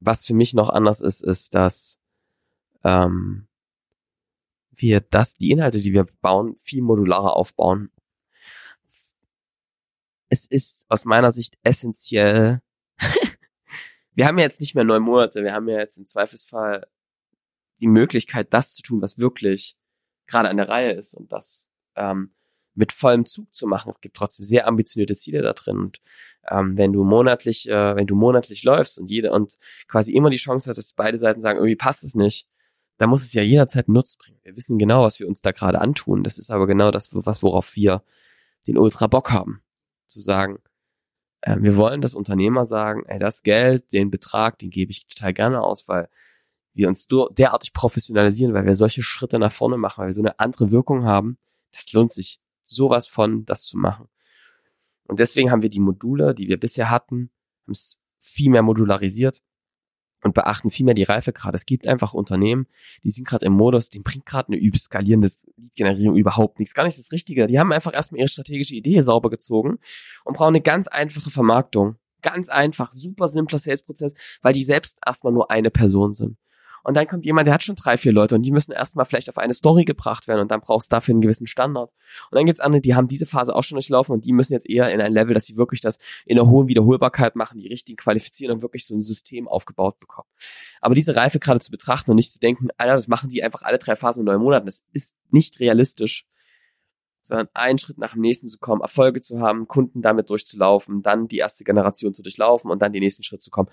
Was 0.00 0.24
für 0.24 0.34
mich 0.34 0.54
noch 0.54 0.68
anders 0.68 1.00
ist, 1.00 1.22
ist, 1.22 1.54
dass 1.54 2.00
ähm, 2.84 3.48
wir 4.70 5.00
das, 5.00 5.36
die 5.36 5.50
Inhalte, 5.50 5.80
die 5.80 5.92
wir 5.92 6.06
bauen, 6.20 6.56
viel 6.60 6.82
modularer 6.82 7.36
aufbauen. 7.36 7.90
Es 10.28 10.46
ist 10.46 10.86
aus 10.88 11.04
meiner 11.04 11.32
Sicht 11.32 11.58
essentiell. 11.62 12.60
wir 14.14 14.26
haben 14.26 14.38
ja 14.38 14.44
jetzt 14.44 14.60
nicht 14.60 14.74
mehr 14.74 14.84
neun 14.84 15.02
Monate, 15.02 15.42
wir 15.42 15.52
haben 15.52 15.68
ja 15.68 15.78
jetzt 15.78 15.98
im 15.98 16.06
Zweifelsfall 16.06 16.86
die 17.80 17.86
Möglichkeit, 17.86 18.52
das 18.52 18.74
zu 18.74 18.82
tun, 18.82 19.00
was 19.02 19.18
wirklich 19.18 19.76
gerade 20.26 20.48
an 20.48 20.56
der 20.56 20.68
Reihe 20.68 20.92
ist 20.92 21.14
und 21.14 21.32
das 21.32 21.68
ähm, 21.96 22.34
mit 22.74 22.92
vollem 22.92 23.26
Zug 23.26 23.54
zu 23.54 23.66
machen. 23.66 23.90
Es 23.90 24.00
gibt 24.00 24.16
trotzdem 24.16 24.44
sehr 24.44 24.66
ambitionierte 24.66 25.14
Ziele 25.14 25.42
da 25.42 25.52
drin. 25.52 25.78
Und 25.78 26.00
ähm, 26.50 26.76
wenn 26.76 26.92
du 26.92 27.04
monatlich, 27.04 27.68
äh, 27.68 27.96
wenn 27.96 28.06
du 28.06 28.14
monatlich 28.14 28.64
läufst 28.64 28.98
und 28.98 29.08
jede 29.08 29.32
und 29.32 29.58
quasi 29.86 30.12
immer 30.12 30.30
die 30.30 30.36
Chance 30.36 30.70
hast, 30.70 30.76
dass 30.76 30.92
beide 30.92 31.18
Seiten 31.18 31.40
sagen, 31.40 31.58
irgendwie 31.58 31.76
passt 31.76 32.04
es 32.04 32.14
nicht, 32.14 32.48
da 32.98 33.06
muss 33.06 33.24
es 33.24 33.32
ja 33.32 33.42
jederzeit 33.42 33.88
Nutzen 33.88 34.18
bringen. 34.18 34.38
Wir 34.42 34.56
wissen 34.56 34.78
genau, 34.78 35.02
was 35.02 35.18
wir 35.18 35.26
uns 35.26 35.42
da 35.42 35.50
gerade 35.50 35.80
antun. 35.80 36.22
Das 36.22 36.38
ist 36.38 36.50
aber 36.50 36.66
genau 36.66 36.90
das, 36.90 37.08
was 37.12 37.42
worauf 37.42 37.74
wir 37.74 38.02
den 38.66 38.78
Ultra 38.78 39.06
Bock 39.06 39.32
haben. 39.32 39.62
Zu 40.06 40.20
sagen, 40.20 40.58
äh, 41.40 41.56
wir 41.60 41.76
wollen, 41.76 42.00
dass 42.00 42.14
Unternehmer 42.14 42.66
sagen, 42.66 43.04
ey, 43.06 43.18
das 43.18 43.42
Geld, 43.42 43.92
den 43.92 44.10
Betrag, 44.10 44.58
den 44.58 44.70
gebe 44.70 44.92
ich 44.92 45.06
total 45.06 45.34
gerne 45.34 45.60
aus, 45.62 45.88
weil 45.88 46.08
wir 46.72 46.88
uns 46.88 47.06
derartig 47.32 47.72
professionalisieren, 47.72 48.54
weil 48.54 48.66
wir 48.66 48.76
solche 48.76 49.02
Schritte 49.02 49.38
nach 49.38 49.52
vorne 49.52 49.76
machen, 49.76 50.00
weil 50.02 50.08
wir 50.08 50.14
so 50.14 50.22
eine 50.22 50.38
andere 50.38 50.70
Wirkung 50.70 51.04
haben. 51.04 51.38
Das 51.72 51.92
lohnt 51.92 52.12
sich 52.12 52.40
sowas 52.64 53.06
von, 53.06 53.44
das 53.44 53.64
zu 53.64 53.76
machen. 53.78 54.08
Und 55.06 55.20
deswegen 55.20 55.50
haben 55.50 55.62
wir 55.62 55.68
die 55.68 55.80
Module, 55.80 56.34
die 56.34 56.48
wir 56.48 56.58
bisher 56.58 56.90
hatten, 56.90 57.30
haben 57.64 57.72
es 57.72 58.00
viel 58.20 58.50
mehr 58.50 58.62
modularisiert 58.62 59.42
und 60.24 60.34
beachten 60.34 60.70
viel 60.70 60.86
mehr 60.86 60.94
die 60.94 61.02
Reifegrade. 61.02 61.54
Es 61.54 61.66
gibt 61.66 61.86
einfach 61.86 62.14
Unternehmen, 62.14 62.66
die 63.02 63.10
sind 63.10 63.26
gerade 63.26 63.46
im 63.46 63.52
Modus, 63.52 63.90
dem 63.90 64.02
bringt 64.02 64.26
gerade 64.26 64.48
eine 64.48 64.56
übel 64.56 64.80
skalierende 64.80 65.28
Lead-Generierung 65.56 66.16
überhaupt 66.16 66.58
nichts. 66.58 66.74
Gar 66.74 66.84
nicht 66.84 66.98
das 66.98 67.12
Richtige. 67.12 67.46
Die 67.46 67.58
haben 67.58 67.72
einfach 67.72 67.92
erstmal 67.94 68.20
ihre 68.20 68.28
strategische 68.28 68.74
Idee 68.74 69.00
sauber 69.02 69.30
gezogen 69.30 69.78
und 70.24 70.36
brauchen 70.36 70.54
eine 70.54 70.62
ganz 70.62 70.88
einfache 70.88 71.30
Vermarktung. 71.30 71.96
Ganz 72.22 72.48
einfach, 72.48 72.92
super 72.94 73.28
simpler 73.28 73.58
Sales-Prozess, 73.58 74.14
weil 74.40 74.54
die 74.54 74.64
selbst 74.64 74.98
erstmal 75.04 75.32
nur 75.32 75.50
eine 75.50 75.70
Person 75.70 76.14
sind. 76.14 76.38
Und 76.84 76.94
dann 76.94 77.08
kommt 77.08 77.24
jemand, 77.24 77.46
der 77.46 77.54
hat 77.54 77.62
schon 77.62 77.76
drei, 77.76 77.96
vier 77.96 78.12
Leute 78.12 78.34
und 78.34 78.42
die 78.42 78.50
müssen 78.50 78.72
erstmal 78.72 79.06
vielleicht 79.06 79.30
auf 79.30 79.38
eine 79.38 79.54
Story 79.54 79.84
gebracht 79.84 80.28
werden 80.28 80.40
und 80.40 80.50
dann 80.50 80.60
brauchst 80.60 80.92
du 80.92 80.96
dafür 80.96 81.12
einen 81.12 81.22
gewissen 81.22 81.46
Standard. 81.46 81.90
Und 82.30 82.36
dann 82.36 82.44
gibt's 82.44 82.60
andere, 82.60 82.82
die 82.82 82.94
haben 82.94 83.08
diese 83.08 83.24
Phase 83.24 83.56
auch 83.56 83.64
schon 83.64 83.76
durchlaufen 83.76 84.12
und 84.12 84.26
die 84.26 84.32
müssen 84.32 84.52
jetzt 84.52 84.68
eher 84.68 84.92
in 84.92 85.00
ein 85.00 85.12
Level, 85.12 85.32
dass 85.32 85.46
sie 85.46 85.56
wirklich 85.56 85.80
das 85.80 85.98
in 86.26 86.38
einer 86.38 86.48
hohen 86.48 86.68
Wiederholbarkeit 86.68 87.36
machen, 87.36 87.58
die 87.58 87.68
richtigen 87.68 87.96
qualifizieren 87.96 88.56
und 88.56 88.62
wirklich 88.62 88.86
so 88.86 88.94
ein 88.94 89.02
System 89.02 89.48
aufgebaut 89.48 89.98
bekommen. 89.98 90.28
Aber 90.82 90.94
diese 90.94 91.16
Reife 91.16 91.40
gerade 91.40 91.60
zu 91.60 91.70
betrachten 91.70 92.10
und 92.10 92.16
nicht 92.16 92.32
zu 92.32 92.38
denken, 92.38 92.68
Alter, 92.76 92.94
das 92.94 93.08
machen 93.08 93.30
die 93.30 93.42
einfach 93.42 93.62
alle 93.62 93.78
drei 93.78 93.96
Phasen 93.96 94.20
in 94.20 94.26
neun 94.26 94.42
Monaten, 94.42 94.66
das 94.66 94.84
ist 94.92 95.14
nicht 95.30 95.60
realistisch 95.60 96.26
sondern 97.26 97.48
einen 97.54 97.78
Schritt 97.78 97.98
nach 97.98 98.12
dem 98.12 98.20
nächsten 98.20 98.48
zu 98.48 98.58
kommen, 98.58 98.82
Erfolge 98.82 99.20
zu 99.20 99.40
haben, 99.40 99.66
Kunden 99.66 100.02
damit 100.02 100.28
durchzulaufen, 100.28 101.02
dann 101.02 101.26
die 101.26 101.38
erste 101.38 101.64
Generation 101.64 102.12
zu 102.12 102.22
durchlaufen 102.22 102.70
und 102.70 102.82
dann 102.82 102.92
den 102.92 103.02
nächsten 103.02 103.22
Schritt 103.22 103.42
zu 103.42 103.50
kommen. 103.50 103.70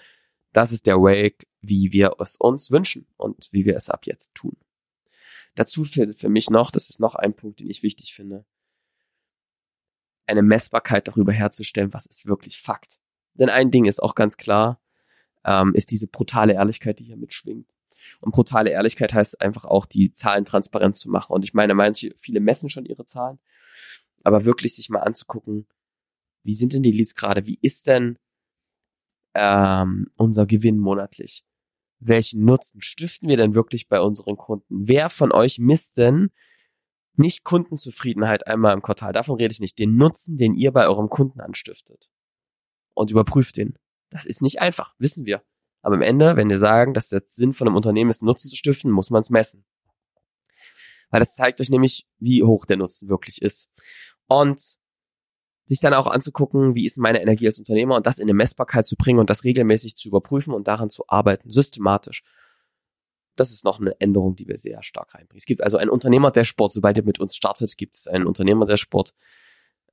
Das 0.54 0.72
ist 0.72 0.88
der 0.88 0.98
Wake, 0.98 1.48
wie 1.62 1.92
wir 1.92 2.16
es 2.20 2.36
uns 2.38 2.72
wünschen 2.72 3.08
und 3.18 3.50
wie 3.52 3.66
wir 3.66 3.76
es 3.76 3.90
ab 3.90 4.06
jetzt 4.06 4.36
tun. 4.36 4.58
Dazu 5.56 5.84
fehlt 5.84 6.20
für 6.20 6.30
mich 6.30 6.50
noch, 6.50 6.72
das 6.72 6.90
ist 6.90 7.00
noch 7.00 7.16
ein 7.16 7.36
Punkt, 7.36 7.60
den 7.60 7.70
ich 7.70 7.84
wichtig 7.84 8.14
finde, 8.14 8.46
eine 10.26 10.42
Messbarkeit 10.42 11.08
darüber 11.08 11.34
herzustellen, 11.34 11.94
was 11.94 12.06
ist 12.06 12.26
wirklich 12.26 12.60
Fakt. 12.60 13.00
Denn 13.34 13.50
ein 13.50 13.72
Ding 13.72 13.86
ist 13.86 14.02
auch 14.02 14.16
ganz 14.16 14.38
klar, 14.38 14.82
ähm, 15.44 15.74
ist 15.74 15.92
diese 15.92 16.08
brutale 16.08 16.54
Ehrlichkeit, 16.54 17.00
die 17.00 17.04
hier 17.04 17.18
mitschwingt. 17.18 17.70
Und 18.20 18.32
brutale 18.32 18.72
Ehrlichkeit 18.72 19.14
heißt 19.14 19.42
einfach 19.42 19.66
auch, 19.66 19.86
die 19.86 20.12
Zahlen 20.12 20.46
transparent 20.46 20.96
zu 20.96 21.10
machen. 21.10 21.34
Und 21.34 21.44
ich 21.44 21.54
meine, 21.54 21.76
manche, 21.76 22.16
viele 22.18 22.40
messen 22.40 22.70
schon 22.70 22.86
ihre 22.86 23.06
Zahlen, 23.06 23.40
aber 24.24 24.46
wirklich 24.46 24.76
sich 24.76 24.90
mal 24.90 25.00
anzugucken, 25.00 25.68
wie 26.44 26.56
sind 26.56 26.74
denn 26.74 26.84
die 26.84 26.92
Leads 26.92 27.16
gerade? 27.16 27.46
Wie 27.46 27.60
ist 27.62 27.88
denn 27.88 28.18
ähm, 29.34 30.08
unser 30.16 30.46
Gewinn 30.46 30.78
monatlich? 30.78 31.44
Welchen 32.00 32.46
Nutzen 32.46 32.82
stiften 32.82 33.30
wir 33.30 33.38
denn 33.38 33.54
wirklich 33.54 33.88
bei 33.88 34.02
unseren 34.02 34.38
Kunden? 34.38 34.88
Wer 34.88 35.10
von 35.10 35.32
euch 35.32 35.60
misst 35.60 35.98
denn 35.98 36.32
nicht 37.16 37.44
Kundenzufriedenheit 37.44 38.48
einmal 38.48 38.74
im 38.74 38.82
Quartal? 38.82 39.14
Davon 39.14 39.36
rede 39.36 39.52
ich 39.52 39.60
nicht. 39.60 39.78
Den 39.78 39.98
Nutzen, 39.98 40.38
den 40.38 40.56
ihr 40.56 40.72
bei 40.72 40.88
eurem 40.88 41.10
Kunden 41.10 41.40
anstiftet. 41.40 42.10
Und 42.94 43.12
überprüft 43.12 43.58
den. 43.58 43.78
Das 44.10 44.26
ist 44.26 44.42
nicht 44.42 44.62
einfach, 44.62 44.96
wissen 44.98 45.26
wir. 45.26 45.44
Aber 45.82 45.96
am 45.96 46.02
Ende, 46.02 46.36
wenn 46.36 46.50
wir 46.50 46.60
sagen, 46.60 46.94
dass 46.94 47.10
der 47.10 47.24
Sinn 47.28 47.54
von 47.54 47.68
einem 47.68 47.76
Unternehmen 47.76 48.10
ist, 48.10 48.22
Nutzen 48.22 48.50
zu 48.50 48.56
stiften, 48.56 48.92
muss 48.92 49.10
man 49.10 49.22
es 49.22 49.30
messen. 49.30 49.66
Weil 51.10 51.20
das 51.20 51.34
zeigt 51.34 51.60
euch 51.62 51.70
nämlich, 51.70 52.08
wie 52.20 52.44
hoch 52.44 52.66
der 52.66 52.78
Nutzen 52.78 53.10
wirklich 53.10 53.42
ist. 53.42 53.70
Und 54.28 54.78
sich 55.72 55.80
dann 55.80 55.94
auch 55.94 56.08
anzugucken, 56.08 56.76
wie 56.76 56.86
ist 56.86 56.98
meine 56.98 57.22
Energie 57.22 57.46
als 57.46 57.58
Unternehmer 57.58 57.96
und 57.96 58.06
das 58.06 58.20
in 58.20 58.26
eine 58.26 58.34
Messbarkeit 58.34 58.86
zu 58.86 58.98
bringen 58.98 59.20
und 59.20 59.30
das 59.30 59.46
regelmäßig 59.46 59.96
zu 59.96 60.10
überprüfen 60.10 60.54
und 60.54 60.68
daran 60.68 60.90
zu 60.90 61.06
arbeiten, 61.08 61.50
systematisch. 61.50 62.24
Das 63.38 63.52
ist 63.52 63.64
noch 63.64 63.80
eine 63.80 63.96
Änderung, 64.02 64.36
die 64.36 64.50
wir 64.50 64.58
sehr 64.58 64.84
stark 64.84 65.16
reinbringen. 65.16 65.38
Es 65.38 65.46
gibt 65.46 65.64
also 65.64 65.78
einen 65.78 65.90
Unternehmer 65.90 66.30
der 66.30 66.44
Sport, 66.44 66.74
sobald 66.74 66.98
ihr 66.98 67.06
mit 67.06 67.22
uns 67.22 67.38
startet, 67.38 67.78
gibt 67.78 67.96
es 67.96 68.10
einen 68.10 68.26
Unternehmer 68.26 68.66
der 68.66 68.76
Sport, 68.76 69.14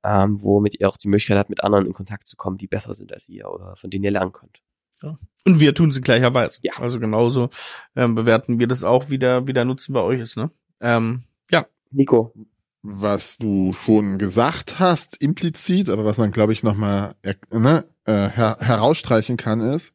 ähm, 0.03 0.43
womit 0.43 0.77
ihr 0.77 0.89
auch 0.89 0.97
die 0.97 1.07
Möglichkeit 1.07 1.37
habt, 1.37 1.49
mit 1.49 1.63
anderen 1.63 1.85
in 1.85 1.93
Kontakt 1.93 2.27
zu 2.27 2.35
kommen, 2.35 2.57
die 2.57 2.67
besser 2.67 2.93
sind 2.93 3.13
als 3.13 3.29
ihr 3.29 3.49
oder 3.49 3.77
von 3.77 3.89
denen 3.89 4.03
ihr 4.03 4.11
lernen 4.11 4.33
könnt. 4.33 4.61
Ja. 5.01 5.17
Und 5.47 5.61
wir 5.61 5.73
tun 5.73 5.91
es 5.91 5.95
in 5.95 6.03
gleicher 6.03 6.33
Weise. 6.33 6.59
Ja. 6.61 6.73
Also 6.75 6.99
genauso 6.99 7.49
ähm, 7.95 8.15
bewerten 8.15 8.59
wir 8.59 8.67
das 8.67 8.83
auch, 8.83 9.09
wie 9.09 9.17
der, 9.17 9.47
wie 9.47 9.53
der 9.53 9.63
Nutzen 9.63 9.93
bei 9.93 10.01
euch 10.01 10.19
ist. 10.19 10.35
Ne? 10.35 10.51
Ähm, 10.81 11.23
ja. 11.49 11.67
Nico, 11.89 12.33
was 12.81 13.37
du 13.37 13.73
schon 13.73 14.17
gesagt 14.17 14.79
hast, 14.79 15.21
implizit, 15.21 15.89
aber 15.89 16.05
was 16.05 16.17
man, 16.17 16.31
glaube 16.31 16.53
ich, 16.53 16.63
nochmal 16.63 17.15
ne, 17.51 17.85
äh, 18.05 18.29
her 18.29 18.57
herausstreichen 18.59 19.37
kann, 19.37 19.59
ist, 19.61 19.93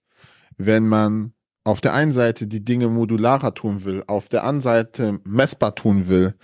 wenn 0.56 0.86
man 0.86 1.32
auf 1.64 1.80
der 1.80 1.94
einen 1.94 2.12
Seite 2.12 2.46
die 2.46 2.62
Dinge 2.62 2.88
modularer 2.88 3.54
tun 3.54 3.84
will, 3.84 4.04
auf 4.06 4.28
der 4.28 4.42
anderen 4.42 4.60
Seite 4.60 5.20
messbar 5.24 5.74
tun 5.74 6.08
will, 6.08 6.34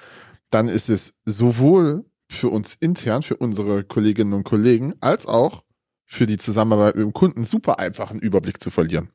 dann 0.49 0.66
ist 0.68 0.88
es 0.88 1.14
sowohl 1.26 2.07
für 2.30 2.49
uns 2.49 2.74
intern, 2.74 3.22
für 3.22 3.36
unsere 3.36 3.84
Kolleginnen 3.84 4.32
und 4.32 4.45
Kollegen, 4.45 4.95
als 5.01 5.26
auch 5.26 5.62
für 6.07 6.26
die 6.26 6.38
Zusammenarbeit 6.38 6.97
mit 6.97 7.05
dem 7.05 7.12
Kunden 7.12 7.45
super 7.45 7.78
einfach 7.78 8.11
einen 8.11 8.20
Überblick 8.20 8.62
zu 8.62 8.70
verlieren 8.70 9.11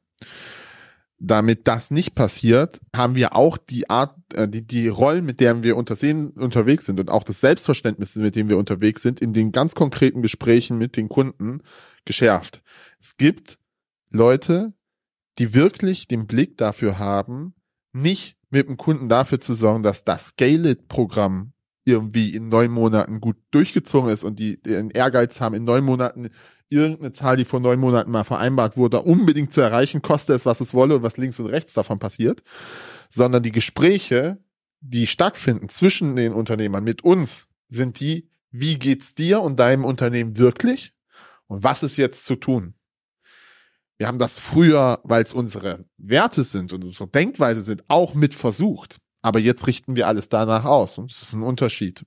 damit 1.18 1.68
das 1.68 1.91
nicht 1.91 2.13
passiert, 2.13 2.82
haben 2.95 3.16
wir 3.16 3.36
auch 3.36 3.57
die 3.57 3.89
Art, 3.89 4.16
äh, 4.34 4.47
die, 4.47 4.66
die 4.66 4.88
Rollen, 4.88 5.26
mit 5.26 5.39
denen 5.39 5.63
wir 5.63 5.78
untersehen, 5.78 6.32
unterwegs 6.32 6.86
sind 6.86 6.99
und 6.99 7.09
auch 7.09 7.24
das 7.24 7.41
Selbstverständnis, 7.41 8.16
mit 8.16 8.36
dem 8.36 8.49
wir 8.49 8.57
unterwegs 8.57 9.01
sind, 9.01 9.22
in 9.22 9.34
den 9.34 9.51
ganz 9.51 9.76
konkreten 9.76 10.22
Gesprächen 10.22 10.78
mit 10.78 10.97
den 10.97 11.09
Kunden 11.09 11.61
geschärft. 12.03 12.61
Es 12.99 13.18
gibt 13.18 13.57
Leute, 14.09 14.74
die 15.39 15.53
wirklich 15.53 16.07
den 16.07 16.28
Blick 16.28 16.57
dafür 16.57 16.99
haben, 16.99 17.53
nicht 17.93 18.38
mit 18.49 18.68
dem 18.68 18.78
Kunden 18.78 19.09
dafür 19.09 19.39
zu 19.39 19.53
sorgen, 19.53 19.84
dass 19.84 20.03
das 20.03 20.28
Scale-It-Programm 20.28 21.53
irgendwie 21.86 22.36
in 22.36 22.49
neun 22.49 22.72
Monaten 22.72 23.22
gut 23.22 23.38
durchgezogen 23.51 24.09
ist 24.09 24.24
und 24.24 24.39
die 24.39 24.61
den 24.61 24.89
Ehrgeiz 24.89 25.39
haben, 25.39 25.55
in 25.55 25.63
neun 25.63 25.84
Monaten 25.84 26.30
irgendeine 26.70 27.11
Zahl, 27.11 27.38
die 27.38 27.45
vor 27.45 27.59
neun 27.59 27.80
Monaten 27.80 28.11
mal 28.11 28.24
vereinbart 28.24 28.78
wurde, 28.78 29.01
unbedingt 29.01 29.51
zu 29.51 29.61
erreichen, 29.61 30.01
koste 30.01 30.34
es, 30.34 30.45
was 30.45 30.61
es 30.61 30.74
wolle 30.74 30.97
und 30.97 31.03
was 31.03 31.18
links 31.18 31.39
und 31.39 31.47
rechts 31.47 31.74
davon 31.74 31.99
passiert, 31.99 32.43
sondern 33.09 33.43
die 33.43 33.51
Gespräche, 33.51 34.39
die 34.82 35.07
stattfinden 35.07 35.70
zwischen 35.70 36.16
den 36.16 36.34
Unternehmern 36.34 36.84
mit 36.84 37.03
uns, 37.03 37.47
sind 37.68 37.99
die, 37.99 38.30
wie 38.51 38.78
geht's 38.78 39.13
dir 39.16 39.41
und 39.41 39.59
deinem 39.59 39.86
Unternehmen 39.86 40.38
wirklich 40.38 40.93
und 41.47 41.63
was 41.63 41.84
ist 41.84 41.97
jetzt 41.97 42.26
zu 42.26 42.36
tun? 42.36 42.74
Wir 43.97 44.07
haben 44.07 44.20
das 44.20 44.39
früher, 44.39 44.99
weil 45.03 45.24
es 45.24 45.34
unsere 45.34 45.86
Werte 45.97 46.43
sind 46.43 46.74
und 46.74 46.84
unsere 46.84 47.07
Denkweise 47.07 47.61
sind, 47.61 47.84
auch 47.88 48.13
mit 48.13 48.36
versucht. 48.36 48.97
Aber 49.22 49.39
jetzt 49.39 49.68
richten 49.68 49.95
wir 49.95 50.07
alles 50.07 50.30
danach 50.30 50.66
aus. 50.66 50.97
Und 50.97 51.09
das 51.11 51.22
ist 51.22 51.34
ein 51.34 51.43
Unterschied. 51.43 52.05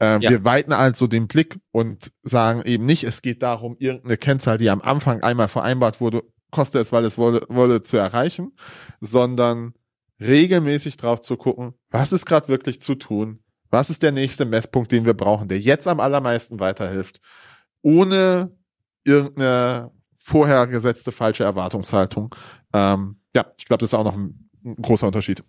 Äh, 0.00 0.20
ja. 0.20 0.30
Wir 0.30 0.44
weiten 0.44 0.72
also 0.72 1.06
den 1.06 1.26
Blick 1.26 1.58
und 1.72 2.12
sagen 2.22 2.62
eben 2.64 2.84
nicht, 2.84 3.04
es 3.04 3.22
geht 3.22 3.42
darum, 3.42 3.76
irgendeine 3.78 4.16
Kennzahl, 4.16 4.58
die 4.58 4.70
am 4.70 4.80
Anfang 4.80 5.22
einmal 5.22 5.48
vereinbart 5.48 6.00
wurde, 6.00 6.22
kostet 6.50 6.82
es, 6.82 6.92
weil 6.92 7.04
es 7.04 7.18
wolle, 7.18 7.44
wolle 7.48 7.82
zu 7.82 7.96
erreichen, 7.96 8.52
sondern 9.00 9.74
regelmäßig 10.20 10.96
drauf 10.96 11.20
zu 11.20 11.36
gucken, 11.36 11.74
was 11.90 12.12
ist 12.12 12.26
gerade 12.26 12.48
wirklich 12.48 12.80
zu 12.82 12.94
tun, 12.94 13.40
was 13.70 13.90
ist 13.90 14.02
der 14.02 14.12
nächste 14.12 14.44
Messpunkt, 14.44 14.92
den 14.92 15.04
wir 15.04 15.14
brauchen, 15.14 15.48
der 15.48 15.60
jetzt 15.60 15.86
am 15.86 16.00
allermeisten 16.00 16.58
weiterhilft, 16.60 17.20
ohne 17.82 18.56
irgendeine 19.04 19.90
vorher 20.18 20.66
gesetzte 20.66 21.12
falsche 21.12 21.44
Erwartungshaltung. 21.44 22.34
Ähm, 22.72 23.20
ja, 23.34 23.46
ich 23.56 23.64
glaube, 23.64 23.80
das 23.80 23.90
ist 23.90 23.94
auch 23.94 24.04
noch 24.04 24.16
ein, 24.16 24.50
ein 24.64 24.76
großer 24.76 25.06
Unterschied. 25.06 25.42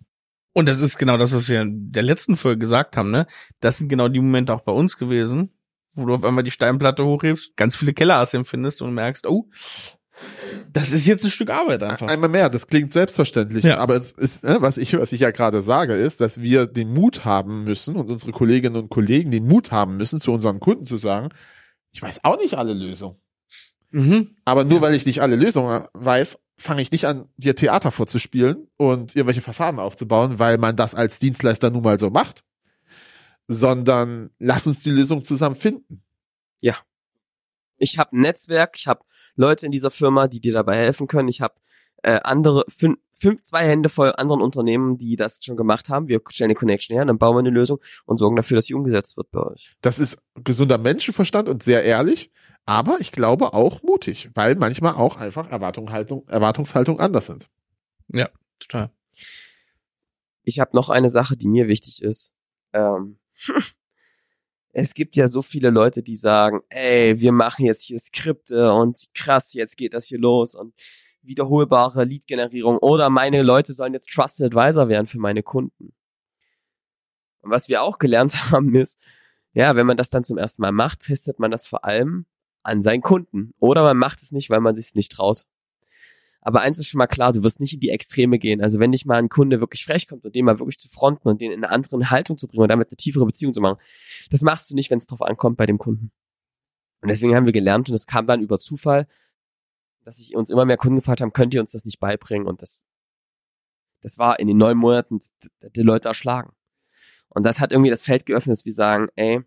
Und 0.52 0.66
das 0.66 0.80
ist 0.80 0.98
genau 0.98 1.16
das, 1.16 1.32
was 1.32 1.48
wir 1.48 1.62
in 1.62 1.92
der 1.92 2.02
letzten 2.02 2.36
Folge 2.36 2.58
gesagt 2.58 2.96
haben, 2.96 3.10
ne? 3.10 3.26
Das 3.60 3.78
sind 3.78 3.88
genau 3.88 4.08
die 4.08 4.20
Momente 4.20 4.52
auch 4.52 4.62
bei 4.62 4.72
uns 4.72 4.98
gewesen, 4.98 5.50
wo 5.94 6.06
du 6.06 6.14
auf 6.14 6.24
einmal 6.24 6.44
die 6.44 6.50
Steinplatte 6.50 7.04
hochhebst, 7.04 7.56
ganz 7.56 7.76
viele 7.76 7.92
Kellerassien 7.92 8.44
findest 8.44 8.82
und 8.82 8.94
merkst, 8.94 9.26
oh, 9.26 9.48
das 10.72 10.92
ist 10.92 11.06
jetzt 11.06 11.24
ein 11.24 11.30
Stück 11.30 11.50
Arbeit 11.50 11.82
einfach. 11.82 12.08
Einmal 12.08 12.28
mehr, 12.28 12.48
das 12.50 12.66
klingt 12.66 12.92
selbstverständlich, 12.92 13.64
ja. 13.64 13.78
aber 13.78 13.96
es 13.96 14.12
ist, 14.12 14.44
ne, 14.44 14.58
was 14.60 14.76
ich, 14.76 14.96
was 14.98 15.12
ich 15.12 15.20
ja 15.20 15.30
gerade 15.30 15.62
sage, 15.62 15.94
ist, 15.94 16.20
dass 16.20 16.40
wir 16.40 16.66
den 16.66 16.92
Mut 16.92 17.24
haben 17.24 17.64
müssen 17.64 17.96
und 17.96 18.10
unsere 18.10 18.32
Kolleginnen 18.32 18.76
und 18.76 18.90
Kollegen 18.90 19.30
den 19.30 19.46
Mut 19.46 19.72
haben 19.72 19.96
müssen, 19.96 20.20
zu 20.20 20.32
unseren 20.32 20.60
Kunden 20.60 20.84
zu 20.84 20.98
sagen, 20.98 21.30
ich 21.92 22.02
weiß 22.02 22.24
auch 22.24 22.38
nicht 22.38 22.54
alle 22.54 22.74
Lösungen. 22.74 23.16
Mhm. 23.90 24.36
Aber 24.44 24.64
nur 24.64 24.76
ja. 24.76 24.82
weil 24.82 24.94
ich 24.94 25.06
nicht 25.06 25.22
alle 25.22 25.36
Lösungen 25.36 25.86
weiß, 25.94 26.38
fange 26.60 26.82
ich 26.82 26.92
nicht 26.92 27.06
an, 27.06 27.28
dir 27.38 27.56
Theater 27.56 27.90
vorzuspielen 27.90 28.68
und 28.76 29.16
irgendwelche 29.16 29.40
Fassaden 29.40 29.80
aufzubauen, 29.80 30.38
weil 30.38 30.58
man 30.58 30.76
das 30.76 30.94
als 30.94 31.18
Dienstleister 31.18 31.70
nun 31.70 31.82
mal 31.82 31.98
so 31.98 32.10
macht, 32.10 32.44
sondern 33.48 34.30
lass 34.38 34.66
uns 34.66 34.82
die 34.82 34.90
Lösung 34.90 35.24
zusammen 35.24 35.56
finden. 35.56 36.02
Ja. 36.60 36.76
Ich 37.78 37.98
habe 37.98 38.14
ein 38.14 38.20
Netzwerk, 38.20 38.76
ich 38.76 38.86
habe 38.86 39.04
Leute 39.36 39.64
in 39.64 39.72
dieser 39.72 39.90
Firma, 39.90 40.28
die 40.28 40.40
dir 40.40 40.52
dabei 40.52 40.76
helfen 40.76 41.06
können. 41.06 41.28
Ich 41.28 41.40
habe 41.40 41.54
äh, 42.02 42.20
andere 42.22 42.64
fünf, 42.68 42.98
fünf, 43.12 43.42
zwei 43.42 43.68
Hände 43.68 43.88
voll 43.88 44.12
anderen 44.16 44.40
Unternehmen, 44.40 44.96
die 44.96 45.16
das 45.16 45.40
schon 45.42 45.56
gemacht 45.56 45.88
haben. 45.90 46.08
Wir 46.08 46.20
stellen 46.30 46.48
die 46.48 46.54
Connection 46.54 46.94
her, 46.94 47.04
dann 47.04 47.18
bauen 47.18 47.34
wir 47.34 47.40
eine 47.40 47.50
Lösung 47.50 47.78
und 48.06 48.18
sorgen 48.18 48.36
dafür, 48.36 48.56
dass 48.56 48.66
sie 48.66 48.74
umgesetzt 48.74 49.16
wird 49.16 49.30
bei 49.30 49.40
euch. 49.40 49.72
Das 49.82 49.98
ist 49.98 50.18
gesunder 50.42 50.78
Menschenverstand 50.78 51.48
und 51.48 51.62
sehr 51.62 51.84
ehrlich 51.84 52.30
aber 52.66 53.00
ich 53.00 53.12
glaube 53.12 53.52
auch 53.52 53.82
mutig, 53.82 54.30
weil 54.34 54.54
manchmal 54.54 54.94
auch 54.94 55.16
einfach 55.16 55.50
Erwartungshaltung, 55.50 56.28
Erwartungshaltung 56.28 57.00
anders 57.00 57.26
sind. 57.26 57.48
Ja, 58.08 58.28
total. 58.58 58.90
Ich 60.44 60.60
habe 60.60 60.76
noch 60.76 60.88
eine 60.88 61.10
Sache, 61.10 61.36
die 61.36 61.48
mir 61.48 61.68
wichtig 61.68 62.02
ist. 62.02 62.32
Ähm, 62.72 63.18
es 64.72 64.94
gibt 64.94 65.16
ja 65.16 65.28
so 65.28 65.42
viele 65.42 65.70
Leute, 65.70 66.02
die 66.02 66.16
sagen, 66.16 66.60
ey, 66.68 67.20
wir 67.20 67.32
machen 67.32 67.66
jetzt 67.66 67.82
hier 67.82 67.98
Skripte 67.98 68.72
und 68.72 69.08
krass, 69.14 69.52
jetzt 69.54 69.76
geht 69.76 69.94
das 69.94 70.06
hier 70.06 70.18
los 70.18 70.54
und 70.54 70.74
wiederholbare 71.22 72.04
Lead-Generierung 72.04 72.78
oder 72.78 73.10
meine 73.10 73.42
Leute 73.42 73.72
sollen 73.72 73.94
jetzt 73.94 74.08
Trusted 74.08 74.46
Advisor 74.46 74.88
werden 74.88 75.06
für 75.06 75.18
meine 75.18 75.42
Kunden. 75.42 75.92
Und 77.42 77.50
was 77.50 77.68
wir 77.68 77.82
auch 77.82 77.98
gelernt 77.98 78.34
haben 78.50 78.74
ist, 78.74 78.98
ja, 79.52 79.74
wenn 79.76 79.86
man 79.86 79.96
das 79.96 80.10
dann 80.10 80.24
zum 80.24 80.38
ersten 80.38 80.62
Mal 80.62 80.72
macht, 80.72 81.00
testet 81.00 81.38
man 81.38 81.50
das 81.50 81.66
vor 81.66 81.84
allem 81.84 82.26
an 82.62 82.82
seinen 82.82 83.02
Kunden. 83.02 83.52
Oder 83.58 83.82
man 83.82 83.96
macht 83.96 84.22
es 84.22 84.32
nicht, 84.32 84.50
weil 84.50 84.60
man 84.60 84.76
sich 84.76 84.94
nicht 84.94 85.12
traut. 85.12 85.44
Aber 86.42 86.62
eins 86.62 86.78
ist 86.78 86.86
schon 86.86 86.98
mal 86.98 87.06
klar, 87.06 87.32
du 87.32 87.42
wirst 87.42 87.60
nicht 87.60 87.74
in 87.74 87.80
die 87.80 87.90
Extreme 87.90 88.38
gehen. 88.38 88.62
Also 88.62 88.78
wenn 88.78 88.92
dich 88.92 89.04
mal 89.04 89.18
ein 89.18 89.28
Kunde 89.28 89.60
wirklich 89.60 89.84
frech 89.84 90.08
kommt 90.08 90.24
und 90.24 90.34
den 90.34 90.44
mal 90.44 90.58
wirklich 90.58 90.78
zu 90.78 90.88
fronten 90.88 91.28
und 91.28 91.40
den 91.40 91.52
in 91.52 91.62
eine 91.62 91.72
andere 91.72 92.10
Haltung 92.10 92.38
zu 92.38 92.48
bringen 92.48 92.62
und 92.62 92.68
damit 92.68 92.88
eine 92.88 92.96
tiefere 92.96 93.26
Beziehung 93.26 93.52
zu 93.52 93.60
machen, 93.60 93.78
das 94.30 94.40
machst 94.42 94.70
du 94.70 94.74
nicht, 94.74 94.90
wenn 94.90 94.98
es 94.98 95.06
drauf 95.06 95.20
ankommt 95.20 95.58
bei 95.58 95.66
dem 95.66 95.78
Kunden. 95.78 96.12
Und 97.02 97.08
deswegen 97.08 97.34
haben 97.34 97.46
wir 97.46 97.52
gelernt 97.52 97.88
und 97.88 97.94
es 97.94 98.06
kam 98.06 98.26
dann 98.26 98.40
über 98.40 98.58
Zufall, 98.58 99.06
dass 100.04 100.16
sich 100.16 100.34
uns 100.34 100.50
immer 100.50 100.64
mehr 100.64 100.76
Kunden 100.76 100.96
gefragt 100.96 101.20
haben, 101.20 101.32
könnt 101.32 101.54
ihr 101.54 101.60
uns 101.60 101.72
das 101.72 101.84
nicht 101.84 102.00
beibringen? 102.00 102.46
Und 102.46 102.62
das, 102.62 102.80
das 104.02 104.18
war 104.18 104.38
in 104.38 104.48
den 104.48 104.56
neun 104.56 104.76
Monaten 104.76 105.20
die 105.60 105.82
Leute 105.82 106.08
erschlagen. 106.08 106.52
Und 107.28 107.44
das 107.44 107.60
hat 107.60 107.72
irgendwie 107.72 107.90
das 107.90 108.02
Feld 108.02 108.26
geöffnet, 108.26 108.58
dass 108.58 108.64
wir 108.64 108.74
sagen, 108.74 109.08
ey, 109.14 109.42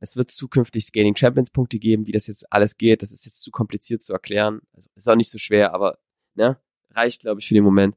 es 0.00 0.16
wird 0.16 0.30
zukünftig 0.30 0.86
Scaling 0.86 1.16
Champions 1.16 1.50
Punkte 1.50 1.78
geben, 1.78 2.06
wie 2.06 2.12
das 2.12 2.26
jetzt 2.26 2.50
alles 2.52 2.76
geht. 2.76 3.02
Das 3.02 3.12
ist 3.12 3.26
jetzt 3.26 3.42
zu 3.42 3.50
kompliziert 3.50 4.02
zu 4.02 4.12
erklären. 4.12 4.60
Also 4.72 4.88
ist 4.94 5.08
auch 5.08 5.16
nicht 5.16 5.30
so 5.30 5.38
schwer, 5.38 5.74
aber 5.74 5.98
ne, 6.34 6.58
reicht, 6.90 7.22
glaube 7.22 7.40
ich, 7.40 7.48
für 7.48 7.54
den 7.54 7.64
Moment. 7.64 7.96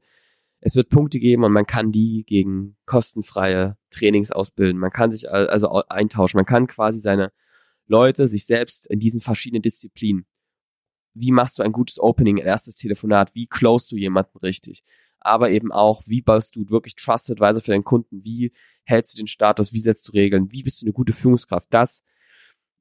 Es 0.60 0.76
wird 0.76 0.90
Punkte 0.90 1.18
geben 1.18 1.44
und 1.44 1.52
man 1.52 1.66
kann 1.66 1.90
die 1.90 2.24
gegen 2.26 2.76
kostenfreie 2.84 3.78
Trainings 3.88 4.30
ausbilden. 4.30 4.78
Man 4.78 4.90
kann 4.90 5.10
sich 5.10 5.30
also 5.30 5.84
eintauschen. 5.88 6.36
Man 6.36 6.44
kann 6.44 6.66
quasi 6.66 7.00
seine 7.00 7.32
Leute, 7.86 8.28
sich 8.28 8.44
selbst 8.44 8.86
in 8.86 9.00
diesen 9.00 9.20
verschiedenen 9.20 9.62
Disziplinen. 9.62 10.26
Wie 11.14 11.32
machst 11.32 11.58
du 11.58 11.62
ein 11.62 11.72
gutes 11.72 11.98
Opening, 11.98 12.40
ein 12.40 12.46
erstes 12.46 12.76
Telefonat? 12.76 13.34
Wie 13.34 13.46
closest 13.46 13.92
du 13.92 13.96
jemanden 13.96 14.38
richtig? 14.38 14.84
aber 15.20 15.50
eben 15.50 15.70
auch, 15.70 16.02
wie 16.06 16.22
baust 16.22 16.56
du 16.56 16.68
wirklich 16.70 16.96
Trusted 16.96 17.40
Advisor 17.40 17.60
für 17.60 17.72
deinen 17.72 17.84
Kunden? 17.84 18.24
Wie 18.24 18.52
hältst 18.84 19.14
du 19.14 19.18
den 19.18 19.26
Status? 19.26 19.72
Wie 19.72 19.80
setzt 19.80 20.08
du 20.08 20.12
Regeln? 20.12 20.50
Wie 20.50 20.62
bist 20.62 20.80
du 20.80 20.86
eine 20.86 20.92
gute 20.92 21.12
Führungskraft? 21.12 21.68
Das 21.70 22.02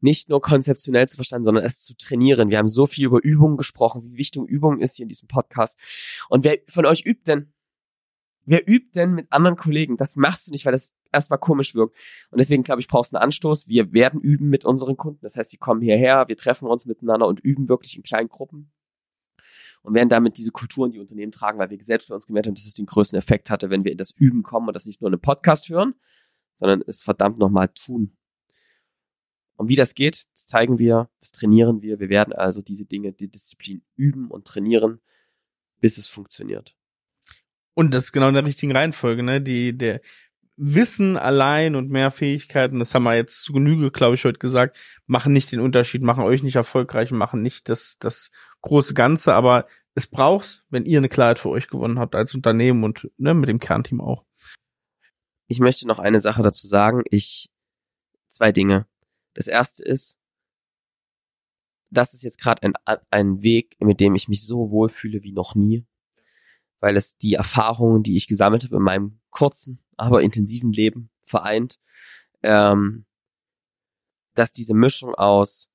nicht 0.01 0.29
nur 0.29 0.41
konzeptionell 0.41 1.09
zu 1.09 1.17
verstehen, 1.17 1.43
sondern 1.43 1.65
es 1.65 1.81
zu 1.81 1.93
trainieren. 1.97 2.49
Wir 2.49 2.57
haben 2.57 2.69
so 2.69 2.85
viel 2.85 3.05
über 3.05 3.21
Übungen 3.21 3.57
gesprochen, 3.57 4.01
wie 4.03 4.15
wichtig 4.15 4.41
Übungen 4.43 4.79
ist 4.79 4.95
hier 4.95 5.03
in 5.03 5.09
diesem 5.09 5.27
Podcast. 5.27 5.77
Und 6.29 6.45
wer 6.45 6.57
von 6.69 6.85
euch 6.85 7.05
übt 7.05 7.23
denn? 7.27 7.51
Wer 8.49 8.67
übt 8.67 8.89
denn 8.95 9.13
mit 9.13 9.31
anderen 9.31 9.57
Kollegen? 9.57 9.95
Das 9.95 10.15
machst 10.15 10.47
du 10.47 10.51
nicht, 10.51 10.65
weil 10.65 10.71
das 10.71 10.95
erstmal 11.11 11.37
komisch 11.37 11.75
wirkt. 11.75 11.95
Und 12.31 12.39
deswegen, 12.39 12.63
glaube 12.63 12.81
ich, 12.81 12.87
brauchst 12.87 13.13
du 13.13 13.17
einen 13.17 13.25
Anstoß. 13.25 13.67
Wir 13.67 13.93
werden 13.93 14.21
üben 14.21 14.49
mit 14.49 14.65
unseren 14.65 14.97
Kunden. 14.97 15.19
Das 15.21 15.37
heißt, 15.37 15.51
sie 15.51 15.57
kommen 15.57 15.81
hierher, 15.81 16.27
wir 16.27 16.35
treffen 16.35 16.67
uns 16.67 16.85
miteinander 16.85 17.27
und 17.27 17.41
üben 17.41 17.69
wirklich 17.69 17.95
in 17.95 18.01
kleinen 18.01 18.27
Gruppen 18.27 18.71
und 19.83 19.93
werden 19.93 20.09
damit 20.09 20.39
diese 20.39 20.51
Kultur 20.51 20.87
in 20.87 20.93
die 20.93 20.99
Unternehmen 20.99 21.31
tragen, 21.31 21.59
weil 21.59 21.69
wir 21.69 21.77
selbst 21.83 22.07
bei 22.07 22.15
uns 22.15 22.25
gemerkt 22.25 22.47
haben, 22.47 22.55
dass 22.55 22.65
es 22.65 22.73
den 22.73 22.87
größten 22.87 23.19
Effekt 23.19 23.51
hatte, 23.51 23.69
wenn 23.69 23.83
wir 23.83 23.91
in 23.91 23.99
das 23.99 24.09
Üben 24.09 24.41
kommen 24.41 24.67
und 24.67 24.73
das 24.73 24.87
nicht 24.87 24.99
nur 24.99 25.09
in 25.09 25.13
einem 25.13 25.21
Podcast 25.21 25.69
hören, 25.69 25.93
sondern 26.55 26.81
es 26.87 27.03
verdammt 27.03 27.37
nochmal 27.37 27.67
tun. 27.67 28.17
Und 29.57 29.67
wie 29.67 29.75
das 29.75 29.93
geht, 29.93 30.25
das 30.33 30.47
zeigen 30.47 30.79
wir, 30.79 31.11
das 31.19 31.33
trainieren 31.33 31.83
wir. 31.83 31.99
Wir 31.99 32.09
werden 32.09 32.33
also 32.33 32.63
diese 32.63 32.85
Dinge, 32.85 33.13
die 33.13 33.29
Disziplin 33.29 33.83
üben 33.95 34.31
und 34.31 34.47
trainieren, 34.47 35.01
bis 35.81 35.99
es 35.99 36.07
funktioniert. 36.07 36.78
Und 37.73 37.93
das 37.93 38.05
ist 38.05 38.11
genau 38.11 38.27
in 38.27 38.33
der 38.33 38.45
richtigen 38.45 38.75
Reihenfolge, 38.75 39.23
ne? 39.23 39.41
Die, 39.41 39.77
der, 39.77 40.01
Wissen 40.61 41.15
allein 41.15 41.77
und 41.77 41.89
mehr 41.89 42.11
Fähigkeiten, 42.11 42.79
das 42.79 42.93
haben 42.93 43.03
wir 43.03 43.15
jetzt 43.15 43.43
zu 43.43 43.53
Genüge, 43.53 43.91
glaube 43.91 44.15
ich, 44.15 44.25
heute 44.25 44.39
gesagt, 44.39 44.77
machen 45.07 45.31
nicht 45.31 45.53
den 45.53 45.61
Unterschied, 45.61 46.01
machen 46.01 46.25
euch 46.25 46.43
nicht 46.43 46.57
erfolgreich, 46.57 47.11
machen 47.11 47.41
nicht 47.41 47.69
das, 47.69 47.95
das 47.97 48.29
große 48.59 48.93
Ganze, 48.93 49.33
aber 49.35 49.67
es 49.95 50.07
braucht's, 50.07 50.65
wenn 50.69 50.83
ihr 50.83 50.97
eine 50.97 51.07
Klarheit 51.07 51.39
für 51.39 51.47
euch 51.47 51.69
gewonnen 51.69 51.97
habt 51.97 52.13
als 52.13 52.35
Unternehmen 52.35 52.83
und 52.83 53.09
ne, 53.15 53.33
mit 53.33 53.47
dem 53.47 53.59
Kernteam 53.59 54.01
auch. 54.01 54.25
Ich 55.47 55.61
möchte 55.61 55.87
noch 55.87 55.99
eine 55.99 56.19
Sache 56.19 56.43
dazu 56.43 56.67
sagen. 56.67 57.03
Ich 57.09 57.49
zwei 58.27 58.51
Dinge. 58.51 58.85
Das 59.35 59.47
erste 59.47 59.83
ist, 59.83 60.19
das 61.89 62.13
ist 62.13 62.23
jetzt 62.23 62.39
gerade 62.39 62.63
ein, 62.63 62.73
ein 63.09 63.41
Weg, 63.41 63.77
mit 63.79 64.01
dem 64.01 64.13
ich 64.13 64.27
mich 64.27 64.45
so 64.45 64.71
wohlfühle 64.71 65.23
wie 65.23 65.31
noch 65.31 65.55
nie, 65.55 65.85
weil 66.79 66.95
es 66.95 67.17
die 67.17 67.33
Erfahrungen, 67.33 68.03
die 68.03 68.15
ich 68.15 68.27
gesammelt 68.27 68.63
habe 68.63 68.77
in 68.77 68.83
meinem 68.83 69.19
kurzen 69.29 69.83
aber 69.99 70.21
intensiven 70.21 70.71
Leben 70.71 71.09
vereint, 71.23 71.79
ähm, 72.41 73.05
dass 74.33 74.51
diese 74.51 74.73
Mischung 74.73 75.13
aus 75.13 75.69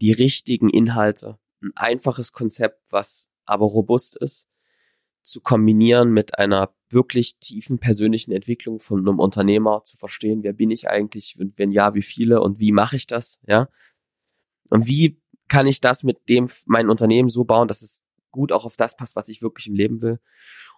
die 0.00 0.12
richtigen 0.12 0.70
Inhalte, 0.70 1.38
ein 1.60 1.72
einfaches 1.74 2.32
Konzept, 2.32 2.80
was 2.88 3.30
aber 3.44 3.66
robust 3.66 4.16
ist, 4.16 4.48
zu 5.22 5.40
kombinieren 5.40 6.10
mit 6.10 6.38
einer 6.38 6.72
wirklich 6.88 7.38
tiefen 7.38 7.78
persönlichen 7.78 8.30
Entwicklung 8.32 8.80
von 8.80 9.00
einem 9.00 9.18
Unternehmer, 9.18 9.82
zu 9.84 9.96
verstehen, 9.96 10.42
wer 10.42 10.52
bin 10.52 10.70
ich 10.70 10.88
eigentlich 10.88 11.38
und 11.38 11.58
wenn 11.58 11.72
ja, 11.72 11.94
wie 11.94 12.02
viele 12.02 12.40
und 12.40 12.60
wie 12.60 12.72
mache 12.72 12.96
ich 12.96 13.06
das, 13.06 13.40
ja? 13.46 13.68
Und 14.70 14.86
wie 14.86 15.20
kann 15.48 15.66
ich 15.66 15.80
das 15.80 16.04
mit 16.04 16.28
dem 16.28 16.48
mein 16.66 16.88
Unternehmen 16.88 17.28
so 17.28 17.44
bauen, 17.44 17.68
dass 17.68 17.82
es 17.82 18.04
gut 18.30 18.52
auch 18.52 18.64
auf 18.64 18.76
das 18.76 18.96
passt, 18.96 19.16
was 19.16 19.28
ich 19.28 19.42
wirklich 19.42 19.66
im 19.66 19.74
Leben 19.74 20.02
will 20.02 20.20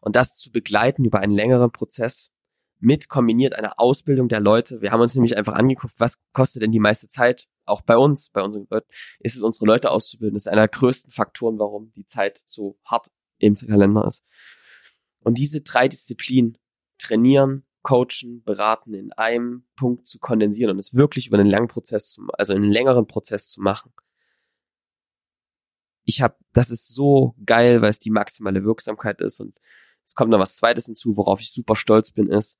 und 0.00 0.16
das 0.16 0.36
zu 0.36 0.50
begleiten 0.50 1.04
über 1.04 1.20
einen 1.20 1.32
längeren 1.32 1.70
Prozess 1.70 2.32
mit 2.80 3.08
kombiniert 3.08 3.54
einer 3.54 3.78
Ausbildung 3.78 4.28
der 4.28 4.40
Leute. 4.40 4.80
Wir 4.80 4.90
haben 4.90 5.00
uns 5.00 5.14
nämlich 5.14 5.36
einfach 5.36 5.52
angeguckt, 5.52 5.94
was 5.98 6.18
kostet 6.32 6.62
denn 6.62 6.72
die 6.72 6.80
meiste 6.80 7.08
Zeit, 7.08 7.46
auch 7.66 7.82
bei 7.82 7.96
uns, 7.96 8.30
bei 8.30 8.42
unseren 8.42 8.66
Leuten, 8.70 8.88
ist 9.20 9.36
es 9.36 9.42
unsere 9.42 9.66
Leute 9.66 9.90
auszubilden. 9.90 10.34
Das 10.34 10.44
ist 10.44 10.48
einer 10.48 10.62
der 10.62 10.68
größten 10.68 11.12
Faktoren, 11.12 11.58
warum 11.58 11.92
die 11.92 12.06
Zeit 12.06 12.40
so 12.46 12.78
hart 12.84 13.08
im 13.38 13.54
Kalender 13.54 14.06
ist. 14.06 14.24
Und 15.22 15.36
diese 15.36 15.60
drei 15.60 15.88
Disziplinen, 15.88 16.56
trainieren, 16.98 17.66
coachen, 17.82 18.42
beraten, 18.44 18.94
in 18.94 19.12
einem 19.12 19.66
Punkt 19.76 20.06
zu 20.06 20.18
kondensieren 20.18 20.72
und 20.72 20.78
es 20.78 20.94
wirklich 20.94 21.28
über 21.28 21.38
einen 21.38 21.48
langen 21.48 21.68
Prozess, 21.68 22.10
zu, 22.10 22.26
also 22.32 22.54
einen 22.54 22.70
längeren 22.70 23.06
Prozess 23.06 23.48
zu 23.48 23.60
machen. 23.60 23.92
Ich 26.10 26.22
habe, 26.22 26.34
das 26.52 26.70
ist 26.70 26.88
so 26.88 27.36
geil, 27.46 27.82
weil 27.82 27.90
es 27.90 28.00
die 28.00 28.10
maximale 28.10 28.64
Wirksamkeit 28.64 29.20
ist 29.20 29.40
und 29.40 29.60
es 30.04 30.16
kommt 30.16 30.32
noch 30.32 30.40
was 30.40 30.56
Zweites 30.56 30.86
hinzu, 30.86 31.16
worauf 31.16 31.40
ich 31.40 31.52
super 31.52 31.76
stolz 31.76 32.10
bin, 32.10 32.26
ist, 32.26 32.58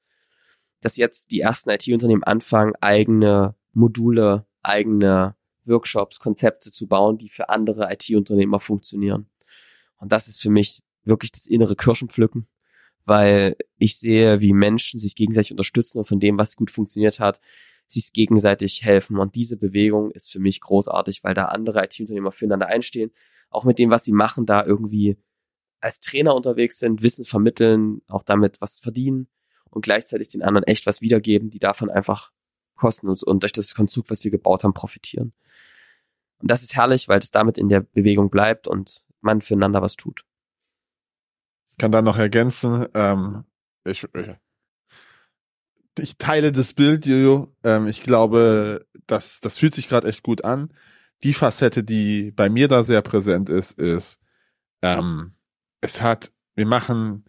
dass 0.83 0.97
jetzt 0.97 1.33
die 1.33 1.41
ersten 1.41 1.69
IT-Unternehmen 1.71 2.23
anfangen, 2.23 2.75
eigene 2.81 3.57
Module, 3.73 4.47
eigene 4.63 5.35
Workshops, 5.65 6.21
Konzepte 6.21 6.71
zu 6.71 6.87
bauen, 6.87 7.19
die 7.19 7.29
für 7.29 7.49
andere 7.49 7.93
IT-Unternehmer 7.93 8.61
funktionieren. 8.61 9.29
Und 9.97 10.13
das 10.13 10.29
ist 10.29 10.41
für 10.41 10.51
mich 10.51 10.85
wirklich 11.03 11.33
das 11.33 11.49
innere 11.49 11.75
Kirschenpflücken, 11.75 12.47
weil 13.05 13.57
ich 13.79 13.99
sehe, 13.99 14.41
wie 14.41 14.53
Menschen 14.53 15.01
sich 15.01 15.17
gegenseitig 15.17 15.51
unterstützen 15.51 15.99
und 15.99 16.05
von 16.05 16.21
dem, 16.21 16.39
was 16.39 16.55
gut 16.55 16.71
funktioniert 16.71 17.19
hat, 17.19 17.41
sich 17.89 18.13
gegenseitig 18.13 18.85
helfen. 18.85 19.19
Und 19.19 19.35
diese 19.35 19.57
Bewegung 19.57 20.13
ist 20.13 20.31
für 20.31 20.39
mich 20.39 20.61
großartig, 20.61 21.25
weil 21.25 21.35
da 21.35 21.47
andere 21.47 21.83
IT-Unternehmer 21.83 22.31
füreinander 22.31 22.69
einstehen, 22.69 23.11
auch 23.51 23.65
mit 23.65 23.79
dem, 23.79 23.91
was 23.91 24.05
sie 24.05 24.13
machen, 24.13 24.47
da 24.47 24.65
irgendwie 24.65 25.17
als 25.81 26.01
Trainer 26.01 26.35
unterwegs 26.35 26.79
sind, 26.79 27.03
Wissen 27.03 27.25
vermitteln, 27.25 28.03
auch 28.09 28.23
damit 28.23 28.61
was 28.61 28.79
verdienen 28.79 29.29
und 29.71 29.83
gleichzeitig 29.83 30.29
den 30.29 30.43
anderen 30.43 30.67
echt 30.67 30.87
was 30.87 31.01
wiedergeben, 31.01 31.51
die 31.51 31.59
davon 31.59 31.91
einfach 31.91 32.33
kostenlos 32.77 33.23
und 33.23 33.43
durch 33.43 33.53
das 33.53 33.75
Konstrukt, 33.75 34.11
was 34.11 34.25
wir 34.25 34.31
gebaut 34.31 34.65
haben, 34.65 34.75
profitieren. 34.75 35.33
Und 36.39 36.51
das 36.51 36.63
ist 36.63 36.75
herrlich, 36.75 37.09
weil 37.09 37.19
es 37.19 37.31
damit 37.31 37.59
in 37.59 37.69
der 37.69 37.81
Bewegung 37.81 38.31
bleibt 38.31 38.67
und 38.67 39.05
man 39.21 39.43
füreinander 39.43 39.83
was 39.83 39.97
tut. 39.97 40.25
Ich 41.73 41.79
kann 41.79 41.93
da 41.93 42.03
noch 42.03 42.19
ergänzen, 42.19 42.87
ähm, 42.95 43.45
ich, 43.85 44.07
ich 45.99 46.17
teile 46.17 46.53
das 46.53 46.73
Bild, 46.73 47.07
Jojo. 47.07 47.55
Ähm, 47.65 47.87
ich 47.87 48.03
glaube, 48.03 48.87
das, 49.07 49.41
das 49.41 49.59
fühlt 49.59 49.75
sich 49.75 49.89
gerade 49.89 50.09
echt 50.09 50.23
gut 50.23 50.45
an. 50.45 50.73
Die 51.23 51.35
Facette, 51.35 51.85
die 51.85 52.31
bei 52.31 52.49
mir 52.49 52.69
da 52.69 52.83
sehr 52.83 53.03
präsent 53.03 53.49
ist, 53.49 53.79
ist, 53.79 54.19
ähm, 54.83 55.35
es 55.81 56.01
hat, 56.03 56.33
wir 56.55 56.67
machen 56.67 57.25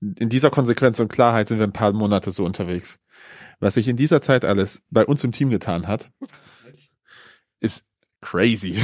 in 0.00 0.28
dieser 0.28 0.50
Konsequenz 0.50 1.00
und 1.00 1.08
Klarheit 1.08 1.48
sind 1.48 1.58
wir 1.58 1.66
ein 1.66 1.72
paar 1.72 1.92
Monate 1.92 2.30
so 2.30 2.44
unterwegs. 2.44 2.98
Was 3.60 3.74
sich 3.74 3.88
in 3.88 3.96
dieser 3.96 4.20
Zeit 4.20 4.44
alles 4.44 4.82
bei 4.90 5.04
uns 5.04 5.24
im 5.24 5.32
Team 5.32 5.50
getan 5.50 5.86
hat, 5.86 6.10
ist 7.60 7.84
crazy. 8.20 8.78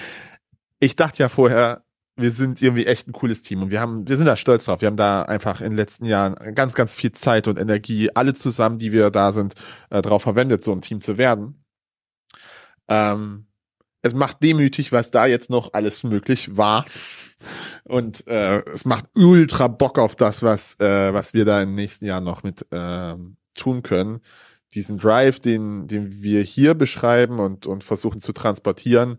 ich 0.80 0.96
dachte 0.96 1.18
ja 1.18 1.28
vorher, 1.28 1.84
wir 2.16 2.30
sind 2.32 2.60
irgendwie 2.62 2.86
echt 2.86 3.06
ein 3.06 3.12
cooles 3.12 3.42
Team 3.42 3.62
und 3.62 3.70
wir 3.70 3.80
haben, 3.80 4.08
wir 4.08 4.16
sind 4.16 4.26
da 4.26 4.36
stolz 4.36 4.64
drauf. 4.64 4.80
Wir 4.80 4.88
haben 4.88 4.96
da 4.96 5.22
einfach 5.22 5.60
in 5.60 5.70
den 5.70 5.76
letzten 5.76 6.04
Jahren 6.04 6.54
ganz, 6.54 6.74
ganz 6.74 6.94
viel 6.94 7.12
Zeit 7.12 7.46
und 7.46 7.58
Energie, 7.58 8.10
alle 8.14 8.34
zusammen, 8.34 8.78
die 8.78 8.90
wir 8.90 9.10
da 9.10 9.32
sind, 9.32 9.54
äh, 9.90 10.02
darauf 10.02 10.22
verwendet, 10.22 10.64
so 10.64 10.72
ein 10.72 10.80
Team 10.80 11.00
zu 11.00 11.16
werden. 11.16 11.64
Ähm, 12.88 13.47
es 14.08 14.14
macht 14.14 14.42
demütig, 14.42 14.92
was 14.92 15.10
da 15.10 15.26
jetzt 15.26 15.50
noch 15.50 15.72
alles 15.72 16.02
möglich 16.02 16.56
war. 16.56 16.84
Und 17.84 18.26
äh, 18.26 18.62
es 18.72 18.84
macht 18.84 19.06
ultra 19.16 19.68
Bock 19.68 19.98
auf 19.98 20.16
das, 20.16 20.42
was, 20.42 20.74
äh, 20.80 21.12
was 21.12 21.34
wir 21.34 21.44
da 21.44 21.60
den 21.60 21.74
nächsten 21.74 22.06
Jahren 22.06 22.24
noch 22.24 22.42
mit 22.42 22.66
äh, 22.72 23.14
tun 23.54 23.82
können. 23.82 24.20
Diesen 24.74 24.98
Drive, 24.98 25.40
den, 25.40 25.86
den 25.86 26.22
wir 26.22 26.42
hier 26.42 26.74
beschreiben 26.74 27.38
und, 27.38 27.66
und 27.66 27.84
versuchen 27.84 28.20
zu 28.20 28.32
transportieren, 28.32 29.18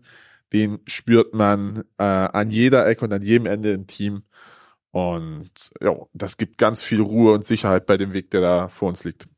den 0.52 0.80
spürt 0.86 1.34
man 1.34 1.84
äh, 1.98 2.04
an 2.04 2.50
jeder 2.50 2.86
Ecke 2.86 3.04
und 3.04 3.12
an 3.12 3.22
jedem 3.22 3.46
Ende 3.46 3.72
im 3.72 3.86
Team. 3.86 4.22
Und 4.92 5.70
ja, 5.80 5.94
das 6.12 6.36
gibt 6.36 6.58
ganz 6.58 6.82
viel 6.82 7.00
Ruhe 7.00 7.32
und 7.32 7.44
Sicherheit 7.44 7.86
bei 7.86 7.96
dem 7.96 8.12
Weg, 8.12 8.30
der 8.30 8.40
da 8.40 8.68
vor 8.68 8.88
uns 8.88 9.04
liegt. 9.04 9.28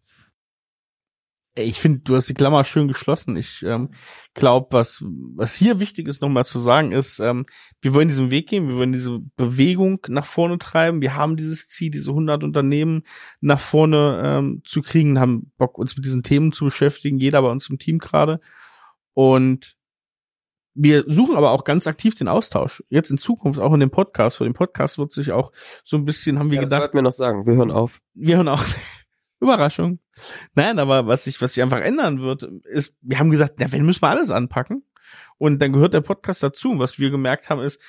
Ich 1.55 1.78
finde, 1.78 2.00
du 2.00 2.16
hast 2.16 2.28
die 2.28 2.34
Klammer 2.34 2.64
schön 2.64 2.88
geschlossen. 2.88 3.36
Ich 3.36 3.62
ähm, 3.62 3.90
glaube, 4.32 4.68
was, 4.70 5.05
was 5.36 5.55
hier 5.55 5.80
wichtig 5.80 6.09
ist, 6.09 6.22
nochmal 6.22 6.46
zu 6.46 6.59
sagen, 6.59 6.92
ist, 6.92 7.18
ähm, 7.18 7.44
wir 7.82 7.92
wollen 7.92 8.09
diesen 8.09 8.30
Weg 8.30 8.48
gehen, 8.48 8.68
wir 8.68 8.76
wollen 8.76 8.92
diese 8.92 9.18
Bewegung 9.36 10.00
nach 10.09 10.24
vorne 10.24 10.57
treiben. 10.57 11.03
Wir 11.03 11.14
haben 11.14 11.36
dieses 11.36 11.68
Ziel, 11.68 11.90
diese 11.90 12.11
100 12.11 12.42
Unternehmen 12.42 13.03
nach 13.40 13.61
vorne 13.61 14.22
ähm, 14.24 14.62
zu 14.64 14.80
kriegen, 14.80 15.20
haben 15.20 15.53
Bock, 15.59 15.76
uns 15.76 15.94
mit 15.94 16.07
diesen 16.07 16.22
Themen 16.22 16.53
zu 16.53 16.64
beschäftigen, 16.64 17.18
jeder 17.18 17.42
bei 17.42 17.50
uns 17.50 17.68
im 17.68 17.78
Team 17.78 17.98
gerade. 17.98 18.40
Und 19.12 19.76
wir 20.74 21.05
suchen 21.07 21.36
aber 21.36 21.50
auch 21.50 21.64
ganz 21.64 21.86
aktiv 21.86 22.14
den 22.14 22.28
Austausch. 22.28 22.82
Jetzt 22.88 23.11
in 23.11 23.18
Zukunft, 23.18 23.61
auch 23.61 23.74
in 23.74 23.80
dem 23.80 23.90
Podcast. 23.90 24.38
Für 24.38 24.44
den 24.44 24.55
Podcast 24.55 24.96
wird 24.96 25.12
sich 25.12 25.32
auch 25.32 25.53
so 25.84 25.98
ein 25.98 26.07
bisschen, 26.07 26.38
haben 26.38 26.50
wir 26.50 26.57
ja, 26.57 26.64
gedacht. 26.64 26.82
Das 26.82 26.94
mir 26.94 27.03
noch 27.03 27.12
sagen. 27.12 27.46
Wir 27.46 27.57
hören 27.57 27.70
auf. 27.70 28.00
Wir 28.14 28.36
hören 28.36 28.48
auf. 28.48 28.74
Überraschung. 29.43 29.99
Nein, 30.55 30.78
aber 30.78 31.07
was 31.07 31.24
sich, 31.24 31.40
was 31.43 31.55
sich 31.55 31.62
einfach 31.62 31.80
ändern 31.80 32.20
wird, 32.20 32.45
ist, 32.64 32.95
wir 33.03 33.18
haben 33.18 33.30
gesagt, 33.30 33.61
ja, 33.61 33.72
wenn 33.72 33.84
müssen 33.84 34.03
wir 34.03 34.09
alles 34.09 34.30
anpacken. 34.30 34.84
Und 35.38 35.61
dann 35.61 35.72
gehört 35.72 35.95
der 35.95 36.01
Podcast 36.01 36.43
dazu. 36.43 36.70
Und 36.70 36.78
was 36.78 36.99
wir 36.99 37.11
gemerkt 37.11 37.51
haben, 37.51 37.61
ist, 37.61 37.80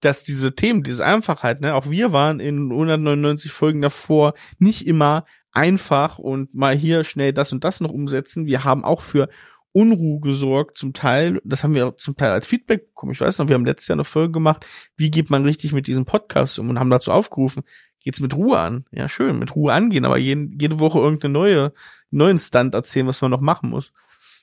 dass 0.00 0.22
diese 0.22 0.54
Themen, 0.54 0.82
diese 0.82 1.04
Einfachheit, 1.04 1.60
ne, 1.60 1.74
auch 1.74 1.90
wir 1.90 2.12
waren 2.12 2.40
in 2.40 2.70
199 2.70 3.50
Folgen 3.50 3.80
davor 3.80 4.34
nicht 4.58 4.86
immer 4.86 5.24
einfach 5.50 6.18
und 6.18 6.54
mal 6.54 6.76
hier 6.76 7.02
schnell 7.04 7.32
das 7.32 7.52
und 7.52 7.64
das 7.64 7.80
noch 7.80 7.90
umsetzen. 7.90 8.46
Wir 8.46 8.64
haben 8.64 8.84
auch 8.84 9.00
für 9.00 9.28
Unruhe 9.72 10.20
gesorgt, 10.20 10.78
zum 10.78 10.92
Teil, 10.92 11.40
das 11.44 11.62
haben 11.62 11.74
wir 11.74 11.96
zum 11.98 12.16
Teil 12.16 12.32
als 12.32 12.46
Feedback 12.46 12.88
bekommen. 12.88 13.12
Ich 13.12 13.20
weiß 13.20 13.38
noch, 13.38 13.48
wir 13.48 13.54
haben 13.54 13.64
letztes 13.64 13.88
Jahr 13.88 13.96
eine 13.96 14.04
Folge 14.04 14.32
gemacht, 14.32 14.66
wie 14.96 15.10
geht 15.10 15.30
man 15.30 15.44
richtig 15.44 15.72
mit 15.72 15.86
diesem 15.86 16.04
Podcast 16.04 16.58
um 16.58 16.68
und 16.68 16.78
haben 16.78 16.90
dazu 16.90 17.12
aufgerufen, 17.12 17.64
geht's 18.08 18.20
mit 18.20 18.34
Ruhe 18.34 18.58
an. 18.58 18.86
Ja, 18.90 19.06
schön, 19.06 19.38
mit 19.38 19.54
Ruhe 19.54 19.70
angehen, 19.70 20.06
aber 20.06 20.16
jede, 20.16 20.48
jede 20.58 20.80
Woche 20.80 20.98
irgendeine 20.98 21.32
neue, 21.34 21.72
neuen 22.10 22.38
Stand 22.38 22.72
erzählen, 22.72 23.06
was 23.06 23.20
man 23.20 23.30
noch 23.30 23.42
machen 23.42 23.68
muss. 23.68 23.92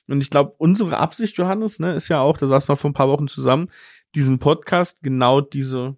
Und 0.06 0.20
ich 0.20 0.30
glaube, 0.30 0.54
unsere 0.58 0.98
Absicht, 0.98 1.36
Johannes, 1.36 1.80
ne, 1.80 1.92
ist 1.94 2.06
ja 2.06 2.20
auch, 2.20 2.38
da 2.38 2.46
saßen 2.46 2.68
wir 2.68 2.76
vor 2.76 2.90
ein 2.90 2.94
paar 2.94 3.08
Wochen 3.08 3.26
zusammen, 3.26 3.68
diesen 4.14 4.38
Podcast 4.38 5.02
genau 5.02 5.40
diese, 5.40 5.96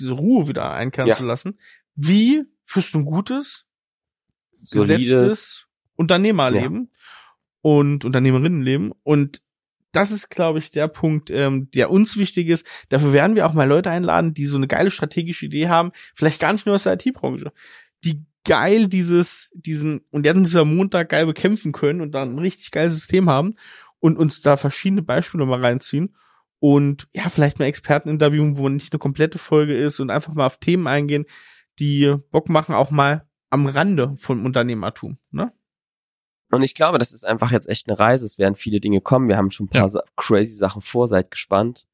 diese 0.00 0.14
Ruhe 0.14 0.48
wieder 0.48 0.72
einkehren 0.72 1.08
Ja. 1.08 1.14
zu 1.14 1.22
lassen. 1.22 1.56
Wie 1.94 2.42
führst 2.64 2.92
du 2.94 2.98
ein 2.98 3.04
gutes, 3.04 3.64
Solides- 4.64 5.10
gesetztes 5.10 5.66
Unternehmerleben 5.94 6.90
und 7.62 8.04
Unternehmerinnenleben? 8.04 8.92
Und 9.04 9.40
das 9.94 10.10
ist, 10.10 10.28
glaube 10.30 10.58
ich, 10.58 10.70
der 10.70 10.88
Punkt, 10.88 11.30
ähm, 11.30 11.70
der 11.70 11.90
uns 11.90 12.16
wichtig 12.16 12.48
ist. 12.48 12.66
Dafür 12.88 13.12
werden 13.12 13.36
wir 13.36 13.46
auch 13.46 13.52
mal 13.52 13.68
Leute 13.68 13.90
einladen, 13.90 14.34
die 14.34 14.46
so 14.46 14.56
eine 14.56 14.66
geile 14.66 14.90
strategische 14.90 15.46
Idee 15.46 15.68
haben, 15.68 15.92
vielleicht 16.14 16.40
gar 16.40 16.52
nicht 16.52 16.66
nur 16.66 16.74
aus 16.74 16.82
der 16.84 16.94
IT-Branche, 16.94 17.52
die 18.04 18.24
geil 18.44 18.88
dieses, 18.88 19.50
diesen, 19.54 20.02
und 20.10 20.24
werden 20.24 20.44
dieser 20.44 20.64
Montag 20.64 21.08
geil 21.10 21.26
bekämpfen 21.26 21.72
können 21.72 22.00
und 22.00 22.12
dann 22.12 22.34
ein 22.34 22.38
richtig 22.38 22.70
geiles 22.70 22.94
System 22.94 23.30
haben 23.30 23.54
und 24.00 24.18
uns 24.18 24.40
da 24.40 24.56
verschiedene 24.56 25.02
Beispiele 25.02 25.46
mal 25.46 25.64
reinziehen 25.64 26.14
und 26.58 27.08
ja, 27.12 27.28
vielleicht 27.28 27.58
mal 27.58 27.66
Experten 27.66 28.08
interviewen, 28.08 28.58
wo 28.58 28.68
nicht 28.68 28.92
eine 28.92 28.98
komplette 28.98 29.38
Folge 29.38 29.76
ist 29.76 30.00
und 30.00 30.10
einfach 30.10 30.34
mal 30.34 30.46
auf 30.46 30.58
Themen 30.58 30.86
eingehen, 30.86 31.26
die 31.78 32.14
Bock 32.30 32.48
machen, 32.48 32.74
auch 32.74 32.90
mal 32.90 33.28
am 33.50 33.66
Rande 33.66 34.14
vom 34.18 34.44
Unternehmertum, 34.44 35.18
ne? 35.30 35.52
Und 36.54 36.62
ich 36.62 36.74
glaube, 36.74 36.98
das 36.98 37.12
ist 37.12 37.24
einfach 37.24 37.50
jetzt 37.50 37.68
echt 37.68 37.88
eine 37.88 37.98
Reise. 37.98 38.24
Es 38.26 38.38
werden 38.38 38.54
viele 38.54 38.80
Dinge 38.80 39.00
kommen. 39.00 39.28
Wir 39.28 39.36
haben 39.36 39.50
schon 39.50 39.66
ein 39.66 39.70
paar 39.70 39.88
Sa 39.88 40.02
crazy 40.16 40.54
Sachen 40.54 40.82
vor, 40.82 41.08
seid 41.08 41.30
gespannt. 41.30 41.86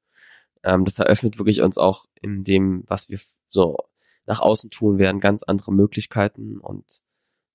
Ähm, 0.63 0.85
das 0.85 0.99
eröffnet 0.99 1.39
wirklich 1.39 1.63
uns 1.63 1.79
auch 1.79 2.05
in 2.21 2.45
dem, 2.45 2.85
was 2.87 3.09
wir 3.09 3.19
so 3.49 3.79
nach 4.27 4.41
außen 4.41 4.71
tun 4.71 4.99
werden, 4.99 5.21
ganz 5.21 5.43
andere 5.43 5.73
Möglichkeiten 5.73 6.59
und 6.59 6.85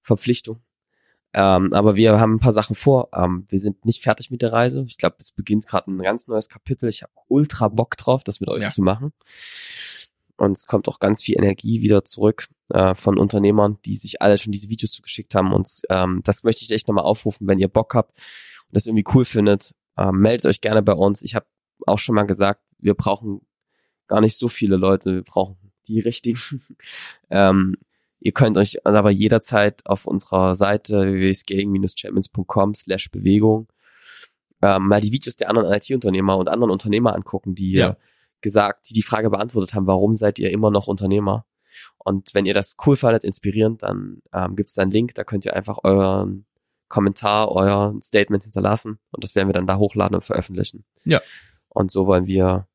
Verpflichtungen. 0.01 0.61
Ähm, 1.33 1.73
aber 1.73 1.95
wir 1.95 2.19
haben 2.19 2.35
ein 2.35 2.39
paar 2.39 2.53
Sachen 2.53 2.75
vor. 2.75 3.09
Ähm, 3.13 3.45
wir 3.49 3.59
sind 3.59 3.85
nicht 3.85 4.01
fertig 4.01 4.31
mit 4.31 4.41
der 4.41 4.53
Reise. 4.53 4.85
Ich 4.87 4.97
glaube, 4.97 5.17
es 5.19 5.31
beginnt 5.31 5.67
gerade 5.67 5.91
ein 5.91 6.01
ganz 6.01 6.27
neues 6.27 6.47
Kapitel. 6.49 6.87
Ich 6.89 7.03
habe 7.03 7.11
ultra 7.27 7.67
Bock 7.67 7.97
drauf, 7.97 8.23
das 8.23 8.39
mit 8.39 8.49
euch 8.49 8.63
Ja. 8.63 8.69
zu 8.69 8.81
machen. 8.81 9.11
Und 10.37 10.57
es 10.57 10.65
kommt 10.65 10.87
auch 10.87 10.99
ganz 10.99 11.23
viel 11.23 11.37
Energie 11.37 11.81
wieder 11.81 12.03
zurück 12.03 12.47
äh, 12.69 12.93
von 12.95 13.17
Unternehmern, 13.17 13.77
die 13.85 13.95
sich 13.95 14.21
alle 14.21 14.37
schon 14.37 14.51
diese 14.51 14.69
Videos 14.69 14.91
zugeschickt 14.91 15.33
haben. 15.35 15.53
Und 15.53 15.81
ähm, 15.89 16.21
das 16.23 16.43
möchte 16.43 16.63
ich 16.63 16.71
echt 16.71 16.87
nochmal 16.87 17.05
aufrufen, 17.05 17.47
wenn 17.47 17.59
ihr 17.59 17.67
Bock 17.67 17.93
habt 17.93 18.11
und 18.67 18.75
das 18.75 18.85
irgendwie 18.85 19.05
cool 19.13 19.25
findet. 19.25 19.73
Ähm, 19.97 20.19
meldet 20.19 20.45
euch 20.45 20.61
gerne 20.61 20.81
bei 20.81 20.93
uns. 20.93 21.21
Ich 21.21 21.35
habe 21.35 21.45
auch 21.87 21.99
schon 21.99 22.15
mal 22.15 22.23
gesagt, 22.23 22.61
wir 22.79 22.95
brauchen 22.95 23.41
gar 24.07 24.21
nicht 24.21 24.37
so 24.37 24.47
viele 24.47 24.75
Leute, 24.75 25.15
wir 25.15 25.23
brauchen 25.23 25.57
die 25.87 25.99
richtigen. 25.99 26.39
ähm, 27.29 27.77
ihr 28.19 28.33
könnt 28.33 28.57
euch 28.57 28.85
aber 28.85 29.11
jederzeit 29.11 29.85
auf 29.85 30.05
unserer 30.05 30.55
Seite 30.55 31.13
www.scaling-champions.com 31.13 32.75
slash 32.75 33.09
Bewegung 33.09 33.67
ähm, 34.61 34.87
mal 34.87 35.01
die 35.01 35.11
Videos 35.11 35.35
der 35.35 35.49
anderen 35.49 35.71
IT-Unternehmer 35.71 36.37
und 36.37 36.49
anderen 36.49 36.71
Unternehmer 36.71 37.13
angucken, 37.13 37.55
die 37.55 37.73
Ja. 37.73 37.97
Gesagt, 38.45 38.89
die 38.89 38.93
die 38.93 39.01
Frage 39.01 39.29
beantwortet 39.29 39.73
haben, 39.73 39.87
warum 39.87 40.15
seid 40.15 40.39
ihr 40.39 40.51
immer 40.51 40.71
noch 40.71 40.87
Unternehmer? 40.87 41.45
Und 41.97 42.33
wenn 42.33 42.45
ihr 42.45 42.53
das 42.53 42.77
cool 42.85 42.95
fandet, 42.95 43.23
inspirierend, 43.23 43.83
dann 43.83 44.21
ähm, 44.31 44.55
gibt 44.55 44.69
es 44.69 44.77
einen 44.77 44.91
Link, 44.91 45.15
da 45.15 45.23
könnt 45.23 45.45
ihr 45.45 45.55
einfach 45.55 45.79
euren 45.83 46.45
Kommentar, 46.87 47.51
euer 47.51 47.95
Statement 48.01 48.43
hinterlassen 48.43 48.99
und 49.11 49.23
das 49.23 49.33
werden 49.33 49.49
wir 49.49 49.53
dann 49.53 49.67
da 49.67 49.77
hochladen 49.77 50.15
und 50.15 50.23
veröffentlichen. 50.23 50.85
Ja. 51.03 51.19
Und 51.67 51.91
so 51.91 52.05
wollen 52.05 52.27
wir 52.27 52.67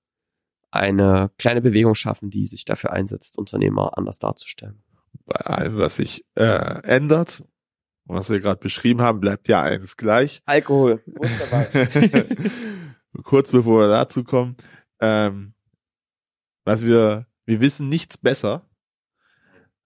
eine 0.73 1.31
kleine 1.39 1.63
Bewegung 1.63 1.95
schaffen, 1.95 2.29
die 2.31 2.47
sich 2.47 2.65
dafür 2.65 2.93
einsetzt, 2.93 3.39
Unternehmer 3.39 3.97
anders 3.97 4.19
darzustellen. 4.19 4.83
Bei 5.25 5.37
allem, 5.37 5.79
was 5.79 5.97
sich 5.97 6.27
äh, 6.35 6.83
ändert, 6.83 7.43
und 8.07 8.17
was 8.17 8.29
wir 8.29 8.41
gerade 8.41 8.59
beschrieben 8.59 9.03
haben, 9.03 9.21
bleibt 9.21 9.47
ja 9.47 9.63
eins 9.63 9.97
gleich. 9.97 10.43
Alkohol. 10.45 11.03
Dabei? 11.51 12.27
Kurz 13.23 13.53
bevor 13.53 13.83
wir 13.83 13.89
dazu 13.89 14.25
kommen, 14.25 14.57
ähm, 15.01 15.55
was 16.71 16.85
wir, 16.85 17.27
wir 17.47 17.61
wissen 17.61 17.89
nichts 17.89 18.17
besser, 18.17 18.65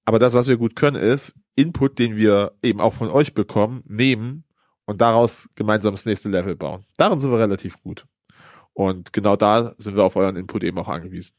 aber 0.05 0.19
das, 0.19 0.35
was 0.35 0.49
wir 0.49 0.59
gut 0.59 0.77
können, 0.77 0.97
ist 0.97 1.35
Input, 1.57 1.99
den 1.99 2.17
wir 2.17 2.53
eben 2.63 2.81
auch 2.81 2.93
von 2.93 3.09
euch 3.09 3.33
bekommen, 3.33 3.83
nehmen 3.87 4.45
und 4.85 5.01
daraus 5.01 5.49
gemeinsam 5.55 5.95
das 5.95 6.05
nächste 6.05 6.29
Level 6.29 6.57
bauen. 6.57 6.85
Darin 6.99 7.21
sind 7.21 7.31
wir 7.31 7.39
relativ 7.39 7.81
gut. 7.83 8.07
Und 8.75 9.15
genau 9.15 9.35
da 9.37 9.75
sind 9.79 9.97
wir 9.97 10.05
auf 10.05 10.17
euren 10.17 10.37
Input 10.37 10.63
eben 10.63 10.79
auch 10.79 10.89
angewiesen. 10.89 11.35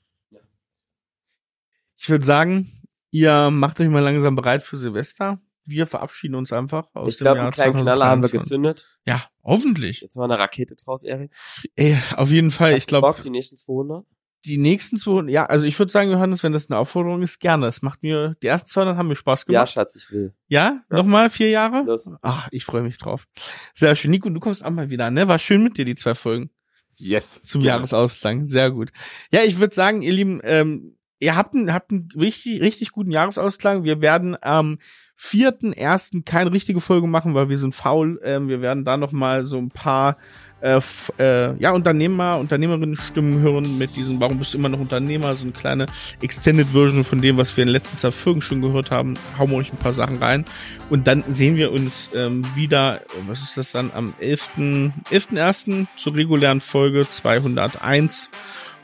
Ich 1.95 2.09
würde 2.09 2.25
sagen, 2.25 2.67
ihr 3.11 3.51
macht 3.51 3.79
euch 3.79 3.89
mal 3.89 3.99
langsam 3.99 4.33
bereit 4.33 4.63
für 4.63 4.77
Silvester. 4.77 5.39
Wir 5.63 5.85
verabschieden 5.85 6.35
uns 6.35 6.51
einfach 6.53 6.87
aus 6.95 7.13
Ich 7.13 7.17
dem 7.19 7.23
glaube, 7.25 7.37
Jahr 7.37 7.45
einen 7.45 7.53
kleinen 7.53 7.73
Knaller 7.73 8.07
haben 8.07 8.23
wir 8.23 8.29
2023. 8.29 8.39
gezündet. 8.39 8.99
Ja, 9.05 9.23
hoffentlich. 9.43 10.01
Jetzt 10.01 10.15
mal 10.15 10.25
eine 10.25 10.39
Rakete 10.39 10.75
draus, 10.75 11.03
Erik. 11.03 11.31
Ey, 11.75 11.97
auf 12.15 12.31
jeden 12.31 12.51
Fall. 12.51 12.71
Hast 12.73 12.79
ich 12.79 12.87
glaube, 12.87 13.21
die 13.21 13.29
nächsten 13.29 13.57
200? 13.57 14.05
Die 14.45 14.57
nächsten 14.57 14.97
200, 14.97 15.33
ja, 15.33 15.45
also 15.45 15.65
ich 15.65 15.77
würde 15.79 15.91
sagen, 15.91 16.11
Johannes, 16.11 16.43
wenn 16.43 16.53
das 16.53 16.69
eine 16.69 16.77
Aufforderung 16.79 17.21
ist, 17.21 17.39
gerne. 17.39 17.67
Es 17.67 17.81
macht 17.81 18.03
mir, 18.03 18.35
die 18.41 18.47
ersten 18.47 18.69
200 18.69 18.97
haben 18.97 19.07
mir 19.07 19.15
Spaß 19.15 19.45
Ja, 19.47 19.59
gemacht. 19.59 19.71
Schatz, 19.73 19.95
ich 19.95 20.11
will. 20.11 20.33
Ja, 20.47 20.81
nochmal 20.89 21.29
vier 21.29 21.49
Jahre? 21.49 21.83
Los. 21.85 22.09
Ach, 22.21 22.47
ich 22.51 22.63
freue 22.65 22.83
mich 22.83 22.97
drauf. 22.97 23.25
Sehr 23.73 23.95
schön. 23.95 24.11
Nico, 24.11 24.29
du 24.29 24.39
kommst 24.39 24.63
auch 24.63 24.69
mal 24.71 24.89
wieder, 24.89 25.09
ne? 25.11 25.27
War 25.27 25.39
schön 25.39 25.63
mit 25.63 25.77
dir, 25.77 25.85
die 25.85 25.95
zwei 25.95 26.15
Folgen 26.15 26.49
Yes. 26.97 27.41
zum 27.43 27.61
Gerne. 27.61 27.77
Jahresausklang. 27.77 28.45
Sehr 28.45 28.71
gut. 28.71 28.91
Ja, 29.31 29.43
ich 29.43 29.59
würde 29.59 29.75
sagen, 29.75 30.01
ihr 30.01 30.13
Lieben, 30.13 30.39
ähm, 30.43 30.97
ihr 31.19 31.35
habt 31.35 31.53
einen, 31.53 31.73
habt 31.73 31.91
einen 31.91 32.07
richtig, 32.15 32.61
richtig 32.61 32.91
guten 32.91 33.11
Jahresausklang. 33.11 33.83
Wir 33.83 33.99
werden 34.01 34.37
am 34.41 34.77
vierten 35.17 35.73
ersten 35.73 36.23
keine 36.25 36.51
richtige 36.51 36.81
Folge 36.81 37.07
machen, 37.07 37.33
weil 37.35 37.49
wir 37.49 37.57
sind 37.57 37.73
faul. 37.75 38.19
Ähm, 38.23 38.47
wir 38.47 38.61
werden 38.61 38.85
da 38.85 38.97
noch 38.97 39.11
mal 39.11 39.45
so 39.45 39.57
ein 39.57 39.69
paar 39.69 40.17
äh, 40.65 40.81
äh, 41.19 41.55
ja, 41.59 41.71
Unternehmer, 41.71 42.39
Unternehmerinnen-Stimmen 42.39 43.39
hören 43.39 43.77
mit 43.77 43.95
diesem 43.95 44.19
Warum 44.19 44.39
bist 44.39 44.53
du 44.53 44.57
immer 44.57 44.69
noch 44.69 44.79
Unternehmer? 44.79 45.35
So 45.35 45.43
eine 45.43 45.51
kleine 45.51 45.85
Extended 46.21 46.67
Version 46.69 47.03
von 47.03 47.21
dem, 47.21 47.37
was 47.37 47.55
wir 47.55 47.67
in 47.67 47.79
zwei 47.79 48.09
Folgen 48.09 48.41
schon 48.41 48.61
gehört 48.61 48.89
haben. 48.89 49.13
Hauen 49.37 49.51
wir 49.51 49.57
euch 49.57 49.71
ein 49.71 49.77
paar 49.77 49.93
Sachen 49.93 50.17
rein. 50.17 50.43
Und 50.89 51.05
dann 51.05 51.23
sehen 51.27 51.55
wir 51.55 51.71
uns 51.71 52.09
ähm, 52.15 52.43
wieder, 52.55 53.01
was 53.27 53.43
ist 53.43 53.57
das 53.57 53.71
dann, 53.73 53.91
am 53.93 54.13
11.1. 54.19 54.91
11.1. 55.11 55.85
zur 55.97 56.15
regulären 56.15 56.61
Folge 56.61 57.07
201. 57.07 58.29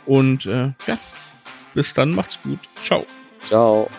Und 0.05 0.45
äh, 0.45 0.73
ja, 0.85 0.99
bis 1.73 1.95
dann, 1.95 2.13
macht's 2.13 2.39
gut. 2.43 2.59
Ciao. 2.83 3.07
Ciao. 3.47 3.89